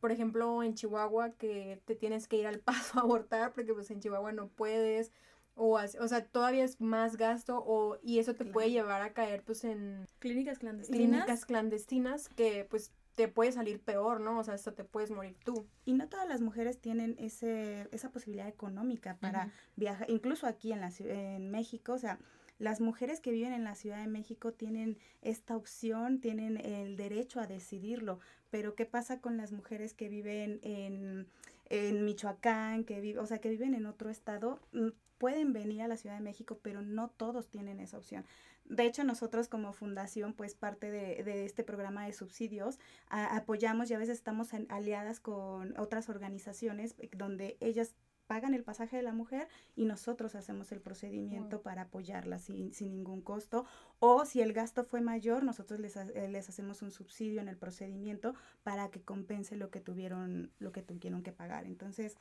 por 0.00 0.12
ejemplo, 0.12 0.62
en 0.62 0.74
Chihuahua, 0.74 1.30
que 1.32 1.80
te 1.84 1.94
tienes 1.94 2.26
que 2.28 2.36
ir 2.36 2.46
al 2.46 2.58
paso 2.94 2.98
a 2.98 3.02
abortar, 3.02 3.52
porque 3.52 3.74
pues 3.74 3.90
en 3.90 4.00
Chihuahua 4.00 4.32
no 4.32 4.48
puedes, 4.48 5.12
o, 5.54 5.78
así- 5.78 5.98
o 5.98 6.06
sea, 6.08 6.24
todavía 6.24 6.64
es 6.64 6.80
más 6.80 7.16
gasto, 7.16 7.62
o, 7.66 7.98
y 8.02 8.18
eso 8.18 8.34
te 8.34 8.44
puede 8.44 8.70
llevar 8.70 9.02
a 9.02 9.12
caer 9.12 9.42
pues 9.42 9.64
en 9.64 10.06
Clínicas 10.18 10.58
clandestinas. 10.58 10.98
clínicas 11.10 11.44
clandestinas 11.46 12.28
que 12.30 12.66
pues 12.68 12.92
te 13.16 13.28
puede 13.28 13.50
salir 13.50 13.80
peor, 13.80 14.20
¿no? 14.20 14.38
O 14.38 14.44
sea, 14.44 14.54
hasta 14.54 14.72
te 14.72 14.84
puedes 14.84 15.10
morir 15.10 15.36
tú. 15.42 15.66
Y 15.84 15.94
no 15.94 16.08
todas 16.08 16.28
las 16.28 16.42
mujeres 16.42 16.78
tienen 16.78 17.16
ese, 17.18 17.88
esa 17.90 18.10
posibilidad 18.10 18.46
económica 18.46 19.16
para 19.16 19.50
viajar, 19.74 20.08
incluso 20.10 20.46
aquí 20.46 20.72
en, 20.72 20.80
la, 20.80 20.92
en 21.00 21.50
México, 21.50 21.94
o 21.94 21.98
sea, 21.98 22.18
las 22.58 22.80
mujeres 22.80 23.20
que 23.20 23.32
viven 23.32 23.52
en 23.52 23.64
la 23.64 23.74
Ciudad 23.74 24.00
de 24.00 24.06
México 24.06 24.52
tienen 24.52 24.98
esta 25.22 25.56
opción, 25.56 26.20
tienen 26.20 26.58
el 26.58 26.96
derecho 26.96 27.40
a 27.40 27.46
decidirlo, 27.46 28.20
pero 28.50 28.74
¿qué 28.74 28.84
pasa 28.84 29.20
con 29.20 29.36
las 29.38 29.50
mujeres 29.50 29.94
que 29.94 30.08
viven 30.08 30.60
en, 30.62 31.26
en 31.70 32.04
Michoacán, 32.04 32.84
que 32.84 33.00
viven, 33.00 33.22
o 33.22 33.26
sea, 33.26 33.38
que 33.38 33.48
viven 33.48 33.74
en 33.74 33.86
otro 33.86 34.10
estado? 34.10 34.60
Mm, 34.72 34.88
Pueden 35.18 35.54
venir 35.54 35.80
a 35.80 35.88
la 35.88 35.96
Ciudad 35.96 36.16
de 36.16 36.22
México, 36.22 36.58
pero 36.62 36.82
no 36.82 37.08
todos 37.08 37.48
tienen 37.48 37.80
esa 37.80 37.96
opción. 37.96 38.26
De 38.68 38.84
hecho, 38.84 39.04
nosotros 39.04 39.48
como 39.48 39.72
fundación, 39.72 40.32
pues 40.34 40.54
parte 40.54 40.90
de, 40.90 41.22
de 41.22 41.44
este 41.44 41.62
programa 41.62 42.04
de 42.06 42.12
subsidios, 42.12 42.78
a- 43.08 43.36
apoyamos 43.36 43.90
y 43.90 43.94
a 43.94 43.98
veces 43.98 44.18
estamos 44.18 44.52
en- 44.54 44.66
aliadas 44.70 45.20
con 45.20 45.78
otras 45.78 46.08
organizaciones 46.08 46.94
eh, 46.98 47.08
donde 47.16 47.56
ellas 47.60 47.94
pagan 48.26 48.54
el 48.54 48.64
pasaje 48.64 48.96
de 48.96 49.04
la 49.04 49.12
mujer 49.12 49.46
y 49.76 49.84
nosotros 49.84 50.34
hacemos 50.34 50.72
el 50.72 50.80
procedimiento 50.80 51.62
para 51.62 51.82
apoyarla 51.82 52.40
sin, 52.40 52.72
sin 52.74 52.90
ningún 52.90 53.20
costo. 53.22 53.64
O 54.00 54.24
si 54.24 54.40
el 54.40 54.52
gasto 54.52 54.82
fue 54.82 55.00
mayor, 55.00 55.44
nosotros 55.44 55.78
les, 55.78 55.94
eh, 55.96 56.28
les 56.28 56.48
hacemos 56.48 56.82
un 56.82 56.90
subsidio 56.90 57.40
en 57.40 57.46
el 57.46 57.56
procedimiento 57.56 58.34
para 58.64 58.90
que 58.90 59.00
compense 59.00 59.54
lo 59.56 59.70
que 59.70 59.80
tuvieron, 59.80 60.50
lo 60.58 60.72
que 60.72 60.82
tuvieron 60.82 61.22
que 61.22 61.30
pagar. 61.30 61.66
Entonces, 61.66 62.16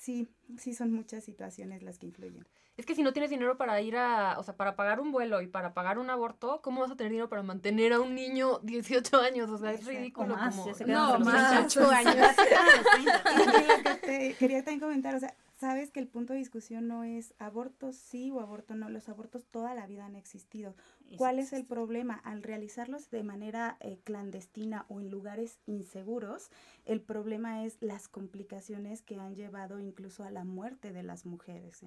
sí, 0.00 0.28
sí 0.56 0.74
son 0.74 0.92
muchas 0.92 1.24
situaciones 1.24 1.82
las 1.82 1.98
que 1.98 2.06
influyen. 2.06 2.46
Es 2.76 2.86
que 2.86 2.94
si 2.94 3.02
no 3.02 3.12
tienes 3.12 3.30
dinero 3.30 3.58
para 3.58 3.80
ir 3.82 3.96
a, 3.96 4.38
o 4.38 4.42
sea, 4.42 4.56
para 4.56 4.74
pagar 4.74 5.00
un 5.00 5.12
vuelo 5.12 5.42
y 5.42 5.46
para 5.46 5.74
pagar 5.74 5.98
un 5.98 6.08
aborto, 6.08 6.62
¿cómo 6.62 6.80
vas 6.80 6.90
a 6.90 6.96
tener 6.96 7.12
dinero 7.12 7.28
para 7.28 7.42
mantener 7.42 7.92
a 7.92 8.00
un 8.00 8.14
niño 8.14 8.58
18 8.62 9.20
años? 9.20 9.50
O 9.50 9.58
sea, 9.58 9.72
es. 9.72 9.86
O 9.86 9.90
ridículo. 9.90 10.34
más, 10.34 10.56
como... 10.56 10.74
se 10.74 10.86
No, 10.86 11.18
más. 11.20 11.54
28 11.54 11.90
años. 11.90 12.16
Lo 13.68 13.82
que 13.82 13.94
te 13.96 14.34
quería 14.34 14.64
también 14.64 14.80
comentar, 14.80 15.14
o 15.14 15.20
sea, 15.20 15.36
sabes 15.58 15.90
que 15.90 16.00
el 16.00 16.08
punto 16.08 16.32
de 16.32 16.38
discusión 16.38 16.88
no 16.88 17.04
es 17.04 17.34
abortos 17.38 17.96
sí 17.96 18.30
o 18.30 18.40
aborto 18.40 18.74
no, 18.74 18.88
los 18.88 19.10
abortos 19.10 19.44
toda 19.44 19.74
la 19.74 19.86
vida 19.86 20.06
han 20.06 20.16
existido. 20.16 20.74
¿Cuál 21.16 21.38
es 21.38 21.52
el 21.52 21.64
problema? 21.64 22.14
Al 22.14 22.42
realizarlos 22.42 23.10
de 23.10 23.22
manera 23.22 23.76
eh, 23.80 23.98
clandestina 24.04 24.86
o 24.88 25.00
en 25.00 25.10
lugares 25.10 25.58
inseguros, 25.66 26.50
el 26.84 27.00
problema 27.00 27.64
es 27.64 27.76
las 27.80 28.08
complicaciones 28.08 29.02
que 29.02 29.16
han 29.16 29.34
llevado 29.34 29.80
incluso 29.80 30.24
a 30.24 30.30
la 30.30 30.44
muerte 30.44 30.92
de 30.92 31.02
las 31.02 31.26
mujeres. 31.26 31.84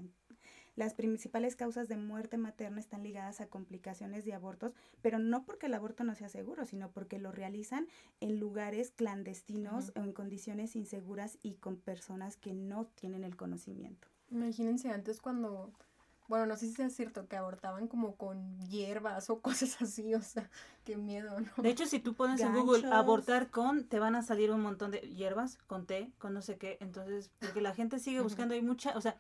Las 0.75 0.95
principales 0.95 1.55
causas 1.55 1.87
de 1.87 1.97
muerte 1.97 2.37
materna 2.37 2.79
están 2.79 3.03
ligadas 3.03 3.41
a 3.41 3.47
complicaciones 3.47 4.25
de 4.25 4.33
abortos, 4.33 4.73
pero 5.01 5.19
no 5.19 5.45
porque 5.45 5.67
el 5.67 5.73
aborto 5.75 6.03
no 6.03 6.15
sea 6.15 6.29
seguro, 6.29 6.65
sino 6.65 6.91
porque 6.91 7.19
lo 7.19 7.31
realizan 7.31 7.87
en 8.19 8.39
lugares 8.39 8.91
clandestinos 8.91 9.91
o 9.95 9.99
en 9.99 10.13
condiciones 10.13 10.75
inseguras 10.75 11.37
y 11.43 11.55
con 11.55 11.77
personas 11.77 12.37
que 12.37 12.53
no 12.53 12.87
tienen 12.87 13.23
el 13.23 13.35
conocimiento. 13.35 14.07
Imagínense 14.31 14.89
antes 14.89 15.21
cuando, 15.21 15.71
bueno, 16.33 16.47
no 16.47 16.55
sé 16.55 16.67
si 16.67 16.81
es 16.81 16.95
cierto 16.95 17.27
que 17.27 17.35
abortaban 17.35 17.87
como 17.87 18.15
con 18.15 18.59
hierbas 18.61 19.29
o 19.29 19.39
cosas 19.41 19.79
así, 19.83 20.15
o 20.15 20.21
sea, 20.23 20.49
qué 20.83 20.97
miedo, 20.97 21.39
¿no? 21.39 21.61
De 21.61 21.69
hecho, 21.69 21.85
si 21.85 21.99
tú 21.99 22.15
pones 22.15 22.41
en 22.41 22.55
Google 22.55 22.91
abortar 22.91 23.51
con, 23.51 23.83
te 23.83 23.99
van 23.99 24.15
a 24.15 24.23
salir 24.23 24.49
un 24.49 24.61
montón 24.61 24.89
de 24.89 24.97
hierbas, 25.01 25.59
con 25.67 25.85
té, 25.85 26.11
con 26.17 26.33
no 26.33 26.41
sé 26.41 26.57
qué. 26.57 26.79
Entonces, 26.81 27.29
porque 27.37 27.61
la 27.61 27.75
gente 27.75 27.99
sigue 27.99 28.21
buscando, 28.21 28.55
hay 28.55 28.63
mucha, 28.63 28.97
o 28.97 29.01
sea, 29.01 29.15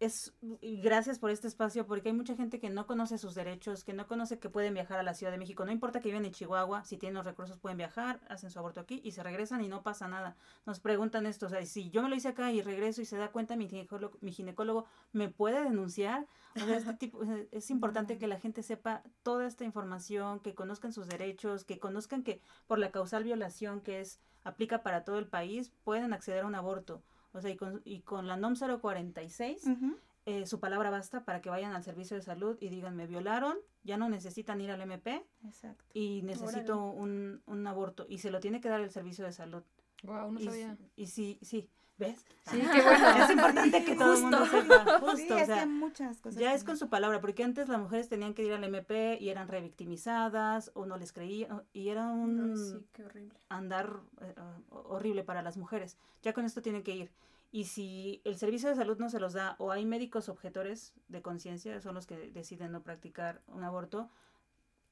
es 0.00 0.34
gracias 0.62 1.18
por 1.18 1.30
este 1.30 1.46
espacio, 1.46 1.86
porque 1.86 2.08
hay 2.08 2.14
mucha 2.14 2.34
gente 2.34 2.58
que 2.58 2.70
no 2.70 2.86
conoce 2.86 3.18
sus 3.18 3.34
derechos, 3.34 3.84
que 3.84 3.92
no 3.92 4.06
conoce 4.06 4.38
que 4.38 4.48
pueden 4.48 4.72
viajar 4.72 4.98
a 4.98 5.02
la 5.02 5.12
Ciudad 5.12 5.30
de 5.30 5.38
México. 5.38 5.64
No 5.66 5.72
importa 5.72 6.00
que 6.00 6.08
viven 6.08 6.24
en 6.24 6.32
Chihuahua, 6.32 6.84
si 6.84 6.96
tienen 6.96 7.16
los 7.16 7.26
recursos 7.26 7.58
pueden 7.58 7.76
viajar, 7.76 8.20
hacen 8.28 8.50
su 8.50 8.58
aborto 8.58 8.80
aquí 8.80 9.02
y 9.04 9.12
se 9.12 9.22
regresan 9.22 9.62
y 9.62 9.68
no 9.68 9.82
pasa 9.82 10.08
nada. 10.08 10.36
Nos 10.64 10.80
preguntan 10.80 11.26
esto, 11.26 11.46
o 11.46 11.48
sea, 11.50 11.64
si 11.66 11.90
yo 11.90 12.02
me 12.02 12.08
lo 12.08 12.16
hice 12.16 12.28
acá 12.28 12.50
y 12.50 12.62
regreso 12.62 13.02
y 13.02 13.04
se 13.04 13.18
da 13.18 13.30
cuenta 13.30 13.56
mi 13.56 13.68
ginecólogo, 13.68 14.16
mi 14.22 14.32
ginecólogo 14.32 14.86
¿me 15.12 15.28
puede 15.28 15.62
denunciar? 15.62 16.26
O 16.56 16.60
sea, 16.60 16.78
este 16.78 16.94
tipo, 16.94 17.20
es 17.50 17.70
importante 17.70 18.16
que 18.16 18.26
la 18.26 18.40
gente 18.40 18.62
sepa 18.62 19.02
toda 19.22 19.46
esta 19.46 19.64
información, 19.64 20.40
que 20.40 20.54
conozcan 20.54 20.94
sus 20.94 21.08
derechos, 21.08 21.64
que 21.64 21.78
conozcan 21.78 22.22
que 22.22 22.40
por 22.66 22.78
la 22.78 22.90
causal 22.90 23.22
violación 23.22 23.82
que 23.82 24.00
es 24.00 24.18
aplica 24.44 24.82
para 24.82 25.04
todo 25.04 25.18
el 25.18 25.28
país, 25.28 25.70
pueden 25.84 26.14
acceder 26.14 26.44
a 26.44 26.46
un 26.46 26.54
aborto. 26.54 27.02
O 27.32 27.40
sea, 27.40 27.50
y 27.50 27.56
con, 27.56 27.80
y 27.84 28.00
con 28.00 28.26
la 28.26 28.36
NOM 28.36 28.54
046, 28.56 29.66
Ujú. 29.66 29.96
eh, 30.26 30.46
su 30.46 30.58
palabra 30.60 30.90
basta 30.90 31.24
para 31.24 31.40
que 31.40 31.48
vayan 31.50 31.72
al 31.74 31.82
servicio 31.84 32.16
de 32.16 32.22
salud 32.22 32.56
y 32.60 32.68
digan, 32.68 32.96
me 32.96 33.06
violaron, 33.06 33.56
ya 33.84 33.96
no 33.96 34.08
necesitan 34.08 34.60
ir 34.60 34.70
al 34.70 34.80
MP 34.80 35.24
Exacto. 35.44 35.84
y 35.94 36.22
necesito 36.22 36.82
un, 36.90 37.42
un 37.46 37.66
aborto. 37.66 38.06
Y 38.08 38.18
se 38.18 38.30
lo 38.30 38.40
tiene 38.40 38.60
que 38.60 38.68
dar 38.68 38.80
el 38.80 38.90
servicio 38.90 39.24
de 39.24 39.32
salud. 39.32 39.62
Wow, 40.02 40.32
no 40.32 40.40
y, 40.40 40.44
sabía. 40.44 40.78
y 40.96 41.06
sí, 41.06 41.38
sí, 41.42 41.68
¿ves? 42.00 42.26
Sí, 42.50 42.60
qué 42.60 42.82
bueno. 42.82 43.24
Es 43.24 43.30
importante 43.30 43.84
que 43.84 43.94
todo 43.94 44.14
el 44.14 44.22
mundo 44.22 44.44
sepa. 44.46 44.98
Justo, 44.98 45.16
sí, 45.16 45.30
o 45.30 45.36
es 45.38 45.46
sea, 45.46 45.60
que 45.60 45.66
muchas 45.66 46.20
cosas. 46.20 46.40
ya 46.40 46.52
es 46.54 46.64
con 46.64 46.76
su 46.76 46.88
palabra, 46.88 47.20
porque 47.20 47.44
antes 47.44 47.68
las 47.68 47.78
mujeres 47.78 48.08
tenían 48.08 48.34
que 48.34 48.42
ir 48.42 48.52
al 48.52 48.64
MP 48.64 49.18
y 49.20 49.28
eran 49.28 49.46
revictimizadas 49.46 50.72
o 50.74 50.86
no 50.86 50.96
les 50.96 51.12
creían 51.12 51.62
y 51.72 51.90
era 51.90 52.06
un 52.08 52.50
Ay, 52.50 52.56
sí, 52.56 52.86
qué 52.92 53.04
horrible. 53.04 53.38
andar 53.48 54.00
eh, 54.22 54.34
ah, 54.36 54.58
horrible 54.70 55.22
para 55.22 55.42
las 55.42 55.56
mujeres. 55.56 55.96
Ya 56.22 56.32
con 56.32 56.44
esto 56.44 56.60
tienen 56.62 56.82
que 56.82 56.96
ir. 56.96 57.12
y 57.52 57.64
si 57.64 58.20
el 58.24 58.36
servicio 58.36 58.68
de 58.68 58.76
salud 58.76 58.98
no 58.98 59.10
se 59.10 59.20
los 59.20 59.32
da 59.32 59.56
o 59.58 59.70
hay 59.72 59.84
médicos 59.84 60.28
objetores 60.28 60.92
de 61.08 61.20
conciencia, 61.22 61.80
son 61.80 61.94
los 61.94 62.06
que 62.06 62.16
deciden 62.32 62.72
no 62.72 62.82
practicar 62.82 63.42
un 63.48 63.64
aborto, 63.64 64.08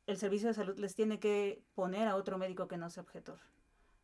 el 0.06 0.16
servicio 0.16 0.48
de 0.48 0.54
salud 0.54 0.76
les 0.78 0.94
tiene 0.94 1.20
que 1.20 1.62
poner 1.74 2.08
a 2.08 2.16
otro 2.16 2.36
médico 2.38 2.66
que 2.66 2.76
no 2.76 2.88
sea 2.90 3.02
objetor. 3.04 3.38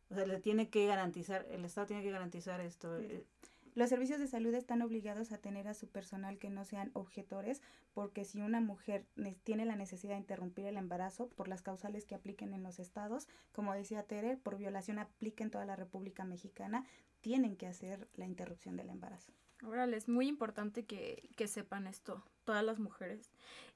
O 0.09 0.15
sea, 0.15 0.25
le 0.25 0.39
tiene 0.39 0.69
que 0.69 0.85
garantizar, 0.85 1.45
el 1.49 1.65
Estado 1.65 1.87
tiene 1.87 2.03
que 2.03 2.11
garantizar 2.11 2.61
esto. 2.61 2.97
eh, 2.99 3.25
Los 3.73 3.89
servicios 3.89 4.19
de 4.19 4.27
salud 4.27 4.53
están 4.53 4.81
obligados 4.81 5.31
a 5.33 5.37
tener 5.39 5.67
a 5.67 5.73
su 5.73 5.89
personal 5.89 6.37
que 6.37 6.49
no 6.49 6.63
sean 6.63 6.91
objetores, 6.93 7.61
porque 7.93 8.23
si 8.23 8.39
una 8.41 8.61
mujer 8.61 9.05
ne- 9.15 9.35
tiene 9.43 9.65
la 9.65 9.75
necesidad 9.75 10.13
de 10.13 10.19
interrumpir 10.19 10.65
el 10.67 10.77
embarazo 10.77 11.27
por 11.29 11.47
las 11.49 11.61
causales 11.61 12.05
que 12.05 12.15
apliquen 12.15 12.53
en 12.53 12.63
los 12.63 12.79
estados, 12.79 13.27
como 13.51 13.73
decía 13.73 14.03
Tere, 14.03 14.37
por 14.37 14.57
violación 14.57 14.99
aplica 14.99 15.43
en 15.43 15.51
toda 15.51 15.65
la 15.65 15.75
República 15.75 16.23
Mexicana, 16.23 16.85
tienen 17.21 17.57
que 17.57 17.67
hacer 17.67 18.07
la 18.15 18.25
interrupción 18.25 18.77
del 18.77 18.89
embarazo. 18.89 19.33
Órale, 19.63 19.97
es 19.97 20.07
muy 20.07 20.27
importante 20.27 20.85
que, 20.85 21.29
que 21.35 21.47
sepan 21.47 21.87
esto, 21.87 22.23
todas 22.45 22.63
las 22.63 22.79
mujeres. 22.79 23.29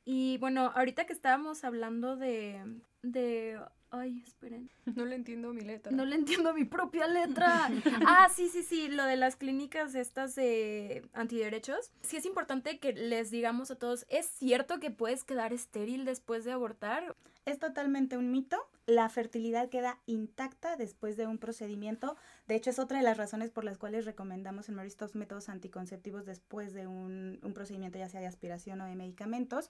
Y 0.06 0.38
bueno, 0.38 0.72
ahorita 0.76 1.06
que 1.06 1.14
estábamos 1.14 1.64
hablando 1.64 2.16
de, 2.16 2.64
de, 3.04 3.60
ay, 3.92 4.24
esperen, 4.26 4.70
No 4.96 5.06
le 5.06 5.16
entiendo 5.16 5.54
mi 5.54 5.62
letra. 5.62 5.92
no 5.92 6.06
le 6.06 6.16
entiendo 6.16 6.54
mi 6.54 6.64
propia 6.66 7.08
letra. 7.08 7.70
Ah, 8.08 8.30
sí, 8.34 8.48
sí, 8.50 8.64
sí, 8.64 8.88
lo 8.88 9.04
de 9.04 9.18
las 9.18 9.36
clínicas 9.36 9.94
estas 9.96 10.36
de 10.36 11.08
antiderechos. 11.14 11.92
Sí 12.02 12.18
es 12.18 12.26
importante 12.26 12.80
que 12.80 12.94
les 12.94 13.30
digamos 13.30 13.72
a 13.72 13.76
todos, 13.76 14.06
¿es 14.10 14.26
cierto 14.26 14.80
que 14.80 14.90
puedes 14.92 15.24
quedar 15.24 15.54
estéril 15.54 16.06
después 16.06 16.46
de 16.46 16.54
abortar? 16.54 17.16
Es 17.46 17.58
totalmente 17.60 18.18
un 18.18 18.32
mito. 18.32 18.58
La 18.86 19.10
fertilidad 19.10 19.70
queda 19.70 19.98
intacta 20.08 20.76
después 20.76 21.18
de 21.18 21.26
un 21.26 21.38
procedimiento. 21.38 22.16
De 22.48 22.56
hecho, 22.56 22.70
es 22.70 22.80
otra 22.80 22.98
de 22.98 23.04
las 23.04 23.18
razones 23.18 23.50
por 23.50 23.64
las 23.64 23.78
cuales 23.78 24.06
recomendamos 24.06 24.70
en 24.70 24.76
Mary 24.76 24.90
Stopes 24.90 25.16
métodos 25.16 25.50
anticonceptivos 25.50 26.26
después 26.26 26.74
de 26.74 26.86
un, 26.88 27.40
un 27.42 27.54
procedimiento, 27.54 27.98
ya 27.98 28.10
sea 28.10 28.20
de 28.20 28.28
aspiración 28.28 28.59
o 28.68 28.86
de 28.86 28.96
medicamentos. 28.96 29.70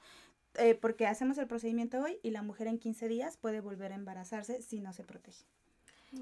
eh, 0.55 0.73
porque 0.75 1.05
hacemos 1.05 1.37
el 1.37 1.47
procedimiento 1.47 2.01
hoy 2.01 2.19
y 2.23 2.31
la 2.31 2.41
mujer 2.41 2.67
en 2.67 2.79
15 2.79 3.07
días 3.07 3.37
puede 3.37 3.61
volver 3.61 3.91
a 3.91 3.95
embarazarse 3.95 4.61
si 4.63 4.79
no 4.81 4.93
se 4.93 5.03
protege. 5.03 5.45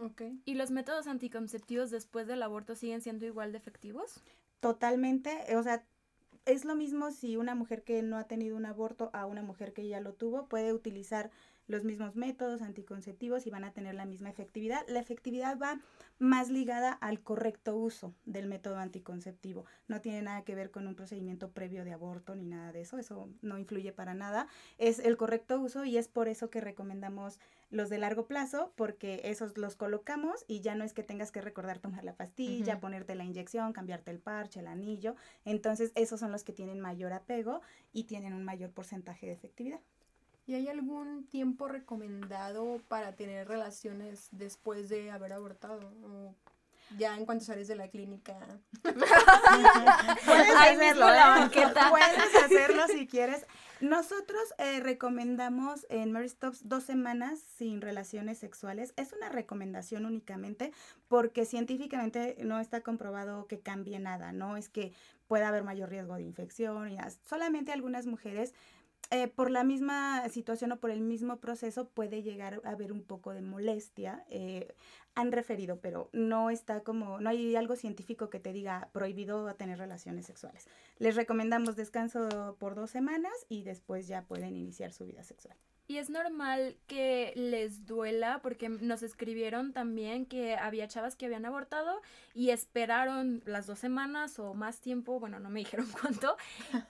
Ok. 0.02 0.22
¿Y 0.44 0.56
los 0.56 0.70
métodos 0.70 1.08
anticonceptivos 1.08 1.92
después 1.92 2.28
del 2.28 2.44
aborto 2.44 2.76
siguen 2.76 3.02
siendo 3.02 3.26
igual 3.26 3.54
de 3.54 3.58
efectivos? 3.58 4.22
Totalmente, 4.60 5.56
o 5.56 5.64
sea, 5.64 5.86
es 6.46 6.66
lo 6.66 6.76
mismo 6.76 7.12
si 7.12 7.38
una 7.38 7.56
mujer 7.56 7.84
que 7.84 8.02
no 8.02 8.18
ha 8.18 8.26
tenido 8.26 8.58
un 8.58 8.66
aborto 8.66 9.10
a 9.14 9.26
una 9.26 9.44
mujer 9.44 9.74
que 9.74 9.88
ya 9.88 10.02
lo 10.02 10.14
tuvo 10.14 10.48
puede 10.48 10.74
utilizar 10.74 11.30
los 11.68 11.84
mismos 11.84 12.16
métodos 12.16 12.62
anticonceptivos 12.62 13.46
y 13.46 13.50
van 13.50 13.64
a 13.64 13.74
tener 13.74 13.96
la 13.96 14.06
misma 14.06 14.30
efectividad. 14.30 14.86
La 14.88 15.00
efectividad 15.00 15.58
va 15.60 15.80
más 16.20 16.50
ligada 16.50 16.92
al 16.92 17.22
correcto 17.22 17.76
uso 17.76 18.14
del 18.26 18.48
método 18.48 18.78
anticonceptivo. 18.78 19.66
No 19.88 20.02
tiene 20.02 20.22
nada 20.22 20.44
que 20.44 20.56
ver 20.56 20.72
con 20.72 20.88
un 20.88 20.96
procedimiento 20.96 21.52
previo 21.52 21.84
de 21.84 21.94
aborto 21.94 22.36
ni 22.36 22.46
nada 22.46 22.72
de 22.72 22.82
eso. 22.82 22.98
Eso 22.98 23.30
no 23.42 23.58
influye 23.58 23.92
para 23.92 24.14
nada. 24.14 24.48
Es 24.78 25.00
el 25.00 25.18
correcto 25.18 25.60
uso 25.60 25.86
y 25.86 25.98
es 25.98 26.08
por 26.08 26.28
eso 26.28 26.50
que 26.50 26.62
recomendamos 26.62 27.40
los 27.70 27.90
de 27.90 27.98
largo 27.98 28.28
plazo, 28.28 28.72
porque 28.76 29.22
esos 29.26 29.58
los 29.58 29.76
colocamos 29.76 30.46
y 30.48 30.62
ya 30.62 30.76
no 30.76 30.86
es 30.86 30.94
que 30.94 31.04
tengas 31.04 31.32
que 31.32 31.42
recordar 31.42 31.80
tomar 31.80 32.04
la 32.04 32.16
pastilla, 32.16 32.80
ponerte 32.80 33.16
la 33.16 33.26
inyección, 33.26 33.74
cambiarte 33.74 34.12
el 34.12 34.20
parche, 34.20 34.62
el 34.62 34.68
anillo. 34.68 35.16
Entonces, 35.44 35.92
esos 35.96 36.20
son 36.20 36.32
los 36.32 36.44
que 36.44 36.54
tienen 36.54 36.80
mayor 36.80 37.12
apego 37.12 37.62
y 37.92 38.06
tienen 38.06 38.34
un 38.34 38.44
mayor 38.44 38.72
porcentaje 38.72 39.28
de 39.28 39.34
efectividad. 39.34 39.82
¿Y 40.48 40.56
hay 40.56 40.70
algún 40.70 41.28
tiempo 41.28 41.68
recomendado 41.68 42.82
para 42.88 43.12
tener 43.18 43.48
relaciones 43.50 44.30
después 44.32 44.88
de 44.88 45.12
haber 45.12 45.34
abortado? 45.34 45.82
O 46.04 46.34
ya 46.98 47.16
en 47.18 47.26
cuanto 47.26 47.44
sales 47.44 47.68
de 47.68 47.76
la 47.76 47.90
clínica. 47.90 48.38
Puedes 48.82 48.96
¿eh? 50.82 50.94
banqueta. 50.96 51.90
Puedes 51.90 52.44
hacerlo 52.46 52.88
si 52.88 53.08
quieres. 53.08 53.46
Nosotros 53.82 54.42
eh, 54.58 54.80
recomendamos 54.80 55.86
en 55.90 56.12
Mary 56.12 56.30
Stops 56.30 56.68
dos 56.68 56.84
semanas 56.84 57.40
sin 57.58 57.82
relaciones 57.82 58.38
sexuales. 58.38 58.94
Es 58.96 59.12
una 59.14 59.30
recomendación 59.30 60.06
únicamente 60.06 60.72
porque 61.10 61.46
científicamente 61.46 62.38
no 62.42 62.60
está 62.60 62.82
comprobado 62.82 63.48
que 63.48 63.60
cambie 63.60 64.00
nada, 64.00 64.32
¿no? 64.32 64.56
Es 64.58 64.70
que 64.70 64.94
pueda 65.28 65.50
haber 65.50 65.64
mayor 65.64 65.90
riesgo 65.90 66.16
de 66.16 66.24
infección 66.24 66.90
y. 66.92 66.98
Solamente 67.28 67.74
algunas 67.74 68.06
mujeres 68.06 68.54
eh, 69.10 69.28
por 69.28 69.52
la 69.52 69.64
misma 69.64 70.28
situación 70.30 70.72
o 70.72 70.80
por 70.80 70.92
el 70.92 71.02
mismo 71.02 71.38
proceso 71.38 71.88
puede 71.90 72.24
llegar 72.24 72.62
a 72.64 72.72
haber 72.72 72.92
un 72.92 73.04
poco 73.04 73.34
de 73.34 73.42
molestia. 73.42 74.26
eh, 74.30 74.74
han 75.18 75.32
referido, 75.32 75.80
pero 75.82 76.12
no 76.14 76.52
está 76.52 76.82
como, 76.82 77.20
no 77.20 77.32
hay 77.32 77.56
algo 77.56 77.76
científico 77.76 78.30
que 78.30 78.40
te 78.40 78.54
diga 78.54 78.90
prohibido 78.92 79.52
tener 79.56 79.80
relaciones 79.80 80.28
sexuales. 80.28 80.68
Les 81.00 81.16
recomendamos 81.16 81.76
descanso 81.76 82.56
por 82.60 82.76
dos 82.76 82.92
semanas 82.92 83.34
y 83.50 83.64
después 83.64 84.08
ya 84.08 84.22
pueden 84.26 84.56
iniciar 84.56 84.94
su 84.94 85.06
vida 85.06 85.24
sexual. 85.24 85.58
Y 85.88 85.98
es 85.98 86.10
normal 86.10 86.76
que 86.88 87.32
les 87.36 87.86
duela 87.86 88.42
porque 88.44 88.68
nos 88.68 89.04
escribieron 89.04 89.72
también 89.72 90.26
que 90.26 90.56
había 90.56 90.88
chavas 90.88 91.16
que 91.16 91.26
habían 91.26 91.46
abortado 91.46 92.02
y 92.34 92.50
esperaron 92.50 93.42
las 93.46 93.68
dos 93.68 93.80
semanas 93.80 94.38
o 94.38 94.54
más 94.54 94.82
tiempo, 94.82 95.20
bueno, 95.20 95.40
no 95.40 95.50
me 95.50 95.60
dijeron 95.62 95.88
cuánto, 96.02 96.36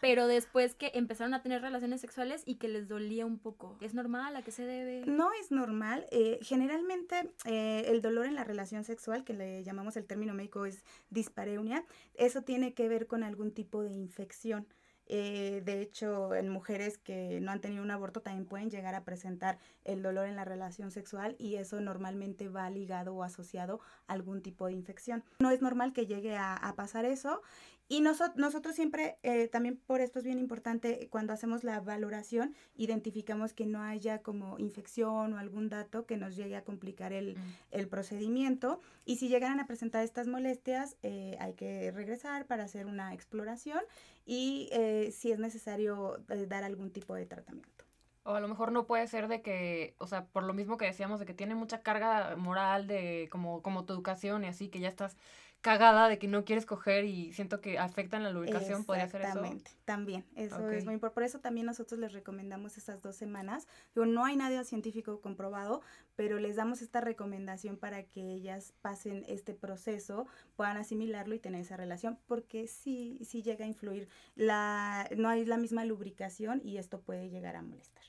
pero 0.02 0.26
después 0.28 0.74
que 0.74 0.92
empezaron 0.96 1.36
a 1.36 1.44
tener 1.44 1.62
relaciones 1.62 2.02
sexuales 2.02 2.42
y 2.46 2.56
que 2.56 2.68
les 2.68 2.88
dolía 2.88 3.26
un 3.26 3.38
poco. 3.38 3.78
¿Es 3.82 3.94
normal? 3.94 4.36
¿A 4.36 4.42
qué 4.42 4.52
se 4.52 4.66
debe? 4.66 5.06
No 5.06 5.32
es 5.34 5.52
normal. 5.52 6.06
eh, 6.12 6.40
generalmente 6.42 7.32
eh, 7.46 7.86
el 7.88 8.02
dolor 8.02 8.26
en 8.26 8.36
la 8.36 8.44
relación 8.44 8.84
sexual, 8.84 9.24
que 9.24 9.34
le 9.34 9.64
llamamos 9.64 9.96
el 9.98 10.06
término 10.06 10.34
médico 10.34 10.66
es 10.66 10.84
dispareunia, 11.12 11.86
eso 12.16 12.42
tiene 12.42 12.74
que 12.74 12.88
ver 12.88 13.06
con 13.06 13.24
algún 13.24 13.52
tipo 13.52 13.84
de 13.84 13.94
infección. 13.94 14.68
Eh, 15.10 15.62
de 15.66 15.82
hecho, 15.82 16.36
en 16.36 16.50
mujeres 16.50 16.98
que 16.98 17.40
no 17.42 17.52
han 17.52 17.62
tenido 17.62 17.84
un 17.84 17.92
aborto 17.92 18.22
también 18.22 18.46
pueden 18.46 18.70
llegar 18.70 18.96
a 18.96 19.04
presentar 19.04 19.58
el 19.86 20.02
dolor 20.02 20.28
en 20.28 20.36
la 20.36 20.46
relación 20.46 20.92
sexual 20.92 21.36
y 21.40 21.56
eso 21.56 21.80
normalmente 21.80 22.50
va 22.50 22.70
ligado 22.70 23.16
o 23.16 23.24
asociado 23.24 23.80
a 24.08 24.14
algún 24.14 24.42
tipo 24.42 24.68
de 24.68 24.74
infección. 24.74 25.24
No 25.40 25.52
es 25.52 25.62
normal 25.62 25.94
que 25.94 26.08
llegue 26.08 26.36
a, 26.36 26.56
a 26.56 26.76
pasar 26.76 27.06
eso 27.06 27.42
y 27.90 28.02
noso- 28.02 28.34
nosotros 28.36 28.76
siempre, 28.76 29.18
eh, 29.24 29.48
también 29.48 29.78
por 29.78 30.02
esto 30.02 30.20
es 30.20 30.26
bien 30.26 30.40
importante, 30.40 31.08
cuando 31.10 31.34
hacemos 31.34 31.64
la 31.64 31.80
valoración, 31.80 32.54
identificamos 32.76 33.54
que 33.54 33.66
no 33.66 33.82
haya 33.82 34.22
como 34.22 34.60
infección 34.60 35.34
o 35.34 35.38
algún 35.38 35.70
dato 35.70 36.06
que 36.06 36.18
nos 36.18 36.36
llegue 36.36 36.56
a 36.56 36.64
complicar 36.64 37.14
el, 37.14 37.38
el 37.72 37.88
procedimiento. 37.88 38.82
Y 39.06 39.16
si 39.18 39.30
llegaran 39.30 39.60
a 39.60 39.68
presentar 39.68 40.04
estas 40.04 40.28
molestias, 40.28 40.98
eh, 41.02 41.38
hay 41.40 41.54
que 41.54 41.92
regresar 41.92 42.46
para 42.46 42.64
hacer 42.66 42.86
una 42.86 43.14
exploración 43.14 43.82
y 44.26 44.70
eh, 44.72 45.12
si 45.12 45.32
es 45.32 45.40
necesario 45.40 46.18
eh, 46.30 46.46
dar 46.48 46.64
algún 46.64 46.92
tipo 46.92 47.16
de 47.16 47.26
tratamiento. 47.26 47.86
O 48.24 48.32
a 48.36 48.42
lo 48.42 48.50
mejor 48.50 48.74
no 48.74 48.86
puede 48.88 49.08
ser 49.08 49.30
de 49.30 49.42
que, 49.42 49.96
o 50.00 50.06
sea, 50.08 50.26
por 50.26 50.44
lo 50.44 50.54
mismo 50.54 50.76
que 50.76 50.84
decíamos, 50.84 51.22
de 51.22 51.26
que 51.26 51.34
tiene 51.34 51.56
mucha 51.56 51.82
carga 51.82 52.36
moral 52.36 52.86
de 52.86 53.30
como, 53.32 53.62
como 53.62 53.86
tu 53.86 53.94
educación 53.94 54.44
y 54.44 54.48
así, 54.48 54.68
que 54.68 54.82
ya 54.82 54.90
estás 54.90 55.16
cagada 55.62 56.08
de 56.08 56.18
que 56.18 56.28
no 56.28 56.46
quieres 56.46 56.66
coger 56.66 57.06
y 57.06 57.34
siento 57.34 57.62
que 57.62 57.80
afectan 57.80 58.24
la 58.24 58.32
lubricación, 58.32 58.86
podría 58.86 59.08
ser 59.08 59.22
eso. 59.22 59.30
Exactamente, 59.30 59.72
también. 59.86 60.26
Eso 60.36 60.70
es 60.70 60.86
muy 60.86 60.94
importante. 60.94 61.16
Por 61.16 61.24
eso 61.24 61.40
también 61.40 61.66
nosotros 61.66 62.00
les 62.00 62.14
recomendamos 62.14 62.78
esas 62.78 63.02
dos 63.02 63.16
semanas. 63.16 63.68
Digo, 63.94 64.06
no 64.06 64.26
hay 64.26 64.36
nada 64.36 64.64
científico 64.64 65.20
comprobado, 65.22 65.82
pero 66.16 66.40
les 66.40 66.56
damos 66.56 66.82
esta 66.82 67.02
recomendación 67.02 67.78
para 67.78 68.04
que 68.04 68.22
ellas 68.22 68.74
pasen 68.82 69.24
este 69.28 69.54
proceso, 69.54 70.28
puedan 70.56 70.78
asimilarlo 70.78 71.36
y 71.36 71.40
tener 71.40 71.62
esa 71.62 71.78
relación, 71.78 72.20
porque 72.28 72.68
sí, 72.68 73.20
sí 73.24 73.42
llega 73.42 73.66
a 73.66 73.68
influir. 73.68 74.08
La, 74.36 75.10
no 75.18 75.30
hay 75.30 75.46
la 75.46 75.58
misma 75.58 75.86
lubricación 75.86 76.62
y 76.64 76.78
esto 76.78 77.02
puede 77.02 77.30
llegar 77.30 77.56
a 77.56 77.62
molestar. 77.62 78.06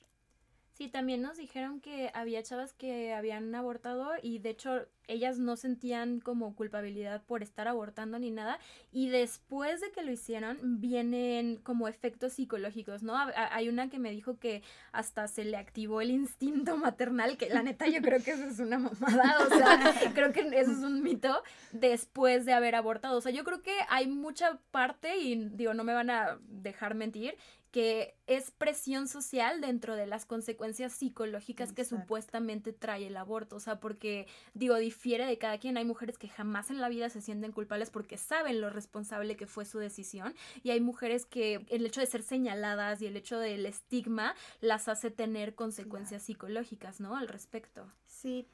Sí, 0.78 0.86
también 0.86 1.22
nos 1.22 1.36
dijeron 1.36 1.80
que 1.80 2.12
había 2.14 2.40
chavas 2.44 2.72
que 2.72 3.12
habían 3.12 3.52
abortado 3.56 4.12
y 4.22 4.38
de 4.38 4.50
hecho 4.50 4.86
ellas 5.08 5.38
no 5.40 5.56
sentían 5.56 6.20
como 6.20 6.54
culpabilidad 6.54 7.22
por 7.24 7.42
estar 7.42 7.66
abortando 7.66 8.18
ni 8.20 8.30
nada 8.30 8.60
y 8.92 9.08
después 9.08 9.80
de 9.80 9.90
que 9.90 10.02
lo 10.04 10.12
hicieron 10.12 10.56
vienen 10.80 11.56
como 11.64 11.88
efectos 11.88 12.34
psicológicos, 12.34 13.02
¿no? 13.02 13.16
Ha- 13.16 13.32
ha- 13.34 13.56
Hay 13.56 13.68
una 13.68 13.90
que 13.90 13.98
me 13.98 14.12
dijo 14.12 14.38
que 14.38 14.62
hasta 14.92 15.26
se 15.26 15.44
le 15.44 15.56
activó 15.56 16.00
el 16.00 16.10
instinto 16.12 16.76
maternal, 16.76 17.36
que 17.38 17.48
la 17.48 17.64
neta 17.64 17.88
yo 17.88 18.00
creo 18.00 18.22
que 18.22 18.30
eso 18.32 18.44
es 18.44 18.60
una 18.60 18.78
mamada, 18.78 19.36
o 19.46 19.48
sea, 19.48 19.80
creo 20.14 20.32
que 20.32 20.42
eso 20.42 20.70
es 20.70 20.78
un 20.84 21.02
mito 21.02 21.42
después 21.72 22.44
de 22.44 22.52
haber 22.52 22.76
abortado, 22.76 23.16
o 23.18 23.20
sea, 23.20 23.32
yo 23.32 23.42
creo 23.42 23.62
que 23.62 23.74
hay 23.88 24.06
mucha 24.06 24.60
parte 24.70 25.16
y 25.18 25.34
digo, 25.54 25.74
no 25.74 25.82
me 25.82 25.94
van 25.94 26.10
a 26.10 26.38
dejar 26.48 26.94
mentir 26.94 27.34
que 27.78 28.16
es 28.26 28.50
presión 28.50 29.06
social 29.06 29.60
dentro 29.60 29.94
de 29.94 30.08
las 30.08 30.26
consecuencias 30.26 30.92
psicológicas 30.92 31.72
que 31.72 31.84
supuestamente 31.84 32.72
trae 32.72 33.06
el 33.06 33.16
aborto. 33.16 33.54
O 33.54 33.60
sea, 33.60 33.78
porque, 33.78 34.26
digo, 34.52 34.74
difiere 34.78 35.26
de 35.26 35.38
cada 35.38 35.58
quien. 35.58 35.76
Hay 35.76 35.84
mujeres 35.84 36.18
que 36.18 36.28
jamás 36.28 36.70
en 36.70 36.80
la 36.80 36.88
vida 36.88 37.08
se 37.08 37.20
sienten 37.20 37.52
culpables 37.52 37.90
porque 37.90 38.16
saben 38.18 38.60
lo 38.60 38.68
responsable 38.68 39.36
que 39.36 39.46
fue 39.46 39.64
su 39.64 39.78
decisión. 39.78 40.34
Y 40.64 40.70
hay 40.70 40.80
mujeres 40.80 41.24
que 41.24 41.64
el 41.68 41.86
hecho 41.86 42.00
de 42.00 42.08
ser 42.08 42.24
señaladas 42.24 43.00
y 43.00 43.06
el 43.06 43.16
hecho 43.16 43.38
del 43.38 43.64
estigma 43.64 44.34
las 44.60 44.88
hace 44.88 45.12
tener 45.12 45.54
consecuencias 45.54 46.24
psicológicas, 46.24 46.98
¿no? 46.98 47.16
Al 47.16 47.28
respecto. 47.28 47.86
Sí, 48.08 48.48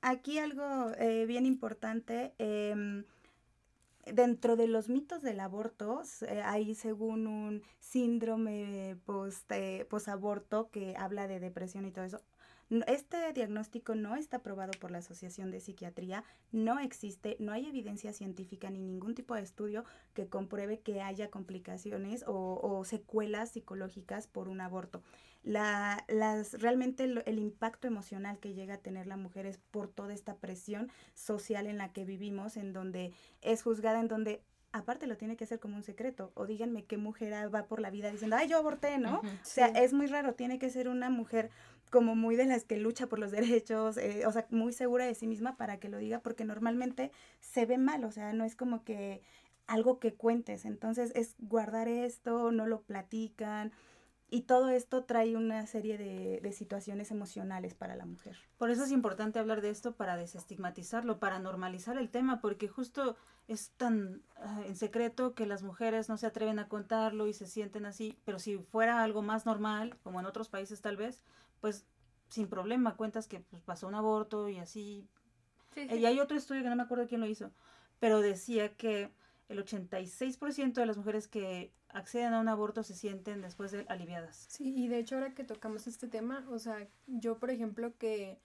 aquí 0.00 0.38
algo 0.38 0.90
eh, 0.96 1.26
bien 1.26 1.44
importante. 1.44 2.32
em, 2.38 3.04
dentro 4.12 4.56
de 4.56 4.68
los 4.68 4.88
mitos 4.88 5.22
del 5.22 5.40
aborto, 5.40 6.02
eh, 6.28 6.42
hay 6.44 6.74
según 6.74 7.26
un 7.26 7.62
síndrome 7.78 8.96
post, 9.04 9.50
eh, 9.52 9.86
posaborto 9.88 10.70
que 10.70 10.94
habla 10.96 11.26
de 11.28 11.40
depresión 11.40 11.86
y 11.86 11.92
todo 11.92 12.04
eso. 12.04 12.20
Este 12.86 13.32
diagnóstico 13.32 13.94
no 13.94 14.16
está 14.16 14.38
aprobado 14.38 14.72
por 14.80 14.90
la 14.90 14.98
Asociación 14.98 15.50
de 15.50 15.60
Psiquiatría, 15.60 16.24
no 16.50 16.78
existe, 16.78 17.36
no 17.38 17.52
hay 17.52 17.66
evidencia 17.66 18.12
científica 18.12 18.70
ni 18.70 18.80
ningún 18.80 19.14
tipo 19.14 19.34
de 19.34 19.42
estudio 19.42 19.84
que 20.14 20.28
compruebe 20.28 20.80
que 20.80 21.02
haya 21.02 21.30
complicaciones 21.30 22.24
o, 22.26 22.82
secuelas 22.84 23.50
psicológicas 23.50 24.26
por 24.26 24.48
un 24.48 24.60
aborto. 24.60 25.02
La, 25.42 26.04
las, 26.08 26.54
realmente 26.54 27.04
el, 27.04 27.38
impacto 27.38 27.86
emocional 27.86 28.38
que 28.38 28.54
llega 28.54 28.74
a 28.74 28.78
tener 28.78 29.06
la 29.06 29.18
mujer 29.18 29.44
es 29.46 29.58
por 29.58 29.88
toda 29.88 30.14
esta 30.14 30.36
presión 30.36 30.90
social 31.12 31.66
en 31.66 31.76
la 31.76 31.92
que 31.92 32.04
vivimos, 32.04 32.56
en 32.56 32.72
donde 32.72 33.12
es 33.42 33.62
juzgada, 33.62 34.00
en 34.00 34.08
donde 34.08 34.42
aparte 34.74 35.06
lo 35.06 35.16
tiene 35.16 35.36
que 35.36 35.44
hacer 35.44 35.60
como 35.60 35.76
un 35.76 35.82
secreto. 35.82 36.32
O 36.34 36.46
díganme 36.46 36.84
qué 36.84 36.96
mujer 36.96 37.54
va 37.54 37.66
por 37.66 37.80
la 37.80 37.90
vida 37.90 38.10
diciendo, 38.10 38.36
ay, 38.36 38.48
yo 38.48 38.58
aborté, 38.58 38.98
¿no? 38.98 39.20
o 39.20 39.22
sea, 39.42 39.68
es 39.68 39.92
muy 39.92 40.06
raro, 40.06 40.34
tiene 40.34 40.58
que 40.58 40.68
ser 40.68 40.88
una 40.88 41.10
mujer 41.10 41.50
como 41.90 42.14
muy 42.14 42.36
de 42.36 42.46
las 42.46 42.64
que 42.64 42.76
lucha 42.76 43.06
por 43.06 43.18
los 43.18 43.30
derechos, 43.32 43.96
eh, 43.96 44.26
o 44.26 44.32
sea, 44.32 44.46
muy 44.50 44.72
segura 44.72 45.06
de 45.06 45.14
sí 45.14 45.26
misma 45.26 45.56
para 45.56 45.78
que 45.78 45.88
lo 45.88 45.98
diga, 45.98 46.20
porque 46.20 46.44
normalmente 46.44 47.10
se 47.40 47.66
ve 47.66 47.78
mal, 47.78 48.04
o 48.04 48.10
sea, 48.10 48.32
no 48.32 48.44
es 48.44 48.56
como 48.56 48.84
que 48.84 49.22
algo 49.66 49.98
que 49.98 50.14
cuentes, 50.14 50.64
entonces 50.64 51.12
es 51.14 51.36
guardar 51.38 51.88
esto, 51.88 52.52
no 52.52 52.66
lo 52.66 52.82
platican, 52.82 53.72
y 54.30 54.42
todo 54.42 54.68
esto 54.68 55.04
trae 55.04 55.36
una 55.36 55.64
serie 55.66 55.96
de, 55.96 56.40
de, 56.42 56.52
situaciones 56.52 57.12
emocionales 57.12 57.74
para 57.74 57.94
la 57.94 58.04
mujer. 58.04 58.36
Por 58.58 58.70
eso 58.70 58.82
es 58.82 58.90
importante 58.90 59.38
hablar 59.38 59.60
de 59.60 59.70
esto 59.70 59.94
para 59.94 60.16
desestigmatizarlo, 60.16 61.20
para 61.20 61.38
normalizar 61.38 61.98
el 61.98 62.10
tema, 62.10 62.40
porque 62.40 62.66
justo 62.66 63.16
es 63.46 63.70
tan 63.76 64.22
ah, 64.36 64.62
en 64.66 64.76
secreto 64.76 65.34
que 65.34 65.46
las 65.46 65.62
mujeres 65.62 66.08
no 66.08 66.16
se 66.16 66.26
atreven 66.26 66.58
a 66.58 66.68
contarlo 66.68 67.26
y 67.26 67.34
se 67.34 67.46
sienten 67.46 67.86
así, 67.86 68.18
pero 68.24 68.38
si 68.38 68.58
fuera 68.58 69.02
algo 69.02 69.22
más 69.22 69.46
normal, 69.46 69.96
como 70.02 70.20
en 70.20 70.26
otros 70.26 70.48
países 70.48 70.80
tal 70.80 70.96
vez, 70.96 71.22
pues 71.64 71.86
sin 72.28 72.46
problema 72.46 72.94
cuentas 72.94 73.26
que 73.26 73.40
pues, 73.40 73.62
pasó 73.62 73.86
un 73.86 73.94
aborto 73.94 74.50
y 74.50 74.58
así. 74.58 75.08
Y 75.74 76.04
hay 76.04 76.20
otro 76.20 76.36
estudio 76.36 76.62
que 76.62 76.68
no 76.68 76.76
me 76.76 76.82
acuerdo 76.82 77.08
quién 77.08 77.22
lo 77.22 77.26
hizo, 77.26 77.52
pero 78.00 78.20
decía 78.20 78.76
que 78.76 79.10
el 79.48 79.64
86% 79.64 80.74
de 80.74 80.84
las 80.84 80.98
mujeres 80.98 81.26
que 81.26 81.72
acceden 81.88 82.34
a 82.34 82.40
un 82.40 82.48
aborto 82.48 82.82
se 82.82 82.94
sienten 82.94 83.40
después 83.40 83.72
de 83.72 83.86
aliviadas. 83.88 84.44
Sí, 84.50 84.74
y 84.76 84.88
de 84.88 84.98
hecho 84.98 85.14
ahora 85.14 85.34
que 85.34 85.42
tocamos 85.42 85.86
este 85.86 86.06
tema, 86.06 86.46
o 86.50 86.58
sea, 86.58 86.86
yo 87.06 87.38
por 87.38 87.48
ejemplo 87.48 87.96
que, 87.96 88.38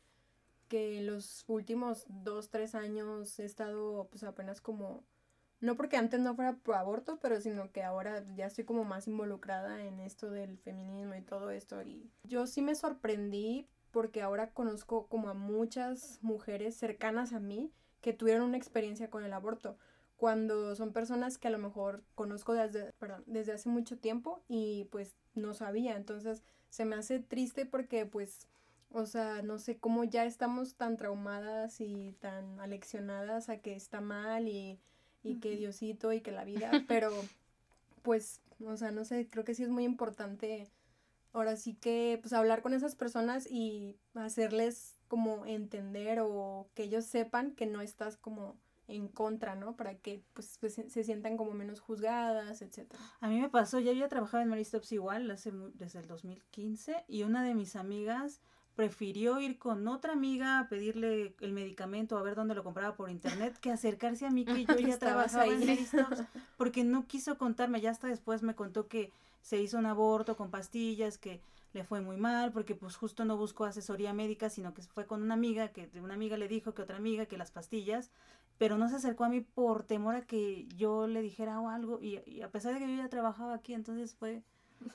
que 0.69 0.99
en 0.99 1.07
los 1.07 1.43
últimos 1.49 2.05
dos, 2.07 2.49
tres 2.49 2.73
años 2.73 3.37
he 3.37 3.43
estado 3.43 4.07
pues 4.09 4.23
apenas 4.23 4.61
como 4.61 5.03
no 5.61 5.75
porque 5.75 5.97
antes 5.97 6.19
no 6.19 6.35
fuera 6.35 6.55
pro 6.55 6.75
aborto, 6.75 7.19
pero 7.21 7.41
sino 7.41 7.71
que 7.71 7.83
ahora 7.83 8.23
ya 8.35 8.45
estoy 8.45 8.63
como 8.63 8.85
más 8.85 9.07
involucrada 9.07 9.83
en 9.83 9.99
esto 9.99 10.29
del 10.29 10.57
feminismo 10.57 11.15
y 11.15 11.21
todo 11.21 11.51
esto. 11.51 11.81
Y 11.81 12.09
yo 12.23 12.47
sí 12.47 12.61
me 12.61 12.75
sorprendí 12.75 13.67
porque 13.91 14.21
ahora 14.21 14.51
conozco 14.51 15.07
como 15.07 15.29
a 15.29 15.33
muchas 15.33 16.19
mujeres 16.21 16.75
cercanas 16.75 17.33
a 17.33 17.39
mí 17.39 17.73
que 18.01 18.13
tuvieron 18.13 18.43
una 18.43 18.57
experiencia 18.57 19.09
con 19.09 19.25
el 19.25 19.33
aborto. 19.33 19.77
Cuando 20.15 20.75
son 20.75 20.93
personas 20.93 21.37
que 21.37 21.47
a 21.47 21.51
lo 21.51 21.57
mejor 21.57 22.03
conozco 22.15 22.53
desde, 22.53 22.93
desde 23.25 23.53
hace 23.53 23.69
mucho 23.69 23.97
tiempo 23.97 24.43
y 24.47 24.85
pues 24.91 25.15
no 25.33 25.53
sabía. 25.53 25.95
Entonces 25.95 26.43
se 26.69 26.85
me 26.85 26.95
hace 26.95 27.19
triste 27.19 27.65
porque 27.65 28.05
pues, 28.05 28.47
o 28.91 29.05
sea, 29.05 29.41
no 29.41 29.59
sé 29.59 29.77
cómo 29.77 30.03
ya 30.03 30.25
estamos 30.25 30.75
tan 30.75 30.97
traumadas 30.97 31.81
y 31.81 32.13
tan 32.19 32.59
aleccionadas 32.59 33.49
a 33.49 33.57
que 33.57 33.75
está 33.75 34.01
mal 34.01 34.47
y 34.47 34.79
y 35.23 35.39
que 35.39 35.55
Diosito 35.55 36.13
y 36.13 36.21
que 36.21 36.31
la 36.31 36.45
vida, 36.45 36.71
pero 36.87 37.11
pues, 38.01 38.41
o 38.65 38.77
sea, 38.77 38.91
no 38.91 39.05
sé, 39.05 39.27
creo 39.29 39.43
que 39.43 39.55
sí 39.55 39.63
es 39.63 39.69
muy 39.69 39.83
importante 39.83 40.69
ahora 41.33 41.55
sí 41.55 41.75
que 41.75 42.19
pues 42.21 42.33
hablar 42.33 42.61
con 42.61 42.73
esas 42.73 42.95
personas 42.95 43.47
y 43.49 43.97
hacerles 44.15 44.95
como 45.07 45.45
entender 45.45 46.19
o 46.21 46.69
que 46.75 46.83
ellos 46.83 47.05
sepan 47.05 47.51
que 47.51 47.65
no 47.65 47.81
estás 47.81 48.17
como 48.17 48.57
en 48.87 49.07
contra, 49.07 49.55
¿no? 49.55 49.75
Para 49.75 49.95
que 49.95 50.23
pues, 50.33 50.57
pues 50.59 50.73
se 50.73 51.03
sientan 51.03 51.37
como 51.37 51.51
menos 51.51 51.79
juzgadas, 51.79 52.61
etcétera. 52.61 53.01
A 53.19 53.29
mí 53.29 53.39
me 53.39 53.49
pasó, 53.49 53.79
ya 53.79 53.91
había 53.91 54.09
trabajado 54.09 54.41
en 54.41 54.49
Maristops 54.49 54.91
igual 54.91 55.29
hace, 55.29 55.51
desde 55.75 55.99
el 55.99 56.07
2015 56.07 57.05
y 57.07 57.23
una 57.23 57.43
de 57.43 57.53
mis 57.53 57.75
amigas 57.75 58.41
prefirió 58.79 59.41
ir 59.41 59.59
con 59.59 59.85
otra 59.89 60.13
amiga 60.13 60.57
a 60.57 60.69
pedirle 60.69 61.35
el 61.41 61.51
medicamento 61.51 62.17
a 62.17 62.21
ver 62.21 62.35
dónde 62.35 62.55
lo 62.55 62.63
compraba 62.63 62.95
por 62.95 63.09
internet 63.09 63.57
que 63.59 63.73
acercarse 63.73 64.25
a 64.25 64.31
mí 64.31 64.45
que 64.45 64.63
yo 64.63 64.77
ya 64.87 64.97
trabajaba 64.97 65.43
ahí. 65.43 65.85
porque 66.57 66.85
no 66.85 67.05
quiso 67.05 67.37
contarme, 67.37 67.81
ya 67.81 67.91
hasta 67.91 68.07
después 68.07 68.41
me 68.41 68.55
contó 68.55 68.87
que 68.87 69.11
se 69.41 69.59
hizo 69.59 69.77
un 69.77 69.85
aborto 69.85 70.37
con 70.37 70.49
pastillas, 70.49 71.17
que 71.17 71.41
le 71.73 71.83
fue 71.83 71.99
muy 71.99 72.15
mal 72.15 72.53
porque 72.53 72.73
pues 72.73 72.95
justo 72.95 73.25
no 73.25 73.35
buscó 73.35 73.65
asesoría 73.65 74.13
médica, 74.13 74.49
sino 74.49 74.73
que 74.73 74.81
fue 74.83 75.05
con 75.05 75.23
una 75.23 75.33
amiga, 75.33 75.73
que 75.73 75.89
una 76.01 76.13
amiga 76.13 76.37
le 76.37 76.47
dijo 76.47 76.73
que 76.73 76.81
otra 76.81 76.95
amiga 76.95 77.25
que 77.25 77.37
las 77.37 77.51
pastillas, 77.51 78.11
pero 78.57 78.77
no 78.77 78.87
se 78.87 78.95
acercó 78.95 79.25
a 79.25 79.29
mí 79.29 79.41
por 79.41 79.83
temor 79.83 80.15
a 80.15 80.21
que 80.21 80.67
yo 80.77 81.05
le 81.05 81.21
dijera 81.21 81.57
algo 81.57 81.99
y, 82.01 82.21
y 82.25 82.43
a 82.43 82.49
pesar 82.49 82.73
de 82.73 82.79
que 82.79 82.87
yo 82.87 82.95
ya 82.95 83.09
trabajaba 83.09 83.55
aquí, 83.55 83.73
entonces 83.73 84.15
fue 84.15 84.41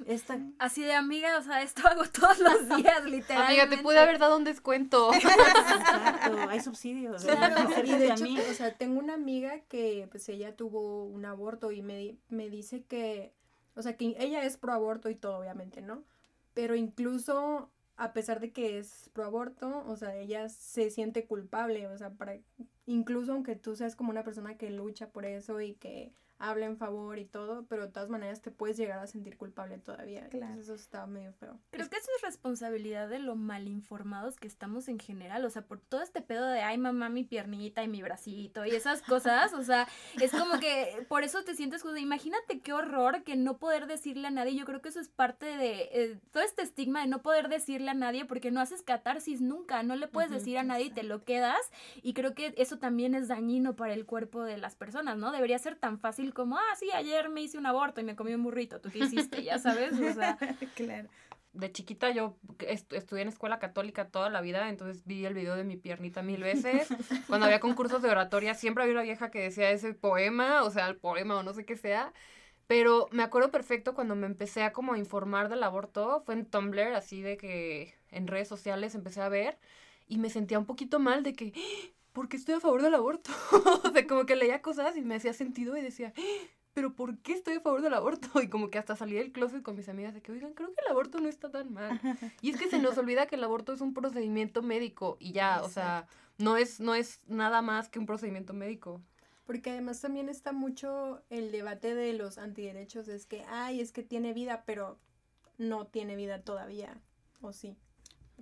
esta... 0.06 0.40
Así 0.58 0.82
de 0.82 0.94
amiga, 0.94 1.38
o 1.38 1.42
sea, 1.42 1.62
esto 1.62 1.86
hago 1.86 2.04
todos 2.04 2.38
los 2.38 2.68
días, 2.76 3.04
literalmente. 3.04 3.34
Amiga, 3.34 3.68
te 3.68 3.78
pude 3.78 3.98
haber 3.98 4.18
dado 4.18 4.36
un 4.36 4.44
descuento. 4.44 5.12
Exacto, 5.14 6.38
hay 6.48 6.60
subsidios. 6.60 7.24
y 7.24 7.92
de 7.92 8.06
hecho, 8.06 8.24
o 8.50 8.54
sea, 8.54 8.74
tengo 8.74 8.98
una 8.98 9.14
amiga 9.14 9.60
que, 9.68 10.08
pues, 10.10 10.28
ella 10.28 10.56
tuvo 10.56 11.04
un 11.04 11.24
aborto 11.24 11.72
y 11.72 11.82
me, 11.82 12.16
me 12.28 12.50
dice 12.50 12.84
que, 12.84 13.32
o 13.74 13.82
sea, 13.82 13.96
que 13.96 14.16
ella 14.18 14.44
es 14.44 14.56
pro 14.56 14.72
aborto 14.72 15.10
y 15.10 15.14
todo, 15.14 15.38
obviamente, 15.38 15.82
¿no? 15.82 16.04
Pero 16.54 16.74
incluso, 16.76 17.70
a 17.96 18.12
pesar 18.12 18.40
de 18.40 18.52
que 18.52 18.78
es 18.78 19.10
pro 19.12 19.24
aborto, 19.24 19.84
o 19.86 19.96
sea, 19.96 20.16
ella 20.16 20.48
se 20.48 20.90
siente 20.90 21.26
culpable, 21.26 21.88
o 21.88 21.98
sea, 21.98 22.10
para, 22.10 22.38
incluso 22.86 23.32
aunque 23.32 23.56
tú 23.56 23.76
seas 23.76 23.96
como 23.96 24.10
una 24.10 24.24
persona 24.24 24.56
que 24.56 24.70
lucha 24.70 25.10
por 25.10 25.24
eso 25.24 25.60
y 25.60 25.74
que 25.74 26.12
habla 26.38 26.66
en 26.66 26.76
favor 26.76 27.18
y 27.18 27.24
todo, 27.24 27.64
pero 27.66 27.86
de 27.86 27.92
todas 27.92 28.08
maneras 28.08 28.42
te 28.42 28.50
puedes 28.50 28.76
llegar 28.76 28.98
a 28.98 29.06
sentir 29.06 29.36
culpable 29.36 29.78
todavía. 29.78 30.28
Claro. 30.28 30.60
eso 30.60 30.74
está 30.74 31.06
medio 31.06 31.32
feo. 31.32 31.58
Creo 31.70 31.88
que 31.88 31.96
eso 31.96 32.10
es 32.16 32.22
responsabilidad 32.22 33.08
de 33.08 33.18
lo 33.18 33.36
mal 33.36 33.68
informados 33.68 34.36
que 34.36 34.46
estamos 34.46 34.88
en 34.88 34.98
general, 34.98 35.44
o 35.44 35.50
sea, 35.50 35.62
por 35.62 35.80
todo 35.80 36.02
este 36.02 36.20
pedo 36.20 36.46
de, 36.46 36.60
ay 36.60 36.78
mamá, 36.78 37.08
mi 37.08 37.24
piernita 37.24 37.82
y 37.82 37.88
mi 37.88 38.02
bracito 38.02 38.64
y 38.64 38.70
esas 38.70 39.02
cosas, 39.02 39.52
o 39.54 39.62
sea, 39.62 39.88
es 40.20 40.30
como 40.32 40.58
que 40.58 41.06
por 41.08 41.24
eso 41.24 41.44
te 41.44 41.54
sientes 41.54 41.82
juzgada. 41.82 42.00
Imagínate 42.00 42.60
qué 42.60 42.72
horror 42.72 43.22
que 43.24 43.36
no 43.36 43.58
poder 43.58 43.86
decirle 43.86 44.28
a 44.28 44.30
nadie, 44.30 44.56
yo 44.56 44.64
creo 44.64 44.82
que 44.82 44.88
eso 44.88 45.00
es 45.00 45.08
parte 45.08 45.46
de 45.46 45.88
eh, 45.92 46.20
todo 46.32 46.42
este 46.42 46.62
estigma 46.62 47.00
de 47.00 47.06
no 47.06 47.22
poder 47.22 47.48
decirle 47.48 47.90
a 47.90 47.94
nadie 47.94 48.24
porque 48.24 48.50
no 48.50 48.60
haces 48.60 48.82
catarsis 48.82 49.40
nunca, 49.40 49.82
no 49.82 49.96
le 49.96 50.08
puedes 50.08 50.30
decir 50.30 50.58
a 50.58 50.62
nadie 50.62 50.86
y 50.86 50.90
te 50.90 51.02
lo 51.02 51.24
quedas 51.24 51.60
y 52.02 52.14
creo 52.14 52.34
que 52.34 52.54
eso 52.56 52.78
también 52.78 53.14
es 53.14 53.28
dañino 53.28 53.76
para 53.76 53.94
el 53.94 54.06
cuerpo 54.06 54.42
de 54.42 54.58
las 54.58 54.76
personas, 54.76 55.16
¿no? 55.16 55.32
Debería 55.32 55.58
ser 55.58 55.76
tan 55.76 55.98
fácil 55.98 56.23
como, 56.32 56.56
ah, 56.56 56.76
sí, 56.78 56.90
ayer 56.92 57.28
me 57.28 57.42
hice 57.42 57.58
un 57.58 57.66
aborto 57.66 58.00
y 58.00 58.04
me 58.04 58.16
comí 58.16 58.34
un 58.34 58.42
burrito, 58.42 58.80
¿tú 58.80 58.90
qué 58.90 59.00
hiciste? 59.00 59.42
Ya 59.42 59.58
sabes, 59.58 59.92
o 59.92 60.14
sea. 60.14 60.36
claro. 60.74 61.08
De 61.52 61.70
chiquita 61.70 62.10
yo 62.10 62.36
estudié 62.68 63.22
en 63.22 63.28
escuela 63.28 63.60
católica 63.60 64.08
toda 64.08 64.28
la 64.28 64.40
vida, 64.40 64.68
entonces 64.68 65.04
vi 65.04 65.24
el 65.24 65.34
video 65.34 65.54
de 65.54 65.62
mi 65.62 65.76
piernita 65.76 66.22
mil 66.22 66.42
veces. 66.42 66.88
Cuando 67.28 67.46
había 67.46 67.60
concursos 67.60 68.02
de 68.02 68.10
oratoria 68.10 68.54
siempre 68.54 68.82
había 68.82 68.94
una 68.94 69.04
vieja 69.04 69.30
que 69.30 69.40
decía 69.40 69.70
ese 69.70 69.94
poema, 69.94 70.64
o 70.64 70.70
sea, 70.70 70.88
el 70.88 70.96
poema 70.96 71.36
o 71.36 71.42
no 71.44 71.52
sé 71.52 71.64
qué 71.64 71.76
sea. 71.76 72.12
Pero 72.66 73.08
me 73.12 73.22
acuerdo 73.22 73.50
perfecto 73.50 73.94
cuando 73.94 74.16
me 74.16 74.26
empecé 74.26 74.62
a 74.62 74.72
como 74.72 74.96
informar 74.96 75.48
del 75.48 75.62
aborto, 75.62 76.22
fue 76.24 76.34
en 76.34 76.46
Tumblr, 76.46 76.94
así 76.94 77.22
de 77.22 77.36
que 77.36 77.94
en 78.10 78.26
redes 78.26 78.48
sociales 78.48 78.94
empecé 78.94 79.20
a 79.20 79.28
ver 79.28 79.58
y 80.08 80.18
me 80.18 80.30
sentía 80.30 80.58
un 80.58 80.66
poquito 80.66 80.98
mal 80.98 81.22
de 81.22 81.34
que 81.34 81.52
porque 82.14 82.38
estoy 82.38 82.54
a 82.54 82.60
favor 82.60 82.80
del 82.80 82.94
aborto. 82.94 83.30
o 83.84 83.90
sea, 83.92 84.06
como 84.06 84.24
que 84.24 84.36
leía 84.36 84.62
cosas 84.62 84.96
y 84.96 85.02
me 85.02 85.16
hacía 85.16 85.34
sentido 85.34 85.76
y 85.76 85.82
decía, 85.82 86.14
pero 86.72 86.94
¿por 86.94 87.18
qué 87.18 87.32
estoy 87.32 87.56
a 87.56 87.60
favor 87.60 87.82
del 87.82 87.92
aborto? 87.92 88.28
Y 88.42 88.48
como 88.48 88.70
que 88.70 88.78
hasta 88.78 88.96
salí 88.96 89.14
del 89.14 89.32
closet 89.32 89.62
con 89.62 89.76
mis 89.76 89.88
amigas 89.88 90.14
de 90.14 90.22
que, 90.22 90.32
oigan, 90.32 90.54
creo 90.54 90.72
que 90.72 90.80
el 90.86 90.90
aborto 90.90 91.18
no 91.18 91.28
está 91.28 91.50
tan 91.50 91.72
mal. 91.72 92.00
Y 92.40 92.50
es 92.50 92.56
que 92.56 92.70
se 92.70 92.78
nos 92.78 92.96
olvida 92.96 93.26
que 93.26 93.34
el 93.34 93.44
aborto 93.44 93.74
es 93.74 93.80
un 93.80 93.92
procedimiento 93.92 94.62
médico 94.62 95.16
y 95.18 95.32
ya, 95.32 95.60
o 95.62 95.68
sea, 95.68 96.06
no 96.38 96.56
es, 96.56 96.80
no 96.80 96.94
es 96.94 97.20
nada 97.26 97.60
más 97.62 97.88
que 97.88 97.98
un 97.98 98.06
procedimiento 98.06 98.54
médico. 98.54 99.02
Porque 99.44 99.70
además 99.70 100.00
también 100.00 100.30
está 100.30 100.52
mucho 100.52 101.20
el 101.28 101.52
debate 101.52 101.94
de 101.94 102.14
los 102.14 102.38
antiderechos, 102.38 103.08
es 103.08 103.26
que, 103.26 103.44
ay, 103.48 103.80
es 103.80 103.92
que 103.92 104.02
tiene 104.02 104.32
vida, 104.32 104.62
pero 104.64 104.98
no 105.58 105.86
tiene 105.86 106.16
vida 106.16 106.42
todavía, 106.42 106.98
¿o 107.42 107.52
sí? 107.52 107.76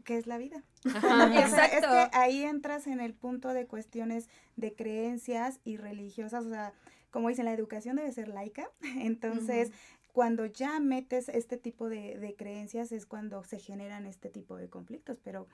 ¿Qué 0.05 0.17
es 0.19 0.27
la 0.27 0.39
vida? 0.39 0.63
Exacto. 0.85 1.77
Es 1.77 1.87
que 2.11 2.17
ahí 2.17 2.43
entras 2.45 2.87
en 2.87 3.01
el 3.01 3.15
punto 3.15 3.53
de 3.55 3.67
cuestiones 3.67 4.29
de 4.57 4.75
creencias 4.75 5.61
y 5.65 5.77
religiosas, 5.77 6.45
o 6.47 6.51
sea, 6.51 6.73
como 7.11 7.29
dicen, 7.29 7.45
la 7.45 7.53
educación 7.53 7.97
debe 7.97 8.11
ser 8.13 8.29
laica, 8.29 8.69
entonces 8.99 9.71
cuando 10.13 10.45
ya 10.47 10.79
metes 10.81 11.29
este 11.29 11.57
tipo 11.57 11.89
de, 11.89 12.19
de 12.19 12.35
creencias 12.35 12.93
es 12.93 13.07
cuando 13.07 13.45
se 13.45 13.59
generan 13.59 14.07
este 14.07 14.29
tipo 14.29 14.57
de 14.57 14.69
conflictos, 14.69 15.19
pero 15.23 15.47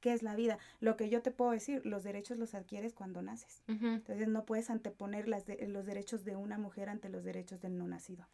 ¿qué 0.00 0.12
es 0.14 0.22
la 0.22 0.34
vida? 0.36 0.58
Lo 0.80 0.96
que 0.96 1.08
yo 1.10 1.20
te 1.20 1.30
puedo 1.30 1.50
decir, 1.50 1.84
los 1.84 2.02
derechos 2.04 2.38
los 2.38 2.54
adquieres 2.54 2.94
cuando 2.94 3.20
naces. 3.22 3.62
Entonces 3.66 4.28
no 4.28 4.44
puedes 4.46 4.70
anteponer 4.70 5.26
las 5.28 5.44
de- 5.46 5.66
los 5.68 5.84
derechos 5.84 6.24
de 6.24 6.36
una 6.36 6.56
mujer 6.58 6.88
ante 6.88 7.08
los 7.10 7.24
derechos 7.24 7.60
del 7.60 7.76
no 7.76 7.86
nacido. 7.88 8.26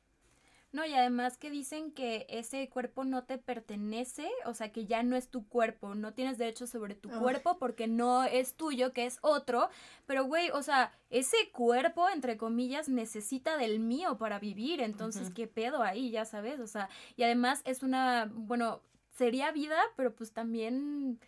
No, 0.73 0.87
y 0.87 0.95
además 0.95 1.37
que 1.37 1.51
dicen 1.51 1.93
que 1.93 2.27
ese 2.31 2.69
cuerpo 2.71 3.05
no 3.05 3.25
te 3.25 3.37
pertenece, 3.37 4.29
o 4.47 4.55
sea, 4.55 4.73
que 4.73 4.87
ya 4.87 5.03
no 5.03 5.17
es 5.17 5.29
tu 5.29 5.47
cuerpo, 5.47 5.95
no 5.95 6.15
tienes 6.15 6.39
derecho 6.39 6.67
sobre 6.67 6.95
tu 6.95 7.11
cuerpo 7.11 7.59
porque 7.59 7.87
no 7.87 8.25
es 8.25 8.55
tuyo, 8.55 8.95
que 8.95 9.05
es 9.05 9.19
otro, 9.21 9.69
pero 10.07 10.25
güey, 10.25 10.51
o 10.51 10.63
sea, 10.63 10.93
ese 11.11 11.37
cuerpo, 11.53 12.09
entre 12.09 12.39
comillas, 12.39 12.89
necesita 12.89 13.59
del 13.59 13.81
mío 13.81 14.17
para 14.17 14.39
vivir, 14.39 14.81
entonces. 14.81 15.31
¿qué 15.35 15.47
pedo 15.47 15.83
ahí, 15.83 16.11
ya 16.11 16.25
sabes? 16.25 16.59
O 16.61 16.67
sea, 16.67 16.89
y 17.17 17.23
además 17.23 17.63
es 17.65 17.83
una, 17.83 18.31
bueno, 18.33 18.81
sería 19.11 19.53
vida, 19.53 19.79
pero 19.97 20.15
pues 20.15 20.33
también 20.33 21.21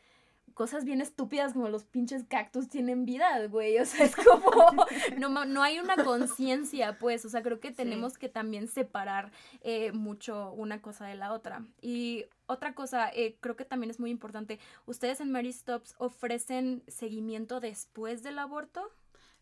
cosas 0.54 0.84
bien 0.84 1.00
estúpidas 1.00 1.52
como 1.52 1.68
los 1.68 1.84
pinches 1.84 2.24
cactus 2.24 2.68
tienen 2.68 3.04
vida, 3.04 3.44
güey. 3.48 3.78
O 3.78 3.84
sea, 3.84 4.06
es 4.06 4.16
como, 4.16 4.86
no, 5.18 5.44
no 5.44 5.62
hay 5.62 5.80
una 5.80 5.96
conciencia, 5.96 6.98
pues. 6.98 7.24
O 7.24 7.28
sea, 7.28 7.42
creo 7.42 7.60
que 7.60 7.72
tenemos 7.72 8.16
que 8.16 8.28
también 8.28 8.68
separar 8.68 9.32
eh, 9.60 9.92
mucho 9.92 10.52
una 10.52 10.80
cosa 10.80 11.06
de 11.06 11.16
la 11.16 11.32
otra. 11.32 11.66
Y 11.82 12.26
otra 12.46 12.74
cosa, 12.74 13.10
eh, 13.10 13.36
creo 13.40 13.56
que 13.56 13.64
también 13.64 13.90
es 13.90 14.00
muy 14.00 14.10
importante. 14.10 14.58
¿Ustedes 14.86 15.20
en 15.20 15.32
Mary 15.32 15.52
Stops 15.52 15.94
ofrecen 15.98 16.82
seguimiento 16.88 17.60
después 17.60 18.22
del 18.22 18.38
aborto? 18.38 18.90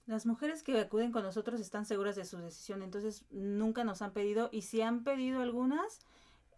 Las 0.06 0.26
mujeres 0.26 0.62
que 0.62 0.80
acuden 0.80 1.12
con 1.12 1.22
nosotros 1.22 1.60
están 1.60 1.86
seguras 1.86 2.16
de 2.16 2.24
su 2.24 2.38
decisión, 2.38 2.82
entonces 2.82 3.24
nunca 3.30 3.84
nos 3.84 4.02
han 4.02 4.12
pedido 4.12 4.48
y 4.50 4.62
si 4.62 4.82
han 4.82 5.04
pedido 5.04 5.42
algunas, 5.42 6.00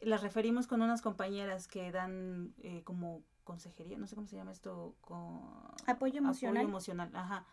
las 0.01 0.23
referimos 0.23 0.67
con 0.67 0.81
unas 0.81 1.03
compañeras 1.03 1.69
que 1.69 1.93
dan 1.93 2.55
eh, 2.63 2.83
como 2.85 3.23
consejería, 3.45 3.99
no 3.99 4.07
sé 4.07 4.15
cómo 4.15 4.27
se 4.27 4.37
llama 4.37 4.53
esto, 4.53 4.95
con 5.01 5.41
Apoyo 5.87 6.19
emocional. 6.19 6.57
Apoyo 6.57 6.69
emocional, 6.69 7.11
ajá. 7.15 7.47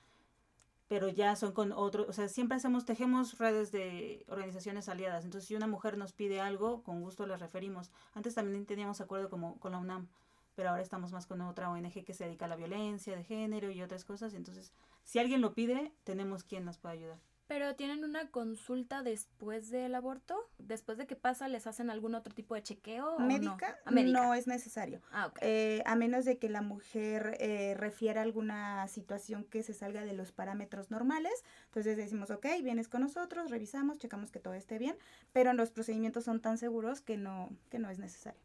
Pero 0.87 1.07
ya 1.07 1.35
son 1.35 1.53
con 1.53 1.71
otros, 1.71 2.09
o 2.09 2.13
sea, 2.13 2.27
siempre 2.27 2.57
hacemos, 2.57 2.85
tejemos 2.85 3.37
redes 3.37 3.71
de 3.71 4.25
organizaciones 4.27 4.89
aliadas. 4.89 5.23
Entonces, 5.23 5.47
si 5.47 5.55
una 5.55 5.67
mujer 5.67 5.97
nos 5.97 6.11
pide 6.11 6.41
algo, 6.41 6.83
con 6.83 7.01
gusto 7.01 7.25
las 7.25 7.39
referimos. 7.39 7.91
Antes 8.13 8.35
también 8.35 8.65
teníamos 8.65 8.99
acuerdo 8.99 9.29
como 9.29 9.57
con 9.59 9.71
la 9.71 9.77
UNAM, 9.77 10.09
pero 10.55 10.69
ahora 10.69 10.81
estamos 10.81 11.13
más 11.13 11.27
con 11.27 11.39
otra 11.41 11.69
ONG 11.69 12.03
que 12.03 12.13
se 12.13 12.25
dedica 12.25 12.45
a 12.45 12.49
la 12.49 12.57
violencia 12.57 13.15
de 13.15 13.23
género 13.23 13.71
y 13.71 13.81
otras 13.81 14.03
cosas. 14.03 14.33
Entonces, 14.33 14.73
si 15.03 15.19
alguien 15.19 15.39
lo 15.39 15.53
pide, 15.53 15.93
tenemos 16.03 16.43
quien 16.43 16.65
nos 16.65 16.77
pueda 16.77 16.93
ayudar. 16.93 17.21
Pero 17.51 17.75
tienen 17.75 18.05
una 18.05 18.29
consulta 18.31 19.03
después 19.03 19.69
del 19.71 19.93
aborto, 19.93 20.49
después 20.57 20.97
de 20.97 21.05
que 21.05 21.17
pasa, 21.17 21.49
les 21.49 21.67
hacen 21.67 21.89
algún 21.89 22.15
otro 22.15 22.33
tipo 22.33 22.55
de 22.55 22.63
chequeo 22.63 23.15
o 23.15 23.19
no? 23.19 23.27
Médica, 23.27 23.77
médica. 23.91 24.21
no 24.23 24.33
es 24.33 24.47
necesario. 24.47 25.01
Ah, 25.11 25.27
ok. 25.27 25.39
Eh, 25.41 25.83
a 25.85 25.95
menos 25.97 26.23
de 26.23 26.37
que 26.37 26.47
la 26.47 26.61
mujer 26.61 27.35
eh, 27.41 27.73
refiera 27.77 28.21
alguna 28.21 28.87
situación 28.87 29.43
que 29.43 29.63
se 29.63 29.73
salga 29.73 30.05
de 30.05 30.13
los 30.13 30.31
parámetros 30.31 30.91
normales. 30.91 31.43
Entonces 31.65 31.97
decimos, 31.97 32.31
ok, 32.31 32.45
vienes 32.63 32.87
con 32.87 33.01
nosotros, 33.01 33.51
revisamos, 33.51 33.97
checamos 33.97 34.31
que 34.31 34.39
todo 34.39 34.53
esté 34.53 34.77
bien, 34.77 34.95
pero 35.33 35.51
los 35.51 35.71
procedimientos 35.71 36.23
son 36.23 36.39
tan 36.39 36.57
seguros 36.57 37.01
que 37.01 37.17
no, 37.17 37.49
que 37.69 37.79
no 37.79 37.89
es 37.89 37.99
necesario. 37.99 38.39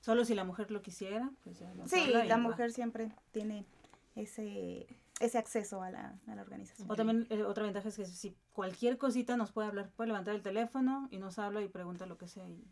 Solo 0.00 0.24
si 0.24 0.34
la 0.34 0.44
mujer 0.44 0.70
lo 0.70 0.80
quisiera, 0.80 1.30
pues 1.44 1.58
ya 1.58 1.70
Sí, 1.84 2.06
la 2.06 2.24
va. 2.24 2.36
mujer 2.38 2.72
siempre 2.72 3.12
tiene 3.30 3.66
ese, 4.16 4.86
ese 5.20 5.38
acceso 5.38 5.82
a 5.82 5.90
la, 5.90 6.18
a 6.26 6.34
la 6.34 6.42
organización. 6.42 6.90
O 6.90 6.96
también 6.96 7.26
eh, 7.30 7.42
otra 7.44 7.64
ventaja 7.64 7.88
es 7.88 7.96
que 7.96 8.04
si 8.06 8.36
cualquier 8.52 8.98
cosita 8.98 9.36
nos 9.36 9.52
puede 9.52 9.68
hablar, 9.68 9.90
puede 9.96 10.08
levantar 10.08 10.34
el 10.34 10.42
teléfono 10.42 11.08
y 11.10 11.18
nos 11.18 11.38
habla 11.38 11.62
y 11.62 11.68
pregunta 11.68 12.06
lo 12.06 12.18
que 12.18 12.26
sea. 12.28 12.48
y- 12.48 12.64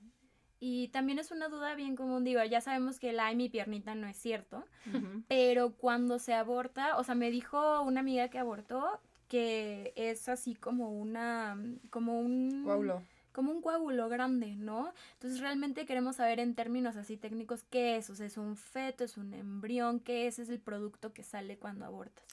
Y 0.59 0.89
también 0.89 1.19
es 1.19 1.31
una 1.31 1.49
duda 1.49 1.75
bien 1.75 1.97
común, 1.97 2.25
digo, 2.25 2.43
ya 2.45 2.61
sabemos 2.61 2.99
que 2.99 3.11
el 3.11 3.21
ay, 3.21 3.35
mi 3.37 3.49
piernita 3.49 3.95
no 3.95 4.07
es 4.09 4.17
cierto, 4.17 4.65
Ujú. 4.95 5.23
pero 5.29 5.75
cuando 5.77 6.19
se 6.19 6.35
aborta, 6.35 6.97
o 6.99 7.05
sea, 7.05 7.15
me 7.15 7.31
dijo 7.31 7.83
una 7.83 8.01
amiga 8.01 8.29
que 8.29 8.39
abortó 8.39 9.01
que 9.29 9.93
es 9.97 10.29
así 10.29 10.55
como 10.57 10.91
una, 10.91 11.57
como 11.91 12.21
un... 12.21 12.63
Coágulo. 12.65 13.03
Como 13.33 13.53
un 13.53 13.63
coágulo 13.63 14.09
grande, 14.09 14.57
¿no? 14.57 14.93
Entonces 15.15 15.41
realmente 15.41 15.87
queremos 15.87 16.17
saber 16.17 16.41
en 16.41 16.55
términos 16.55 16.97
así 16.97 17.17
técnicos 17.17 17.65
qué 17.71 17.97
es, 17.97 18.11
o 18.11 18.15
sea, 18.15 18.27
es 18.27 18.37
un 18.37 18.57
feto, 18.57 19.05
es 19.05 19.17
un 19.17 19.35
embrión, 19.35 20.01
qué 20.01 20.27
es, 20.27 20.39
es 20.39 20.49
el 20.49 20.61
producto 20.61 21.13
que 21.13 21.23
sale 21.23 21.59
cuando 21.59 21.85
abortas. 21.85 22.25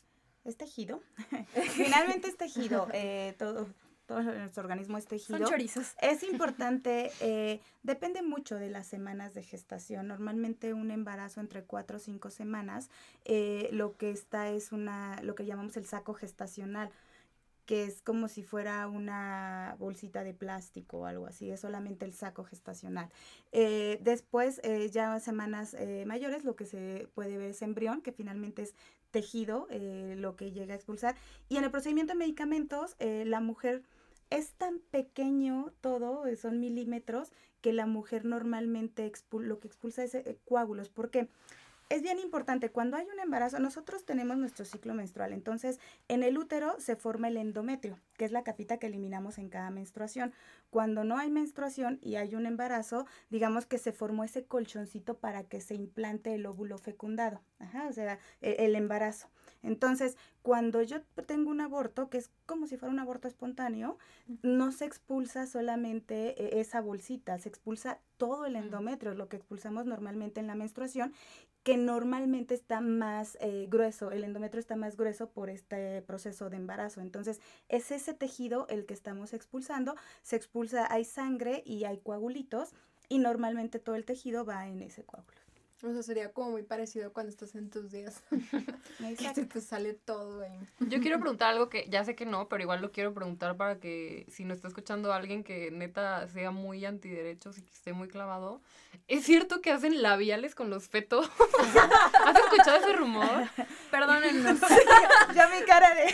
Es 0.43 0.57
tejido. 0.57 1.01
Finalmente 1.75 2.29
es 2.29 2.37
tejido. 2.37 2.87
eh, 2.93 3.35
todo, 3.37 3.67
todo 4.07 4.21
nuestro 4.23 4.63
organismo 4.63 4.97
es 4.97 5.05
tejido. 5.05 5.37
Son 5.37 5.47
chorizos. 5.47 5.93
Es 6.01 6.23
importante, 6.23 7.11
eh, 7.19 7.59
depende 7.83 8.21
mucho 8.21 8.55
de 8.55 8.69
las 8.69 8.87
semanas 8.87 9.33
de 9.33 9.43
gestación. 9.43 10.07
Normalmente 10.07 10.73
un 10.73 10.89
embarazo 10.89 11.41
entre 11.41 11.63
cuatro 11.63 11.97
o 11.97 11.99
cinco 11.99 12.29
semanas, 12.29 12.89
eh, 13.25 13.69
lo 13.73 13.97
que 13.97 14.09
está 14.09 14.49
es 14.49 14.71
una, 14.71 15.21
lo 15.21 15.35
que 15.35 15.45
llamamos 15.45 15.75
el 15.75 15.85
saco 15.85 16.13
gestacional 16.13 16.89
que 17.67 17.83
es 17.83 18.01
como 18.01 18.29
si 18.29 18.43
fuera 18.43 18.87
una 18.87 19.75
bolsita 19.77 20.23
de 20.23 20.33
plástico 20.33 20.99
o 20.99 21.05
algo 21.05 21.27
así, 21.27 21.51
es 21.51 21.59
solamente 21.59 22.05
el 22.05 22.13
saco 22.13 22.45
gestacional. 22.45 23.09
Eh, 23.51 23.99
después, 24.01 24.61
eh, 24.63 24.89
ya 24.89 25.19
semanas 25.19 25.73
eh, 25.73 26.05
mayores, 26.07 26.45
lo 26.45 26.55
que 26.55 26.65
se 26.65 27.09
puede 27.13 27.37
ver 27.37 27.51
es 27.51 27.61
embrión, 27.61 28.01
que 28.01 28.13
finalmente 28.13 28.61
es 28.61 28.73
tejido, 29.11 29.67
eh, 29.69 30.15
lo 30.17 30.37
que 30.37 30.53
llega 30.53 30.73
a 30.73 30.77
expulsar. 30.77 31.15
Y 31.49 31.57
en 31.57 31.65
el 31.65 31.69
procedimiento 31.69 32.13
de 32.13 32.19
medicamentos, 32.19 32.95
la 32.99 33.41
mujer 33.41 33.83
es 34.29 34.51
tan 34.53 34.79
pequeño 34.79 35.73
todo, 35.81 36.23
son 36.37 36.61
milímetros, 36.61 37.33
que 37.61 37.73
la 37.73 37.85
mujer 37.85 38.23
normalmente 38.23 39.11
lo 39.31 39.59
que 39.59 39.67
expulsa 39.67 40.05
es 40.05 40.17
coágulos. 40.45 40.87
¿Por 40.87 41.09
qué? 41.09 41.27
Es 41.89 42.01
bien 42.01 42.19
importante, 42.19 42.69
cuando 42.69 42.97
hay 42.97 43.07
un 43.13 43.19
embarazo, 43.19 43.59
nosotros 43.59 44.03
tenemos 44.03 44.35
nuestro 44.37 44.65
ciclo 44.65 44.93
menstrual, 44.93 45.31
entonces 45.31 45.79
en 46.09 46.21
el 46.21 46.37
útero 46.37 46.75
se 46.79 46.97
forma 46.97 47.29
el 47.29 47.37
endometrio, 47.37 47.97
que 48.17 48.25
es 48.25 48.33
la 48.33 48.43
capita 48.43 48.77
que 48.77 48.87
eliminamos 48.87 49.37
en 49.37 49.47
cada 49.47 49.69
menstruación. 49.69 50.33
Cuando 50.69 51.05
no 51.05 51.17
hay 51.17 51.29
menstruación 51.31 51.97
y 52.01 52.15
hay 52.17 52.35
un 52.35 52.45
embarazo, 52.45 53.05
digamos 53.29 53.65
que 53.65 53.77
se 53.77 53.93
formó 53.93 54.25
ese 54.25 54.43
colchoncito 54.43 55.13
para 55.17 55.43
que 55.45 55.61
se 55.61 55.75
implante 55.75 56.33
el 56.33 56.45
óvulo 56.45 56.77
fecundado, 56.77 57.39
Ajá, 57.59 57.87
o 57.87 57.93
sea, 57.93 58.19
e- 58.41 58.57
el 58.65 58.75
embarazo. 58.75 59.29
Entonces, 59.63 60.17
cuando 60.41 60.81
yo 60.81 61.01
tengo 61.25 61.49
un 61.49 61.61
aborto, 61.61 62.09
que 62.09 62.17
es 62.17 62.29
como 62.45 62.67
si 62.67 62.75
fuera 62.75 62.91
un 62.91 62.99
aborto 62.99 63.29
espontáneo, 63.29 63.97
no 64.43 64.71
se 64.73 64.85
expulsa 64.85 65.47
solamente 65.47 66.41
eh, 66.57 66.59
esa 66.59 66.81
bolsita, 66.81 67.37
se 67.39 67.47
expulsa 67.49 67.99
todo 68.17 68.45
el 68.45 68.55
endometrio, 68.57 69.13
lo 69.13 69.29
que 69.29 69.37
expulsamos 69.37 69.85
normalmente 69.85 70.39
en 70.39 70.47
la 70.47 70.55
menstruación, 70.55 71.13
que 71.67 71.75
normalmente 71.75 72.53
está 72.53 72.79
más 72.79 73.37
eh, 73.41 73.67
grueso, 73.69 74.11
el 74.11 74.23
endometrio 74.23 74.61
está 74.61 74.77
más 74.77 74.95
grueso 74.95 75.27
por 75.27 75.49
este 75.49 76.01
proceso 76.01 76.49
de 76.49 76.55
embarazo. 76.55 77.01
Entonces, 77.01 77.41
es 77.67 77.91
ese 77.91 78.13
tejido 78.13 78.67
el 78.69 78.85
que 78.85 78.93
estamos 78.93 79.33
expulsando, 79.33 79.97
se 80.23 80.37
expulsa, 80.37 80.87
hay 80.89 81.03
sangre 81.03 81.63
y 81.65 81.83
hay 81.83 81.97
coagulitos, 81.97 82.69
y 83.09 83.19
normalmente 83.19 83.79
todo 83.79 83.95
el 83.95 84.05
tejido 84.05 84.45
va 84.45 84.65
en 84.69 84.81
ese 84.81 85.03
coágulo. 85.03 85.46
O 85.83 85.93
sea, 85.93 86.01
sería 86.01 86.31
como 86.31 86.51
muy 86.51 86.63
parecido 86.63 87.13
cuando 87.13 87.29
estás 87.29 87.53
en 87.53 87.69
tus 87.69 87.91
días. 87.91 88.23
que 89.17 89.33
se 89.33 89.45
te 89.45 89.61
sale 89.61 89.93
todo 89.93 90.41
ahí. 90.41 90.59
Yo 90.79 90.99
quiero 90.99 91.19
preguntar 91.19 91.49
algo 91.49 91.69
que 91.69 91.87
ya 91.89 92.03
sé 92.03 92.15
que 92.15 92.25
no, 92.25 92.49
pero 92.49 92.63
igual 92.63 92.81
lo 92.81 92.91
quiero 92.91 93.13
preguntar 93.13 93.57
para 93.57 93.79
que 93.79 94.25
si 94.27 94.43
no 94.43 94.55
está 94.55 94.67
escuchando 94.67 95.13
alguien 95.13 95.43
que 95.43 95.69
neta 95.69 96.27
sea 96.29 96.49
muy 96.49 96.83
antiderechos 96.83 97.59
y 97.59 97.61
que 97.61 97.71
esté 97.71 97.93
muy 97.93 98.07
clavado. 98.07 98.61
¿Es 99.07 99.23
cierto 99.23 99.61
que 99.61 99.71
hacen 99.71 100.01
labiales 100.01 100.55
con 100.55 100.69
los 100.69 100.89
fetos? 100.89 101.29
¿Has 102.25 102.35
escuchado 102.35 102.77
ese 102.77 102.93
rumor? 102.93 103.47
Perdónennos, 103.89 104.59
ya 105.35 105.47
mi 105.47 105.65
cara 105.65 105.93
de... 105.93 106.13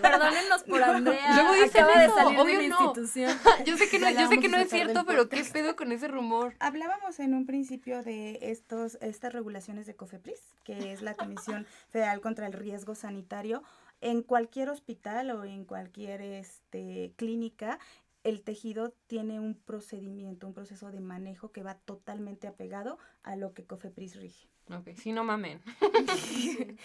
perdónennos 0.00 0.62
por 0.64 0.82
Andrea. 0.82 1.34
Luego 1.34 1.52
dicen 1.52 1.84
acaba 1.84 2.00
de 2.00 2.06
eso, 2.06 2.14
salir 2.16 2.38
obvio 2.40 2.58
de 2.58 2.68
la 2.68 2.74
no. 2.74 2.84
institución. 2.86 3.38
Yo 3.64 3.76
sé 3.76 3.88
que 3.88 3.98
no, 3.98 4.10
yo 4.10 4.28
sé 4.28 4.40
que 4.40 4.48
no 4.48 4.56
es 4.56 4.70
cierto, 4.70 5.04
pero 5.06 5.28
¿qué 5.28 5.44
pedo 5.44 5.76
con 5.76 5.92
ese 5.92 6.08
rumor? 6.08 6.54
Hablábamos 6.58 7.20
en 7.20 7.34
un 7.34 7.46
principio 7.46 8.02
de 8.02 8.38
estos, 8.40 8.98
estas 9.02 9.32
regulaciones 9.32 9.86
de 9.86 9.94
COFEPRIS, 9.94 10.40
que 10.64 10.92
es 10.92 11.02
la 11.02 11.14
Comisión 11.14 11.66
Federal 11.90 12.20
contra 12.20 12.46
el 12.46 12.52
Riesgo 12.52 12.94
Sanitario. 12.94 13.62
En 14.00 14.22
cualquier 14.22 14.68
hospital 14.70 15.30
o 15.30 15.44
en 15.44 15.64
cualquier 15.64 16.22
este, 16.22 17.12
clínica, 17.16 17.78
el 18.24 18.42
tejido 18.42 18.94
tiene 19.06 19.40
un 19.40 19.54
procedimiento, 19.54 20.46
un 20.46 20.54
proceso 20.54 20.90
de 20.90 21.00
manejo 21.00 21.52
que 21.52 21.62
va 21.62 21.74
totalmente 21.74 22.46
apegado 22.46 22.98
a 23.22 23.36
lo 23.36 23.52
que 23.52 23.64
COFEPRIS 23.64 24.16
rige. 24.16 24.48
Ok, 24.70 24.90
sí, 24.96 25.12
no 25.12 25.24
mamen. 25.24 25.60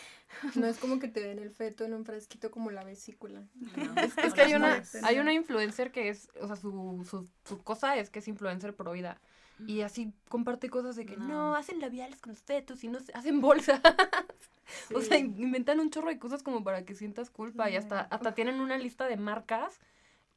No 0.56 0.68
es 0.68 0.78
como 0.78 1.00
que 1.00 1.08
te 1.08 1.22
den 1.22 1.40
el 1.40 1.52
feto 1.52 1.86
en 1.86 1.94
un 1.94 2.06
frasquito 2.06 2.52
como 2.52 2.70
la 2.70 2.84
vesícula. 2.84 3.48
Es, 3.96 4.18
es 4.18 4.34
que 4.34 4.42
hay 4.42 4.54
una, 4.54 4.84
hay 5.04 5.20
una 5.20 5.34
influencer 5.34 5.92
que 5.92 6.10
es, 6.10 6.30
o 6.42 6.48
sea, 6.48 6.56
su, 6.56 7.06
su, 7.10 7.28
su 7.46 7.64
cosa 7.64 7.96
es 7.98 8.10
que 8.10 8.20
es 8.20 8.28
influencer 8.28 8.76
pro 8.76 8.92
vida. 8.92 9.20
Y 9.66 9.82
así 9.82 10.14
comparte 10.30 10.70
cosas 10.70 10.96
de 10.96 11.06
que 11.06 11.18
no, 11.18 11.28
No. 11.28 11.56
hacen 11.56 11.80
labiales 11.80 12.22
con 12.22 12.34
los 12.34 12.42
fetos 12.44 12.84
y 12.84 12.88
no 12.90 13.00
hacen 13.14 13.42
bolsas. 13.42 13.82
O 14.94 15.00
sea, 15.02 15.18
inventan 15.18 15.80
un 15.80 15.90
chorro 15.90 16.10
de 16.10 16.20
cosas 16.20 16.44
como 16.44 16.62
para 16.62 16.84
que 16.84 16.94
sientas 16.94 17.30
culpa 17.30 17.70
y 17.70 17.78
hasta, 17.78 18.02
hasta 18.02 18.36
tienen 18.36 18.60
una 18.60 18.78
lista 18.78 19.08
de 19.08 19.16
marcas 19.16 19.80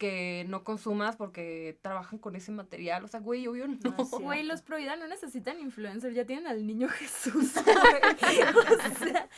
que 0.01 0.47
no 0.49 0.65
consumas 0.65 1.17
porque 1.17 1.79
trabajan 1.83 2.19
con 2.19 2.35
ese 2.35 2.51
material. 2.53 3.05
O 3.05 3.09
sea, 3.09 3.21
güey, 3.21 3.47
obvio 3.47 3.69
no. 3.69 3.95
Güey, 4.19 4.45
los 4.45 4.63
Prohibida 4.63 4.97
no 4.97 5.07
necesitan 5.07 5.61
influencers, 5.61 6.15
ya 6.15 6.25
tienen 6.25 6.47
al 6.47 6.67
niño 6.67 6.89
Jesús. 6.99 7.55
o 7.59 9.05
sea, 9.05 9.29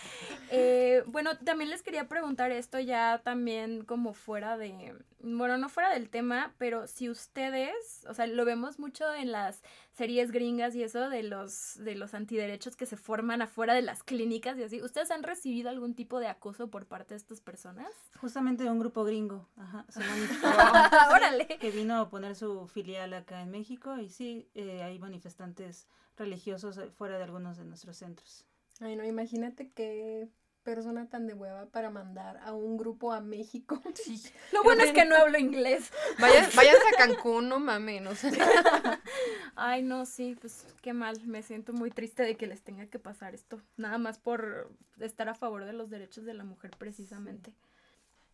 eh, 0.50 1.02
bueno, 1.06 1.36
también 1.38 1.68
les 1.68 1.82
quería 1.82 2.06
preguntar 2.06 2.52
esto 2.52 2.78
ya 2.78 3.20
también 3.24 3.84
como 3.84 4.14
fuera 4.14 4.56
de, 4.56 4.94
bueno, 5.18 5.58
no 5.58 5.68
fuera 5.68 5.90
del 5.90 6.08
tema, 6.08 6.54
pero 6.58 6.86
si 6.86 7.10
ustedes, 7.10 8.06
o 8.08 8.14
sea, 8.14 8.28
lo 8.28 8.44
vemos 8.44 8.78
mucho 8.78 9.12
en 9.12 9.32
las 9.32 9.64
series 9.92 10.30
gringas 10.32 10.74
y 10.74 10.82
eso 10.82 11.10
de 11.10 11.22
los 11.22 11.76
de 11.84 11.94
los 11.94 12.14
antiderechos 12.14 12.76
que 12.76 12.86
se 12.86 12.96
forman 12.96 13.42
afuera 13.42 13.74
de 13.74 13.82
las 13.82 14.02
clínicas 14.02 14.58
y 14.58 14.62
así, 14.62 14.82
¿ustedes 14.82 15.10
han 15.10 15.22
recibido 15.22 15.68
algún 15.68 15.94
tipo 15.94 16.18
de 16.18 16.26
acoso 16.28 16.68
por 16.70 16.86
parte 16.86 17.14
de 17.14 17.18
estas 17.18 17.40
personas? 17.40 17.88
Justamente 18.20 18.64
de 18.64 18.70
un 18.70 18.78
grupo 18.78 19.04
gringo, 19.04 19.48
ajá, 19.56 19.84
Órale. 21.14 21.46
que 21.60 21.70
vino 21.70 21.96
a 21.98 22.08
poner 22.08 22.34
su 22.36 22.66
filial 22.68 23.12
acá 23.14 23.42
en 23.42 23.50
México 23.50 23.98
y 23.98 24.08
sí, 24.08 24.48
eh, 24.54 24.82
hay 24.82 24.98
manifestantes 24.98 25.86
religiosos 26.16 26.78
eh, 26.78 26.90
fuera 26.90 27.18
de 27.18 27.24
algunos 27.24 27.56
de 27.58 27.64
nuestros 27.64 27.96
centros. 27.96 28.46
Ay, 28.80 28.96
no, 28.96 29.04
imagínate 29.04 29.70
qué 29.70 30.28
persona 30.62 31.06
tan 31.08 31.26
de 31.26 31.34
hueva 31.34 31.66
para 31.66 31.90
mandar 31.90 32.38
a 32.38 32.52
un 32.52 32.76
grupo 32.76 33.12
a 33.12 33.20
México. 33.20 33.80
Sí. 33.94 34.22
Lo 34.52 34.62
bueno 34.62 34.82
es 34.82 34.92
que 34.92 35.04
no 35.04 35.16
hablo 35.16 35.38
inglés. 35.38 35.92
Vayan, 36.18 36.46
váyanse 36.56 36.82
a 36.94 36.98
Cancún, 36.98 37.48
no 37.48 37.58
mames, 37.60 38.00
no 38.02 38.14
sé. 38.14 38.30
Ay, 39.56 39.82
no, 39.82 40.06
sí, 40.06 40.36
pues 40.40 40.66
qué 40.82 40.92
mal. 40.92 41.20
Me 41.26 41.42
siento 41.42 41.72
muy 41.72 41.90
triste 41.90 42.22
de 42.22 42.36
que 42.36 42.46
les 42.46 42.62
tenga 42.62 42.86
que 42.86 42.98
pasar 42.98 43.34
esto. 43.34 43.60
Nada 43.76 43.98
más 43.98 44.18
por 44.18 44.70
estar 45.00 45.28
a 45.28 45.34
favor 45.34 45.64
de 45.64 45.72
los 45.72 45.90
derechos 45.90 46.24
de 46.24 46.34
la 46.34 46.44
mujer, 46.44 46.70
precisamente. 46.78 47.52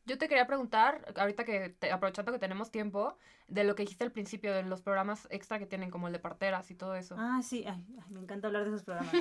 Yo 0.05 0.16
te 0.16 0.26
quería 0.26 0.47
preguntar, 0.47 1.12
ahorita 1.16 1.45
que, 1.45 1.68
te- 1.68 1.93
aprovechando 1.93 2.33
que 2.33 2.39
tenemos 2.39 2.70
tiempo, 2.70 3.18
de 3.47 3.64
lo 3.64 3.74
que 3.74 3.83
dijiste 3.83 4.05
al 4.05 4.12
principio, 4.12 4.55
de 4.55 4.62
los 4.62 4.81
programas 4.81 5.26
extra 5.31 5.59
que 5.59 5.66
tienen, 5.66 5.91
como 5.91 6.07
el 6.07 6.14
de 6.14 6.18
parteras 6.18 6.70
y 6.70 6.74
todo 6.74 6.95
eso. 6.95 7.14
Ah, 7.18 7.41
sí, 7.43 7.64
ay, 7.66 7.85
ay, 8.01 8.05
me 8.11 8.20
encanta 8.20 8.47
hablar 8.47 8.62
de 8.64 8.70
esos 8.70 8.85
programas. 8.85 9.12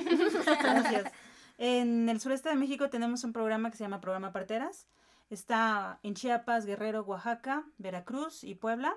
Gracias. 0.46 1.12
En 1.58 2.08
el 2.08 2.20
sureste 2.20 2.48
de 2.48 2.54
México 2.54 2.88
tenemos 2.88 3.24
un 3.24 3.32
programa 3.32 3.70
que 3.70 3.76
se 3.76 3.84
llama 3.84 4.00
Programa 4.00 4.32
Parteras. 4.32 4.86
Está 5.28 5.98
en 6.02 6.14
Chiapas, 6.14 6.64
Guerrero, 6.66 7.02
Oaxaca, 7.02 7.64
Veracruz 7.78 8.44
y 8.44 8.54
Puebla. 8.54 8.94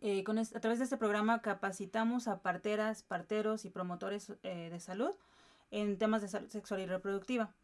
Eh, 0.00 0.22
con 0.24 0.38
es- 0.38 0.54
a 0.54 0.60
través 0.60 0.78
de 0.78 0.84
este 0.84 0.96
programa 0.98 1.40
capacitamos 1.40 2.28
a 2.28 2.42
parteras, 2.42 3.02
parteros 3.02 3.64
y 3.64 3.70
promotores 3.70 4.32
eh, 4.42 4.68
de 4.70 4.80
salud 4.80 5.14
en 5.70 5.96
temas 5.98 6.20
de 6.22 6.28
salud 6.28 6.48
sexual 6.50 6.80
y 6.80 6.86
reproductiva. 6.86 7.54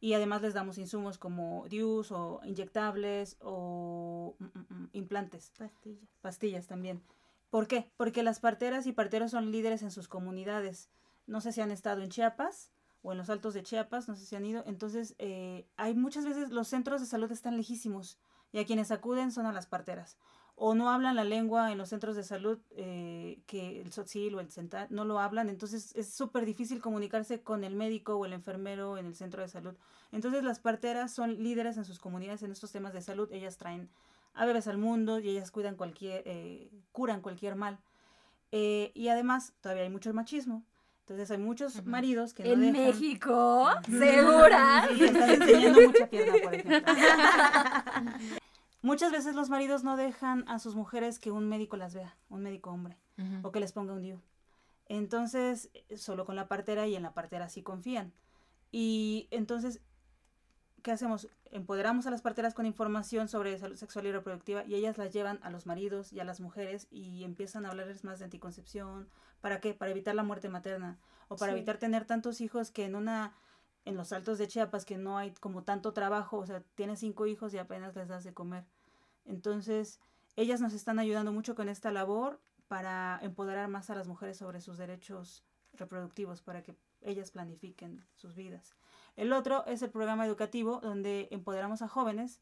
Y 0.00 0.14
además 0.14 0.42
les 0.42 0.54
damos 0.54 0.78
insumos 0.78 1.18
como 1.18 1.66
DIUs 1.68 2.10
o 2.10 2.40
inyectables 2.44 3.36
o 3.40 4.34
mm, 4.38 4.44
mm, 4.44 4.66
mm, 4.68 4.88
implantes 4.94 5.52
Pastillas. 5.58 6.08
pastillas 6.22 6.66
también. 6.66 7.02
¿Por 7.50 7.68
qué? 7.68 7.92
Porque 7.98 8.22
las 8.22 8.40
parteras 8.40 8.86
y 8.86 8.92
parteros 8.92 9.30
son 9.30 9.52
líderes 9.52 9.82
en 9.82 9.90
sus 9.90 10.08
comunidades. 10.08 10.88
No 11.26 11.40
sé 11.40 11.52
si 11.52 11.60
han 11.60 11.70
estado 11.70 12.00
en 12.02 12.08
Chiapas 12.10 12.70
o 13.02 13.12
en 13.12 13.18
los 13.18 13.30
altos 13.30 13.54
de 13.54 13.62
Chiapas, 13.62 14.08
no 14.08 14.14
sé 14.16 14.24
si 14.24 14.36
han 14.36 14.44
ido. 14.44 14.62
Entonces, 14.66 15.14
eh, 15.18 15.66
hay 15.76 15.94
muchas 15.94 16.24
veces 16.24 16.50
los 16.50 16.68
centros 16.68 17.00
de 17.00 17.06
salud 17.06 17.30
están 17.32 17.56
lejísimos 17.56 18.18
y 18.52 18.58
a 18.58 18.66
quienes 18.66 18.90
acuden 18.90 19.32
son 19.32 19.46
a 19.46 19.52
las 19.52 19.66
parteras. 19.66 20.16
O 20.54 20.74
no 20.74 20.90
hablan 20.90 21.16
la 21.16 21.24
lengua 21.24 21.72
en 21.72 21.78
los 21.78 21.88
centros 21.88 22.14
de 22.14 22.22
salud, 22.22 22.58
eh, 22.70 23.42
que 23.46 23.80
el 23.80 23.92
sotzil 23.92 24.34
o 24.34 24.40
el 24.40 24.50
central 24.50 24.86
no 24.90 25.04
lo 25.04 25.18
hablan, 25.18 25.48
entonces 25.48 25.92
es 25.96 26.12
súper 26.12 26.44
difícil 26.44 26.80
comunicarse 26.80 27.42
con 27.42 27.64
el 27.64 27.74
médico 27.74 28.16
o 28.16 28.26
el 28.26 28.34
enfermero 28.34 28.98
en 28.98 29.06
el 29.06 29.16
centro 29.16 29.42
de 29.42 29.48
salud. 29.48 29.74
Entonces 30.12 30.44
las 30.44 30.60
parteras 30.60 31.10
son 31.10 31.42
líderes 31.42 31.78
en 31.78 31.84
sus 31.84 31.98
comunidades 31.98 32.42
en 32.42 32.52
estos 32.52 32.70
temas 32.70 32.92
de 32.92 33.00
salud, 33.00 33.32
ellas 33.32 33.56
traen 33.56 33.88
a 34.34 34.44
bebés 34.44 34.68
al 34.68 34.78
mundo 34.78 35.18
y 35.18 35.30
ellas 35.30 35.50
cuidan 35.50 35.74
cualquier, 35.74 36.22
eh, 36.26 36.70
curan 36.92 37.22
cualquier 37.22 37.56
mal. 37.56 37.80
Y 38.52 39.08
además, 39.08 39.54
todavía 39.62 39.84
hay 39.84 39.90
mucho 39.90 40.12
machismo. 40.12 40.62
Entonces 41.02 41.30
hay 41.32 41.38
muchos 41.38 41.84
maridos 41.84 42.32
que 42.32 42.44
no 42.44 42.50
¿En 42.50 42.60
dejan... 42.60 42.86
México? 42.86 43.68
¿Segura? 43.86 44.88
Sí, 44.88 45.04
estás 45.04 45.30
enseñando 45.30 45.80
mucha 45.82 46.06
pierna, 46.06 46.34
por 46.42 46.54
ejemplo. 46.54 46.94
Muchas 48.82 49.12
veces 49.12 49.36
los 49.36 49.48
maridos 49.48 49.84
no 49.84 49.96
dejan 49.96 50.48
a 50.48 50.58
sus 50.58 50.74
mujeres 50.74 51.20
que 51.20 51.30
un 51.30 51.48
médico 51.48 51.76
las 51.76 51.94
vea, 51.94 52.16
un 52.28 52.42
médico 52.42 52.70
hombre, 52.70 52.98
o 53.42 53.52
que 53.52 53.60
les 53.60 53.72
ponga 53.72 53.92
un 53.92 54.02
DIU. 54.02 54.20
Entonces, 54.86 55.70
eh, 55.74 55.96
solo 55.96 56.24
con 56.24 56.34
la 56.34 56.48
partera 56.48 56.88
y 56.88 56.96
en 56.96 57.04
la 57.04 57.14
partera 57.14 57.48
sí 57.48 57.62
confían. 57.62 58.12
Y 58.72 59.28
entonces, 59.30 59.80
¿qué 60.82 60.92
hacemos? 60.92 61.28
Empoderamos 61.50 62.06
a 62.06 62.10
las 62.10 62.22
parteras 62.22 62.54
con 62.54 62.66
información 62.66 63.28
sobre 63.28 63.58
salud 63.58 63.76
sexual 63.76 64.06
y 64.06 64.12
reproductiva 64.12 64.64
y 64.64 64.74
ellas 64.74 64.98
las 64.98 65.12
llevan 65.12 65.38
a 65.42 65.50
los 65.50 65.66
maridos 65.66 66.12
y 66.12 66.20
a 66.20 66.24
las 66.24 66.40
mujeres 66.40 66.88
y 66.90 67.24
empiezan 67.24 67.64
a 67.64 67.70
hablarles 67.70 68.04
más 68.04 68.18
de 68.18 68.26
anticoncepción. 68.26 69.08
¿Para 69.40 69.60
qué? 69.60 69.74
Para 69.74 69.90
evitar 69.90 70.14
la 70.14 70.22
muerte 70.22 70.48
materna 70.48 70.98
o 71.28 71.36
para 71.36 71.52
Sí. 71.52 71.58
evitar 71.58 71.78
tener 71.78 72.04
tantos 72.04 72.40
hijos 72.40 72.70
que 72.70 72.84
en 72.84 72.96
una 72.96 73.34
en 73.84 73.96
los 73.96 74.12
altos 74.12 74.38
de 74.38 74.46
Chiapas 74.46 74.84
que 74.84 74.96
no 74.96 75.18
hay 75.18 75.32
como 75.34 75.64
tanto 75.64 75.92
trabajo, 75.92 76.38
o 76.38 76.46
sea, 76.46 76.62
tienes 76.76 77.00
cinco 77.00 77.26
hijos 77.26 77.52
y 77.52 77.58
apenas 77.58 77.96
les 77.96 78.06
das 78.06 78.22
de 78.22 78.32
comer. 78.32 78.64
Entonces, 79.24 79.98
ellas 80.36 80.60
nos 80.60 80.72
están 80.72 81.00
ayudando 81.00 81.32
mucho 81.32 81.56
con 81.56 81.68
esta 81.68 81.90
labor 81.90 82.40
para 82.68 83.18
empoderar 83.22 83.68
más 83.68 83.90
a 83.90 83.96
las 83.96 84.06
mujeres 84.06 84.36
sobre 84.36 84.60
sus 84.60 84.78
derechos 84.78 85.44
reproductivos, 85.72 86.42
para 86.42 86.62
que 86.62 86.76
ellas 87.00 87.32
planifiquen 87.32 88.06
sus 88.14 88.36
vidas. 88.36 88.76
El 89.16 89.32
otro 89.32 89.64
es 89.66 89.82
el 89.82 89.90
programa 89.90 90.26
educativo, 90.26 90.80
donde 90.82 91.28
empoderamos 91.30 91.82
a 91.82 91.88
jóvenes 91.88 92.40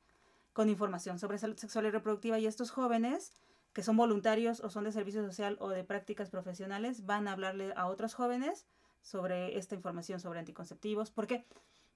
con 0.52 0.68
información 0.68 1.18
sobre 1.18 1.38
salud 1.38 1.56
sexual 1.56 1.86
y 1.86 1.90
reproductiva 1.90 2.38
y 2.38 2.46
estos 2.46 2.70
jóvenes 2.70 3.32
que 3.72 3.82
son 3.82 3.96
voluntarios 3.96 4.60
o 4.60 4.70
son 4.70 4.84
de 4.84 4.92
servicio 4.92 5.24
social 5.24 5.56
o 5.60 5.68
de 5.68 5.84
prácticas 5.84 6.28
profesionales 6.28 7.06
van 7.06 7.28
a 7.28 7.32
hablarle 7.32 7.72
a 7.76 7.86
otros 7.86 8.14
jóvenes 8.14 8.66
sobre 9.02 9.58
esta 9.58 9.74
información 9.74 10.20
sobre 10.20 10.40
anticonceptivos. 10.40 11.10
¿Por 11.10 11.26
qué? 11.26 11.46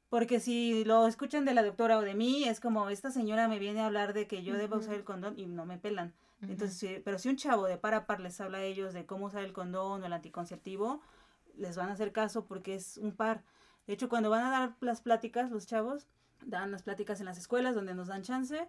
Porque 0.09 0.39
si 0.39 0.85
lo 0.85 1.09
escuchan 1.09 1.45
de 1.45 1.55
la 1.55 1.63
doctora 1.63 1.99
o 1.99 2.03
de 2.03 2.15
mí, 2.15 2.45
es 2.45 2.61
como 2.61 2.89
esta 2.89 3.11
señora 3.11 3.49
me 3.49 3.59
viene 3.59 3.81
a 3.81 3.87
hablar 3.87 4.13
de 4.13 4.29
que 4.29 4.45
yo 4.45 4.55
debo 4.57 4.77
usar 4.77 4.95
el 4.95 5.05
condón 5.05 5.39
y 5.39 5.47
no 5.47 5.67
me 5.67 5.79
pelan. 5.79 6.15
Entonces, 6.43 7.01
pero 7.05 7.19
si 7.19 7.31
un 7.31 7.37
chavo 7.37 7.65
de 7.67 7.79
par 7.79 7.95
a 7.95 8.07
par 8.07 8.21
les 8.21 8.41
habla 8.41 8.59
a 8.59 8.63
ellos 8.63 8.93
de 8.93 9.07
cómo 9.07 9.27
usar 9.27 9.43
el 9.43 9.53
condón 9.53 10.03
o 10.03 10.07
el 10.07 10.13
anticonceptivo, 10.13 11.01
les 11.57 11.77
van 11.77 11.89
a 11.89 11.93
hacer 11.95 12.13
caso 12.13 12.45
porque 12.45 12.75
es 12.75 12.99
un 12.99 13.13
par. 13.13 13.43
De 13.87 13.95
hecho, 13.95 14.09
cuando 14.09 14.31
van 14.31 14.45
a 14.45 14.51
dar 14.51 14.77
las 14.81 15.01
pláticas, 15.01 15.51
los 15.51 15.67
chavos 15.67 16.09
dan 16.45 16.71
las 16.71 16.83
pláticas 16.83 17.21
en 17.21 17.27
las 17.27 17.39
escuelas 17.39 17.75
donde 17.75 17.95
nos 17.95 18.09
dan 18.09 18.23
chance, 18.23 18.69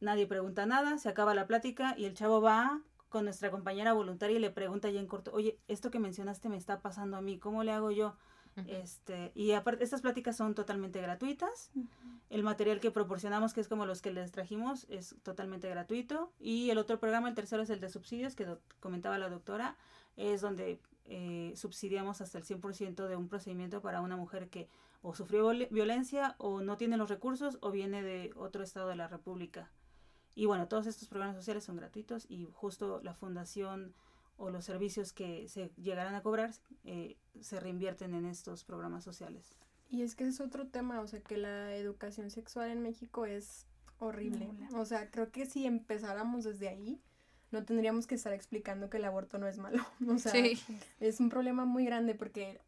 nadie 0.00 0.26
pregunta 0.26 0.66
nada, 0.66 0.98
se 0.98 1.08
acaba 1.08 1.34
la 1.34 1.46
plática 1.46 1.94
y 1.96 2.06
el 2.06 2.14
chavo 2.14 2.40
va 2.40 2.80
con 3.08 3.24
nuestra 3.24 3.50
compañera 3.50 3.92
voluntaria 3.92 4.36
y 4.36 4.40
le 4.40 4.50
pregunta 4.50 4.88
ya 4.90 5.00
en 5.00 5.06
corto, 5.06 5.32
oye, 5.34 5.58
esto 5.68 5.90
que 5.90 5.98
mencionaste 5.98 6.48
me 6.48 6.56
está 6.56 6.80
pasando 6.80 7.16
a 7.16 7.20
mí, 7.20 7.38
¿cómo 7.38 7.64
le 7.64 7.72
hago 7.72 7.90
yo? 7.90 8.16
Este, 8.66 9.32
y 9.34 9.52
aparte, 9.52 9.84
estas 9.84 10.02
pláticas 10.02 10.36
son 10.36 10.54
totalmente 10.54 11.00
gratuitas. 11.00 11.70
El 12.28 12.42
material 12.42 12.80
que 12.80 12.90
proporcionamos, 12.90 13.54
que 13.54 13.60
es 13.60 13.68
como 13.68 13.86
los 13.86 14.02
que 14.02 14.12
les 14.12 14.32
trajimos, 14.32 14.86
es 14.90 15.16
totalmente 15.22 15.68
gratuito. 15.68 16.32
Y 16.38 16.70
el 16.70 16.78
otro 16.78 16.98
programa, 17.00 17.28
el 17.28 17.34
tercero, 17.34 17.62
es 17.62 17.70
el 17.70 17.80
de 17.80 17.88
subsidios, 17.88 18.34
que 18.34 18.46
comentaba 18.80 19.18
la 19.18 19.28
doctora, 19.28 19.76
es 20.16 20.40
donde 20.40 20.80
eh, 21.10 21.52
subsidiamos 21.56 22.20
hasta 22.20 22.38
el 22.38 22.44
100% 22.44 23.06
de 23.08 23.16
un 23.16 23.28
procedimiento 23.28 23.82
para 23.82 24.00
una 24.00 24.16
mujer 24.16 24.48
que 24.48 24.68
o 25.02 25.14
sufrió 25.14 25.44
viol- 25.50 25.68
violencia 25.70 26.34
o 26.38 26.60
no 26.62 26.76
tiene 26.76 26.96
los 26.96 27.08
recursos 27.10 27.58
o 27.60 27.70
viene 27.70 28.02
de 28.02 28.30
otro 28.36 28.62
estado 28.62 28.88
de 28.88 28.96
la 28.96 29.08
República. 29.08 29.70
Y 30.34 30.46
bueno, 30.46 30.68
todos 30.68 30.86
estos 30.86 31.08
programas 31.08 31.36
sociales 31.36 31.64
son 31.64 31.76
gratuitos 31.76 32.26
y 32.28 32.48
justo 32.52 33.00
la 33.02 33.14
fundación 33.14 33.92
o 34.36 34.50
los 34.50 34.64
servicios 34.64 35.12
que 35.12 35.48
se 35.48 35.70
llegarán 35.76 36.14
a 36.14 36.22
cobrar 36.22 36.52
eh, 36.84 37.16
se 37.40 37.58
reinvierten 37.60 38.14
en 38.14 38.24
estos 38.24 38.64
programas 38.64 39.02
sociales. 39.04 39.58
Y 39.88 40.02
es 40.02 40.14
que 40.14 40.24
es 40.24 40.40
otro 40.40 40.68
tema, 40.68 41.00
o 41.00 41.06
sea, 41.08 41.20
que 41.20 41.36
la 41.36 41.74
educación 41.74 42.30
sexual 42.30 42.70
en 42.70 42.80
México 42.82 43.26
es 43.26 43.66
horrible. 43.98 44.46
Nula. 44.46 44.68
O 44.80 44.84
sea, 44.84 45.10
creo 45.10 45.30
que 45.32 45.44
si 45.46 45.66
empezáramos 45.66 46.44
desde 46.44 46.68
ahí, 46.68 47.00
no 47.50 47.64
tendríamos 47.64 48.06
que 48.06 48.14
estar 48.14 48.32
explicando 48.32 48.88
que 48.90 48.98
el 48.98 49.04
aborto 49.04 49.38
no 49.38 49.46
es 49.48 49.58
malo. 49.58 49.84
O 50.08 50.18
sea, 50.18 50.32
Sí. 50.32 50.60
es 51.00 51.20
un 51.20 51.28
problema 51.28 51.64
muy 51.64 51.84
grande 51.84 52.14
porque 52.14 52.60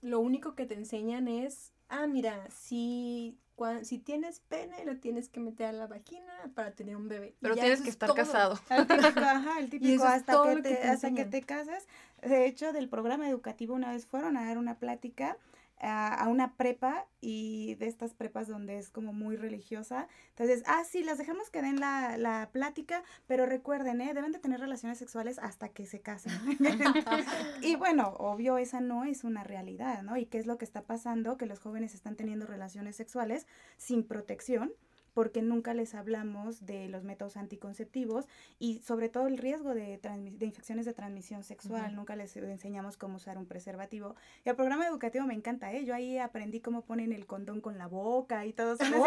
lo 0.00 0.20
único 0.20 0.54
que 0.54 0.66
te 0.66 0.74
enseñan 0.74 1.26
es, 1.28 1.72
ah, 1.88 2.06
mira, 2.06 2.48
si, 2.50 3.36
cua- 3.56 3.82
si 3.82 3.98
tienes 3.98 4.40
pene, 4.40 4.84
lo 4.84 4.96
tienes 4.98 5.28
que 5.28 5.40
meter 5.40 5.66
a 5.66 5.72
la 5.72 5.86
vagina 5.88 6.32
para 6.54 6.70
tener 6.72 6.96
un 6.96 7.08
bebé. 7.08 7.34
Pero 7.40 7.54
tienes 7.56 7.80
que 7.80 7.88
es 7.88 7.94
estar 7.94 8.06
todo. 8.08 8.16
casado. 8.16 8.58
El 8.70 8.86
típico, 8.86 9.20
ajá, 9.20 9.58
el 9.60 9.70
típico 9.70 9.94
es 9.94 10.00
hasta, 10.10 10.42
que 10.44 10.54
que 10.56 10.62
te, 10.62 10.82
hasta 10.84 11.12
que 11.14 11.24
te 11.24 11.42
casas. 11.42 11.86
De 12.22 12.46
hecho, 12.46 12.72
del 12.72 12.88
programa 12.88 13.28
educativo 13.28 13.74
una 13.74 13.92
vez 13.92 14.06
fueron 14.06 14.36
a 14.36 14.44
dar 14.46 14.58
una 14.58 14.76
plática 14.78 15.36
a, 15.80 16.26
una 16.28 16.54
prepa 16.54 17.06
y 17.20 17.74
de 17.76 17.86
estas 17.86 18.14
prepas 18.14 18.48
donde 18.48 18.78
es 18.78 18.90
como 18.90 19.12
muy 19.12 19.36
religiosa. 19.36 20.08
Entonces, 20.30 20.62
ah, 20.66 20.82
sí, 20.84 21.02
las 21.02 21.18
dejamos 21.18 21.50
que 21.50 21.62
den 21.62 21.80
la, 21.80 22.16
la 22.16 22.50
plática, 22.52 23.02
pero 23.26 23.46
recuerden, 23.46 24.00
¿eh? 24.00 24.14
deben 24.14 24.32
de 24.32 24.38
tener 24.38 24.60
relaciones 24.60 24.98
sexuales 24.98 25.38
hasta 25.38 25.68
que 25.68 25.86
se 25.86 26.00
casen. 26.00 26.32
y 27.62 27.76
bueno, 27.76 28.14
obvio, 28.18 28.58
esa 28.58 28.80
no 28.80 29.04
es 29.04 29.24
una 29.24 29.44
realidad, 29.44 30.02
¿no? 30.02 30.16
¿Y 30.16 30.26
qué 30.26 30.38
es 30.38 30.46
lo 30.46 30.58
que 30.58 30.64
está 30.64 30.82
pasando? 30.82 31.36
Que 31.36 31.46
los 31.46 31.60
jóvenes 31.60 31.94
están 31.94 32.16
teniendo 32.16 32.46
relaciones 32.46 32.96
sexuales 32.96 33.46
sin 33.76 34.04
protección 34.04 34.72
porque 35.14 35.42
nunca 35.42 35.74
les 35.74 35.94
hablamos 35.94 36.64
de 36.64 36.88
los 36.88 37.04
métodos 37.04 37.36
anticonceptivos 37.36 38.26
y 38.58 38.80
sobre 38.80 39.08
todo 39.08 39.26
el 39.26 39.38
riesgo 39.38 39.74
de, 39.74 39.98
de 39.98 40.46
infecciones 40.46 40.86
de 40.86 40.94
transmisión 40.94 41.42
sexual. 41.44 41.94
Nunca 41.94 42.16
les 42.16 42.36
enseñamos 42.36 42.96
cómo 42.96 43.16
usar 43.16 43.38
un 43.38 43.46
preservativo. 43.46 44.14
Y 44.44 44.48
el 44.48 44.56
programa 44.56 44.86
educativo 44.86 45.26
me 45.26 45.34
encanta, 45.34 45.72
¿eh? 45.72 45.84
Yo 45.84 45.94
ahí 45.94 46.18
aprendí 46.18 46.60
cómo 46.60 46.82
ponen 46.82 47.12
el 47.12 47.26
condón 47.26 47.60
con 47.60 47.78
la 47.78 47.86
boca 47.86 48.46
y 48.46 48.52
todo. 48.52 48.76
Como 48.78 49.04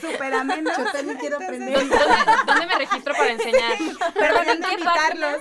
súper 0.00 0.34
ameno. 0.34 0.70
Yo 0.76 0.92
también 0.92 1.18
quiero 1.18 1.36
aprender. 1.36 1.78
¿Dónde, 2.46 2.66
me 2.66 2.74
registro 2.78 3.14
para 3.14 3.32
enseñar? 3.32 3.78
Perdón, 4.14 4.48
¿en 4.48 4.60
Podrían 4.60 4.62
qué 4.62 4.72
invitarlos. 4.72 5.40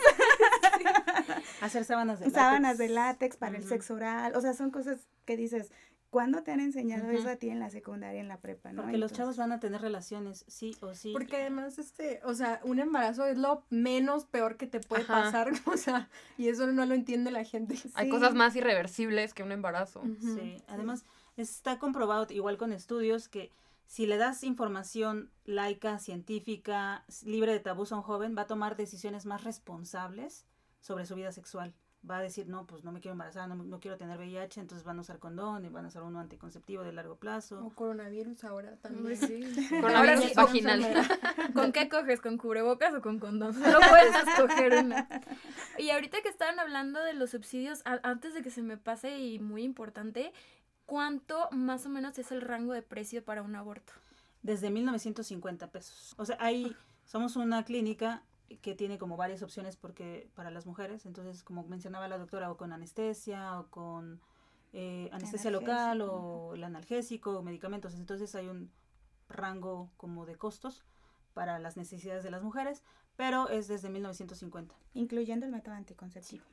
Hacer 1.61 1.85
sábanas 1.85 2.19
de 2.19 2.25
látex. 2.25 2.41
sábanas 2.41 2.77
de 2.77 2.89
látex 2.89 3.37
para 3.37 3.57
el 3.57 3.61
Ujú. 3.63 3.69
sexo 3.69 3.93
oral, 3.95 4.35
o 4.35 4.41
sea, 4.41 4.53
son 4.53 4.71
cosas 4.71 4.99
que 5.25 5.35
dices, 5.37 5.71
¿cuándo 6.09 6.43
te 6.43 6.51
han 6.51 6.59
enseñado 6.59 7.09
eso 7.11 7.29
a 7.29 7.35
ti 7.35 7.49
en 7.49 7.59
la 7.59 7.69
secundaria, 7.69 8.19
en 8.19 8.27
la 8.27 8.39
prepa, 8.39 8.71
no? 8.71 8.81
Porque 8.81 8.97
los 8.97 9.11
chavos 9.13 9.37
van 9.37 9.51
a 9.51 9.59
tener 9.59 9.81
relaciones, 9.81 10.45
sí 10.47 10.75
o 10.81 10.93
sí. 10.93 11.11
Porque 11.13 11.37
además, 11.37 11.79
este, 11.79 12.21
o 12.23 12.33
sea, 12.33 12.59
un 12.63 12.79
embarazo 12.79 13.25
es 13.25 13.37
lo 13.37 13.65
menos 13.69 14.25
peor 14.25 14.57
que 14.57 14.67
te 14.67 14.79
puede 14.79 15.03
Ajá. 15.03 15.23
pasar, 15.23 15.51
o 15.65 15.77
sea, 15.77 16.09
y 16.37 16.47
eso 16.47 16.67
no 16.67 16.85
lo 16.85 16.93
entiende 16.93 17.31
la 17.31 17.43
gente. 17.43 17.75
Hay 17.93 18.09
cosas 18.09 18.33
más 18.33 18.55
irreversibles 18.55 19.33
que 19.33 19.43
un 19.43 19.51
embarazo. 19.51 20.01
Sí, 20.19 20.63
además 20.67 21.05
está 21.37 21.79
comprobado 21.79 22.27
igual 22.31 22.57
con 22.57 22.73
estudios 22.73 23.29
que 23.29 23.51
si 23.85 24.05
le 24.05 24.17
das 24.17 24.43
información 24.43 25.31
laica, 25.45 25.97
científica, 25.97 27.05
libre 27.25 27.53
de 27.53 27.59
tabús 27.59 27.91
a 27.91 27.95
un 27.95 28.03
joven, 28.03 28.35
va 28.37 28.43
a 28.43 28.47
tomar 28.47 28.75
decisiones 28.75 29.25
más 29.25 29.43
responsables 29.43 30.45
sobre 30.79 31.05
su 31.05 31.15
vida 31.15 31.31
sexual. 31.31 31.73
Va 32.09 32.19
a 32.19 32.21
decir, 32.21 32.47
no, 32.47 32.65
pues 32.65 32.83
no 32.85 32.93
me 32.93 33.01
quiero 33.01 33.11
embarazar, 33.13 33.49
no, 33.49 33.55
me- 33.55 33.65
no 33.65 33.79
quiero 33.81 33.97
tener 33.97 34.17
VIH, 34.17 34.61
entonces 34.61 34.85
van 34.85 34.97
a 34.99 35.01
usar 35.01 35.19
condón 35.19 35.65
y 35.65 35.69
van 35.69 35.83
a 35.85 35.89
usar 35.89 36.03
uno 36.03 36.19
anticonceptivo 36.19 36.83
de 36.83 36.93
largo 36.93 37.17
plazo. 37.17 37.65
O 37.65 37.69
coronavirus 37.71 38.43
ahora 38.45 38.77
también. 38.77 39.05
Uy, 39.05 39.15
sí. 39.17 39.67
Coronavirus 39.69 40.23
sí, 40.23 40.31
vaginal. 40.33 40.81
¿Con 41.53 41.71
qué 41.73 41.89
coges? 41.89 42.21
¿Con 42.21 42.37
cubrebocas 42.37 42.93
o 42.93 43.01
con 43.01 43.19
condón? 43.19 43.53
Solo 43.53 43.79
puedes 43.89 44.15
escoger 44.27 44.83
una. 44.85 45.07
Y 45.77 45.89
ahorita 45.91 46.21
que 46.21 46.29
estaban 46.29 46.59
hablando 46.59 47.01
de 47.01 47.13
los 47.13 47.31
subsidios, 47.31 47.81
a- 47.85 47.99
antes 48.03 48.33
de 48.33 48.41
que 48.43 48.49
se 48.49 48.61
me 48.61 48.77
pase 48.77 49.19
y 49.19 49.39
muy 49.39 49.63
importante, 49.63 50.31
¿cuánto 50.85 51.49
más 51.51 51.85
o 51.85 51.89
menos 51.89 52.17
es 52.17 52.31
el 52.31 52.41
rango 52.41 52.73
de 52.73 52.81
precio 52.81 53.23
para 53.23 53.41
un 53.41 53.55
aborto? 53.55 53.93
Desde 54.41 54.69
1950 54.69 55.67
pesos. 55.67 56.15
O 56.17 56.25
sea, 56.25 56.37
ahí 56.39 56.75
somos 57.05 57.35
una 57.35 57.63
clínica 57.65 58.23
que 58.57 58.75
tiene 58.75 58.97
como 58.97 59.17
varias 59.17 59.41
opciones 59.43 59.75
porque 59.77 60.29
para 60.35 60.51
las 60.51 60.65
mujeres, 60.65 61.05
entonces 61.05 61.43
como 61.43 61.63
mencionaba 61.63 62.07
la 62.07 62.17
doctora, 62.17 62.51
o 62.51 62.57
con 62.57 62.73
anestesia 62.73 63.59
o 63.59 63.67
con 63.67 64.19
eh, 64.73 65.09
anestesia 65.11 65.51
local 65.51 66.01
o 66.01 66.53
el 66.55 66.63
analgésico 66.63 67.37
o 67.37 67.43
medicamentos, 67.43 67.95
entonces 67.95 68.33
hay 68.35 68.47
un 68.47 68.71
rango 69.27 69.91
como 69.97 70.25
de 70.25 70.35
costos 70.35 70.83
para 71.33 71.59
las 71.59 71.77
necesidades 71.77 72.23
de 72.23 72.31
las 72.31 72.43
mujeres, 72.43 72.83
pero 73.15 73.49
es 73.49 73.67
desde 73.67 73.89
1950. 73.89 74.75
Incluyendo 74.93 75.45
el 75.45 75.51
método 75.51 75.75
anticonceptivo. 75.75 76.43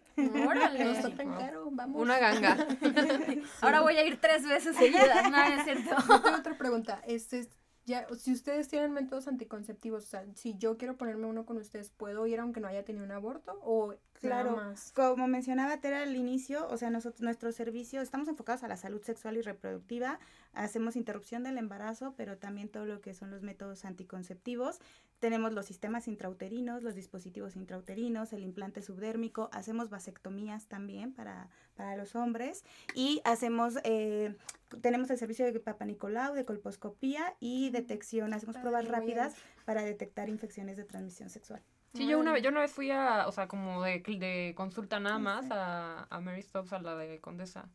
Órale. 0.46 0.90
está 0.92 1.10
tan 1.10 1.30
caro, 1.34 1.68
vamos. 1.72 2.00
Una 2.00 2.18
ganga. 2.18 2.56
Ahora 3.62 3.80
voy 3.80 3.96
a 3.96 4.04
ir 4.06 4.20
tres 4.20 4.46
veces 4.46 4.76
seguidas. 4.76 5.30
No, 5.30 5.42
es 5.42 5.64
cierto. 5.64 5.96
Yo 6.08 6.20
tengo 6.22 6.38
otra 6.38 6.58
pregunta. 6.58 7.02
Este, 7.06 7.40
es- 7.40 7.48
ya, 7.86 8.06
si 8.18 8.32
ustedes 8.32 8.68
tienen 8.68 8.92
métodos 8.92 9.28
anticonceptivos, 9.28 10.04
o 10.04 10.06
sea, 10.06 10.24
si 10.34 10.58
yo 10.58 10.76
quiero 10.76 10.96
ponerme 10.96 11.26
uno 11.26 11.46
con 11.46 11.56
ustedes, 11.56 11.90
¿puedo 11.90 12.26
ir 12.26 12.40
aunque 12.40 12.60
no 12.60 12.66
haya 12.66 12.84
tenido 12.84 13.04
un 13.04 13.12
aborto? 13.12 13.58
¿O 13.62 13.94
Claro. 14.20 14.56
más? 14.56 14.92
Como 14.92 15.28
mencionaba 15.28 15.78
Tera 15.80 16.02
al 16.02 16.16
inicio, 16.16 16.66
o 16.68 16.76
sea, 16.76 16.90
nosotros, 16.90 17.20
nuestro 17.22 17.52
servicio, 17.52 18.00
estamos 18.00 18.28
enfocados 18.28 18.62
a 18.64 18.68
la 18.68 18.76
salud 18.76 19.02
sexual 19.02 19.36
y 19.36 19.42
reproductiva, 19.42 20.18
hacemos 20.52 20.96
interrupción 20.96 21.44
del 21.44 21.58
embarazo, 21.58 22.14
pero 22.16 22.38
también 22.38 22.68
todo 22.68 22.86
lo 22.86 23.00
que 23.00 23.14
son 23.14 23.30
los 23.30 23.42
métodos 23.42 23.84
anticonceptivos. 23.84 24.80
Tenemos 25.18 25.52
los 25.52 25.64
sistemas 25.66 26.08
intrauterinos, 26.08 26.82
los 26.82 26.94
dispositivos 26.94 27.56
intrauterinos, 27.56 28.32
el 28.32 28.42
implante 28.42 28.82
subdérmico, 28.82 29.48
hacemos 29.52 29.88
vasectomías 29.88 30.66
también 30.66 31.12
para, 31.14 31.48
para 31.74 31.96
los 31.96 32.14
hombres 32.14 32.64
y 32.94 33.22
hacemos, 33.24 33.78
eh, 33.84 34.36
tenemos 34.82 35.08
el 35.10 35.16
servicio 35.18 35.46
de 35.50 35.58
Papa 35.58 35.84
Nicolau, 35.86 36.34
de 36.34 36.44
colposcopía 36.44 37.34
y 37.40 37.70
detección, 37.70 38.34
hacemos 38.34 38.56
Padre, 38.56 38.68
pruebas 38.70 38.88
rápidas 38.88 39.34
para 39.64 39.82
detectar 39.82 40.28
infecciones 40.28 40.76
de 40.76 40.84
transmisión 40.84 41.30
sexual. 41.30 41.62
Sí, 41.94 42.06
yo 42.06 42.18
una 42.18 42.32
vez, 42.32 42.42
yo 42.42 42.50
una 42.50 42.60
vez 42.60 42.70
fui 42.72 42.90
a, 42.90 43.26
o 43.26 43.32
sea, 43.32 43.48
como 43.48 43.82
de, 43.82 44.02
cl- 44.02 44.18
de 44.18 44.52
consulta 44.54 45.00
nada 45.00 45.18
más 45.18 45.46
a, 45.50 46.04
a 46.10 46.20
Mary 46.20 46.42
Stops, 46.42 46.74
a 46.74 46.78
la 46.78 46.94
de 46.94 47.20
Condesa. 47.22 47.70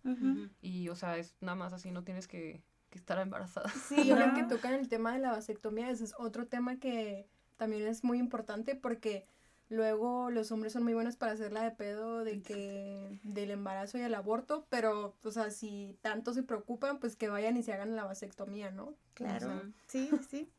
Y, 0.62 0.90
o 0.90 0.96
sea, 0.96 1.18
es 1.18 1.36
nada 1.42 1.56
más 1.56 1.74
así, 1.74 1.90
no 1.90 2.04
tienes 2.04 2.28
que, 2.28 2.62
que 2.92 3.00
estar 3.00 3.18
embarazada. 3.20 3.70
Sí, 3.88 4.02
Y 4.04 4.12
ahora 4.12 4.28
¿no? 4.28 4.36
que 4.36 4.44
tocan 4.44 4.74
el 4.74 4.88
tema 4.88 5.14
de 5.14 5.20
la 5.20 5.32
vasectomía, 5.32 5.90
ese 5.90 6.04
es 6.04 6.14
otro 6.20 6.46
tema 6.46 6.78
que 6.78 7.28
también 7.58 7.88
es 7.88 8.04
muy 8.04 8.20
importante 8.20 8.76
porque 8.76 9.26
luego 9.70 10.30
los 10.30 10.52
hombres 10.52 10.74
son 10.74 10.84
muy 10.84 10.94
buenos 10.94 11.16
para 11.16 11.32
hacerla 11.32 11.64
de 11.64 11.72
pedo 11.72 12.24
de 12.24 12.42
que 12.42 13.20
del 13.24 13.52
embarazo 13.52 13.98
y 13.98 14.02
el 14.02 14.14
aborto, 14.14 14.68
pero, 14.70 15.16
o 15.24 15.32
sea, 15.32 15.50
si 15.50 15.98
tanto 16.02 16.34
se 16.34 16.44
preocupan, 16.44 17.00
pues 17.00 17.16
que 17.16 17.30
vayan 17.30 17.58
y 17.58 17.64
se 17.64 17.74
hagan 17.74 17.96
la 17.96 18.04
vasectomía, 18.04 18.70
¿no? 18.70 18.94
Claro, 19.14 19.48
O 19.48 19.50
sea, 19.50 19.70
sí, 19.88 20.10
sí. 20.30 20.50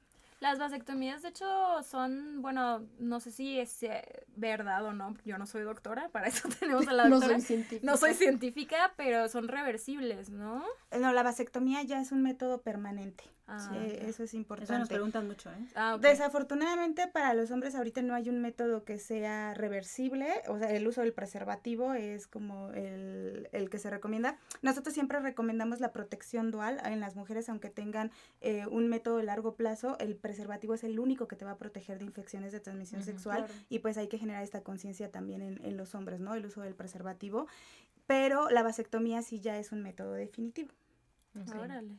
Las 0.43 0.59
vasectomías, 0.59 1.23
de 1.23 1.29
hecho, 1.29 1.47
son, 1.89 2.43
bueno, 2.43 2.85
no 2.99 3.21
sé 3.21 3.31
si 3.31 3.61
es 3.61 3.81
eh, 3.85 4.03
verdad 4.35 4.85
o 4.85 4.93
no, 4.93 5.15
yo 5.25 5.39
no 5.39 5.47
soy 5.47 5.63
doctora, 5.63 6.09
para 6.09 6.27
eso 6.27 6.49
tenemos 6.59 6.89
a 6.89 6.93
la 6.93 7.05
no 7.09 7.21
doctora. 7.21 7.35
soy 7.39 7.47
científica. 7.47 7.87
No 7.87 7.97
soy 7.97 8.15
científica, 8.15 8.93
pero 8.97 9.29
son 9.29 9.47
reversibles, 9.47 10.31
¿no? 10.31 10.65
No, 10.99 11.13
la 11.13 11.23
vasectomía 11.23 11.85
ya 11.85 12.01
es 12.01 12.11
un 12.11 12.25
método 12.25 12.61
permanente. 12.61 13.23
Ah, 13.49 13.59
eso 13.85 14.07
es 14.07 14.11
Eso 14.11 14.23
nos 14.23 14.35
importante. 14.35 14.87
preguntan 14.87 15.27
mucho, 15.27 15.51
¿eh? 15.51 15.67
Ah. 15.75 15.99
Desafortunadamente 16.01 17.09
para 17.09 17.35
los 17.35 17.51
hombres 17.51 17.75
ahorita 17.75 18.01
no 18.01 18.15
hay 18.15 18.29
un 18.29 18.41
método 18.41 18.85
que 18.85 18.99
sea 18.99 19.53
reversible, 19.55 20.29
o 20.49 20.59
sea, 20.59 20.71
el 20.71 20.87
uso 20.87 21.01
del 21.01 21.13
preservativo 21.13 21.93
es 21.93 22.27
como 22.27 22.71
el, 22.71 23.49
el 23.53 23.69
que 23.69 23.79
se 23.79 23.91
recomienda. 23.91 24.39
Nosotros 24.63 24.95
siempre 24.95 25.19
recomendamos 25.21 25.81
la 25.81 25.93
protección 25.93 26.51
dual 26.51 26.81
en 26.85 27.01
las 27.01 27.17
mujeres, 27.17 27.49
aunque 27.49 27.69
tengan 27.69 28.11
eh, 28.41 28.67
un 28.71 28.89
método 28.89 29.19
de 29.19 29.25
largo 29.25 29.55
plazo, 29.57 29.99
el 29.99 30.17
preservativo 30.17 30.75
es 30.75 30.85
el 30.85 30.99
único 30.99 31.27
que 31.27 31.37
te 31.37 31.45
va 31.45 31.53
a 31.53 31.59
proteger 31.59 31.99
de 31.99 32.05
infecciones 32.05 32.53
de 32.53 32.61
transmisión 32.61 33.03
sexual 33.03 33.45
claro. 33.47 33.55
y 33.69 33.81
pues 33.81 33.99
hay 33.99 34.09
que 34.09 34.19
generar 34.19 34.43
esta 34.43 34.63
conciencia 34.63 35.11
también 35.11 35.43
en, 35.43 35.61
en 35.65 35.77
los 35.77 35.95
hombres, 35.95 36.21
¿no? 36.21 36.35
El 36.35 36.47
uso 36.47 36.61
del 36.63 36.75
preservativo, 36.75 37.49
pero 38.07 38.51
la 38.51 38.63
vasectomía 38.63 39.23
sí 39.23 39.41
ya 39.41 39.59
es 39.59 39.73
un 39.73 39.83
método 39.83 40.13
definitivo. 40.13 40.71
Sí. 41.47 41.53
Órale. 41.59 41.99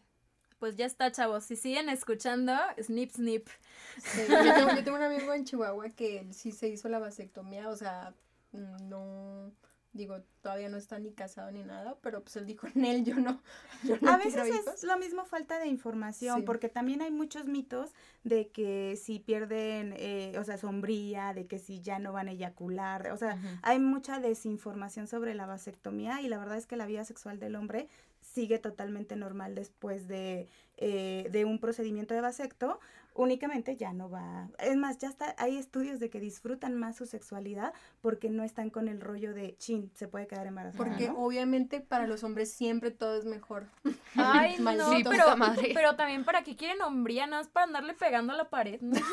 Pues 0.63 0.77
ya 0.77 0.85
está, 0.85 1.11
chavos. 1.11 1.43
Si 1.43 1.57
siguen 1.57 1.89
escuchando, 1.89 2.53
snip, 2.81 3.11
snip. 3.11 3.49
Sí, 3.97 4.21
yo, 4.29 4.53
tengo, 4.53 4.69
yo 4.73 4.81
tengo 4.85 4.95
un 4.95 5.03
amigo 5.03 5.33
en 5.33 5.43
Chihuahua 5.43 5.89
que 5.89 6.19
él 6.19 6.33
sí 6.33 6.53
se 6.53 6.69
hizo 6.69 6.87
la 6.87 6.99
vasectomía, 6.99 7.67
o 7.67 7.75
sea, 7.75 8.13
mm, 8.53 8.87
no, 8.87 9.51
digo, 9.91 10.21
todavía 10.41 10.69
no 10.69 10.77
está 10.77 10.99
ni 10.99 11.11
casado 11.11 11.51
ni 11.51 11.63
nada, 11.65 11.97
pero 12.01 12.21
pues 12.23 12.37
él 12.37 12.45
dijo, 12.45 12.65
en 12.75 12.85
él 12.85 13.03
yo 13.03 13.15
no, 13.15 13.41
yo 13.83 13.97
no 13.99 14.09
A 14.09 14.15
veces 14.15 14.47
hijos". 14.47 14.73
es 14.75 14.83
lo 14.85 14.97
mismo 14.97 15.25
falta 15.25 15.59
de 15.59 15.67
información, 15.67 16.37
Sí. 16.37 16.43
porque 16.45 16.69
también 16.69 17.01
hay 17.01 17.11
muchos 17.11 17.45
mitos 17.45 17.91
de 18.23 18.47
que 18.47 18.95
si 18.95 19.19
pierden, 19.19 19.93
eh, 19.97 20.33
o 20.39 20.45
sea, 20.45 20.57
sombría, 20.57 21.33
de 21.33 21.45
que 21.45 21.59
si 21.59 21.81
ya 21.81 21.99
no 21.99 22.13
van 22.13 22.29
a 22.29 22.31
eyacular, 22.31 23.11
o 23.11 23.17
sea, 23.17 23.37
hay 23.63 23.79
mucha 23.79 24.21
desinformación 24.21 25.07
sobre 25.07 25.35
la 25.35 25.45
vasectomía 25.45 26.21
y 26.21 26.29
la 26.29 26.37
verdad 26.37 26.55
es 26.57 26.67
que 26.67 26.77
la 26.77 26.85
vida 26.85 27.03
sexual 27.03 27.37
del 27.37 27.57
hombre 27.57 27.89
sigue 28.33 28.57
totalmente 28.59 29.15
normal 29.15 29.55
después 29.55 30.07
de, 30.07 30.47
eh, 30.77 31.27
de 31.31 31.45
un 31.45 31.59
procedimiento 31.59 32.13
de 32.13 32.21
vasecto, 32.21 32.79
únicamente 33.13 33.75
ya 33.77 33.93
no 33.93 34.09
va, 34.09 34.49
es 34.57 34.75
más, 34.75 34.97
ya 34.97 35.09
está, 35.09 35.35
hay 35.37 35.57
estudios 35.57 35.99
de 35.99 36.09
que 36.09 36.19
disfrutan 36.19 36.75
más 36.75 36.95
su 36.95 37.05
sexualidad 37.05 37.73
porque 38.01 38.29
no 38.29 38.43
están 38.43 38.71
con 38.71 38.87
el 38.87 39.01
rollo 39.01 39.35
de, 39.35 39.55
chin, 39.57 39.91
se 39.93 40.07
puede 40.07 40.25
quedar 40.25 40.47
embarazada, 40.47 40.83
Porque 40.83 41.09
¿no? 41.09 41.19
obviamente 41.19 41.79
para 41.79 42.07
los 42.07 42.23
hombres 42.23 42.51
siempre 42.51 42.89
todo 42.89 43.15
es 43.15 43.25
mejor. 43.25 43.67
Ay, 44.15 44.57
no, 44.59 44.91
pero, 45.07 45.37
madre. 45.37 45.71
pero 45.75 45.95
también 45.95 46.25
para 46.25 46.43
qué 46.43 46.55
quieren 46.55 46.81
hombría, 46.81 47.27
nada 47.27 47.43
más 47.43 47.51
para 47.51 47.67
andarle 47.67 47.93
pegando 47.93 48.33
a 48.33 48.37
la 48.37 48.49
pared, 48.49 48.81
¿no? 48.81 48.99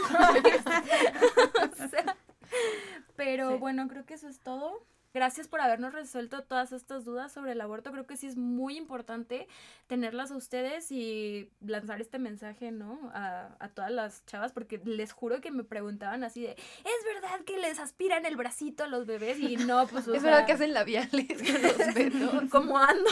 O 1.84 1.88
sea, 1.88 2.16
pero 3.16 3.50
Sí. 3.52 3.56
bueno, 3.58 3.88
creo 3.88 4.04
que 4.06 4.14
eso 4.14 4.28
es 4.28 4.40
todo. 4.40 4.84
Gracias 5.12 5.48
por 5.48 5.60
habernos 5.60 5.92
resuelto 5.92 6.44
todas 6.44 6.70
estas 6.70 7.04
dudas 7.04 7.32
sobre 7.32 7.50
el 7.50 7.60
aborto. 7.60 7.90
Creo 7.90 8.06
que 8.06 8.16
sí 8.16 8.28
es 8.28 8.36
muy 8.36 8.76
importante 8.76 9.48
tenerlas 9.88 10.30
a 10.30 10.36
ustedes 10.36 10.92
y 10.92 11.50
lanzar 11.60 12.00
este 12.00 12.20
mensaje, 12.20 12.70
¿no? 12.70 13.10
A, 13.12 13.48
a 13.58 13.68
todas 13.70 13.90
las 13.90 14.24
chavas, 14.26 14.52
porque 14.52 14.80
les 14.84 15.10
juro 15.10 15.40
que 15.40 15.50
me 15.50 15.64
preguntaban 15.64 16.22
así 16.22 16.42
de, 16.42 16.50
¿es 16.52 17.04
verdad 17.12 17.40
que 17.44 17.58
les 17.58 17.80
aspiran 17.80 18.24
el 18.24 18.36
bracito 18.36 18.84
a 18.84 18.86
los 18.86 19.04
bebés? 19.04 19.40
Y 19.40 19.56
no, 19.56 19.84
pues, 19.90 20.06
o 20.06 20.14
Es 20.14 20.22
sea, 20.22 20.30
verdad 20.30 20.46
que 20.46 20.52
hacen 20.52 20.72
labiales 20.74 21.26
con 21.42 21.60
los 21.60 21.76
besos. 21.94 22.44
¿Cómo 22.48 22.78
ando? 22.78 23.10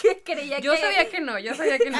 que 0.00 0.22
creía 0.22 0.60
Yo 0.60 0.72
que... 0.72 0.78
sabía 0.78 1.10
que 1.10 1.20
no, 1.20 1.38
yo 1.38 1.54
sabía 1.54 1.76
que 1.76 1.90
no. 1.90 1.98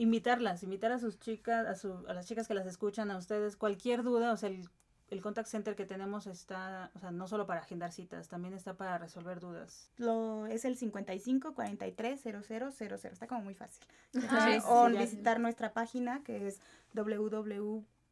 Invitarlas, 0.00 0.62
invitar 0.62 0.92
a 0.92 0.98
sus 0.98 1.18
chicas, 1.18 1.66
a, 1.66 1.74
su, 1.74 1.92
a 2.08 2.14
las 2.14 2.26
chicas 2.26 2.48
que 2.48 2.54
las 2.54 2.66
escuchan, 2.66 3.10
a 3.10 3.18
ustedes, 3.18 3.56
cualquier 3.56 4.02
duda, 4.02 4.32
o 4.32 4.36
sea, 4.38 4.48
el, 4.48 4.66
el 5.10 5.20
contact 5.20 5.46
center 5.46 5.76
que 5.76 5.84
tenemos 5.84 6.26
está, 6.26 6.90
o 6.94 7.00
sea, 7.00 7.10
no 7.10 7.28
solo 7.28 7.46
para 7.46 7.60
agendar 7.60 7.92
citas, 7.92 8.28
también 8.28 8.54
está 8.54 8.78
para 8.78 8.96
resolver 8.96 9.40
dudas. 9.40 9.90
Lo, 9.98 10.46
es 10.46 10.64
el 10.64 10.78
55 10.78 11.54
43 11.54 12.18
00 12.18 12.72
00. 12.72 12.94
Está 12.94 13.26
como 13.26 13.42
muy 13.42 13.54
fácil. 13.54 13.84
Ah, 14.30 14.48
sí, 14.50 14.58
o 14.66 14.88
sí, 14.88 14.94
ya. 14.94 15.00
visitar 15.00 15.38
nuestra 15.38 15.74
página 15.74 16.22
que 16.24 16.46
es 16.46 16.60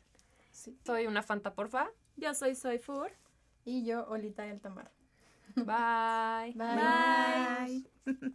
Sí. 0.62 0.78
Soy 0.86 1.08
una 1.08 1.24
Fanta, 1.24 1.54
porfa. 1.54 1.90
Yo 2.16 2.34
soy 2.34 2.54
Soy 2.54 2.78
Fur. 2.78 3.10
Y 3.64 3.84
yo, 3.84 4.06
Olita 4.06 4.44
del 4.44 4.60
Tamar. 4.60 4.92
Bye. 5.56 6.54
Bye. 6.54 7.84
Bye. 8.04 8.32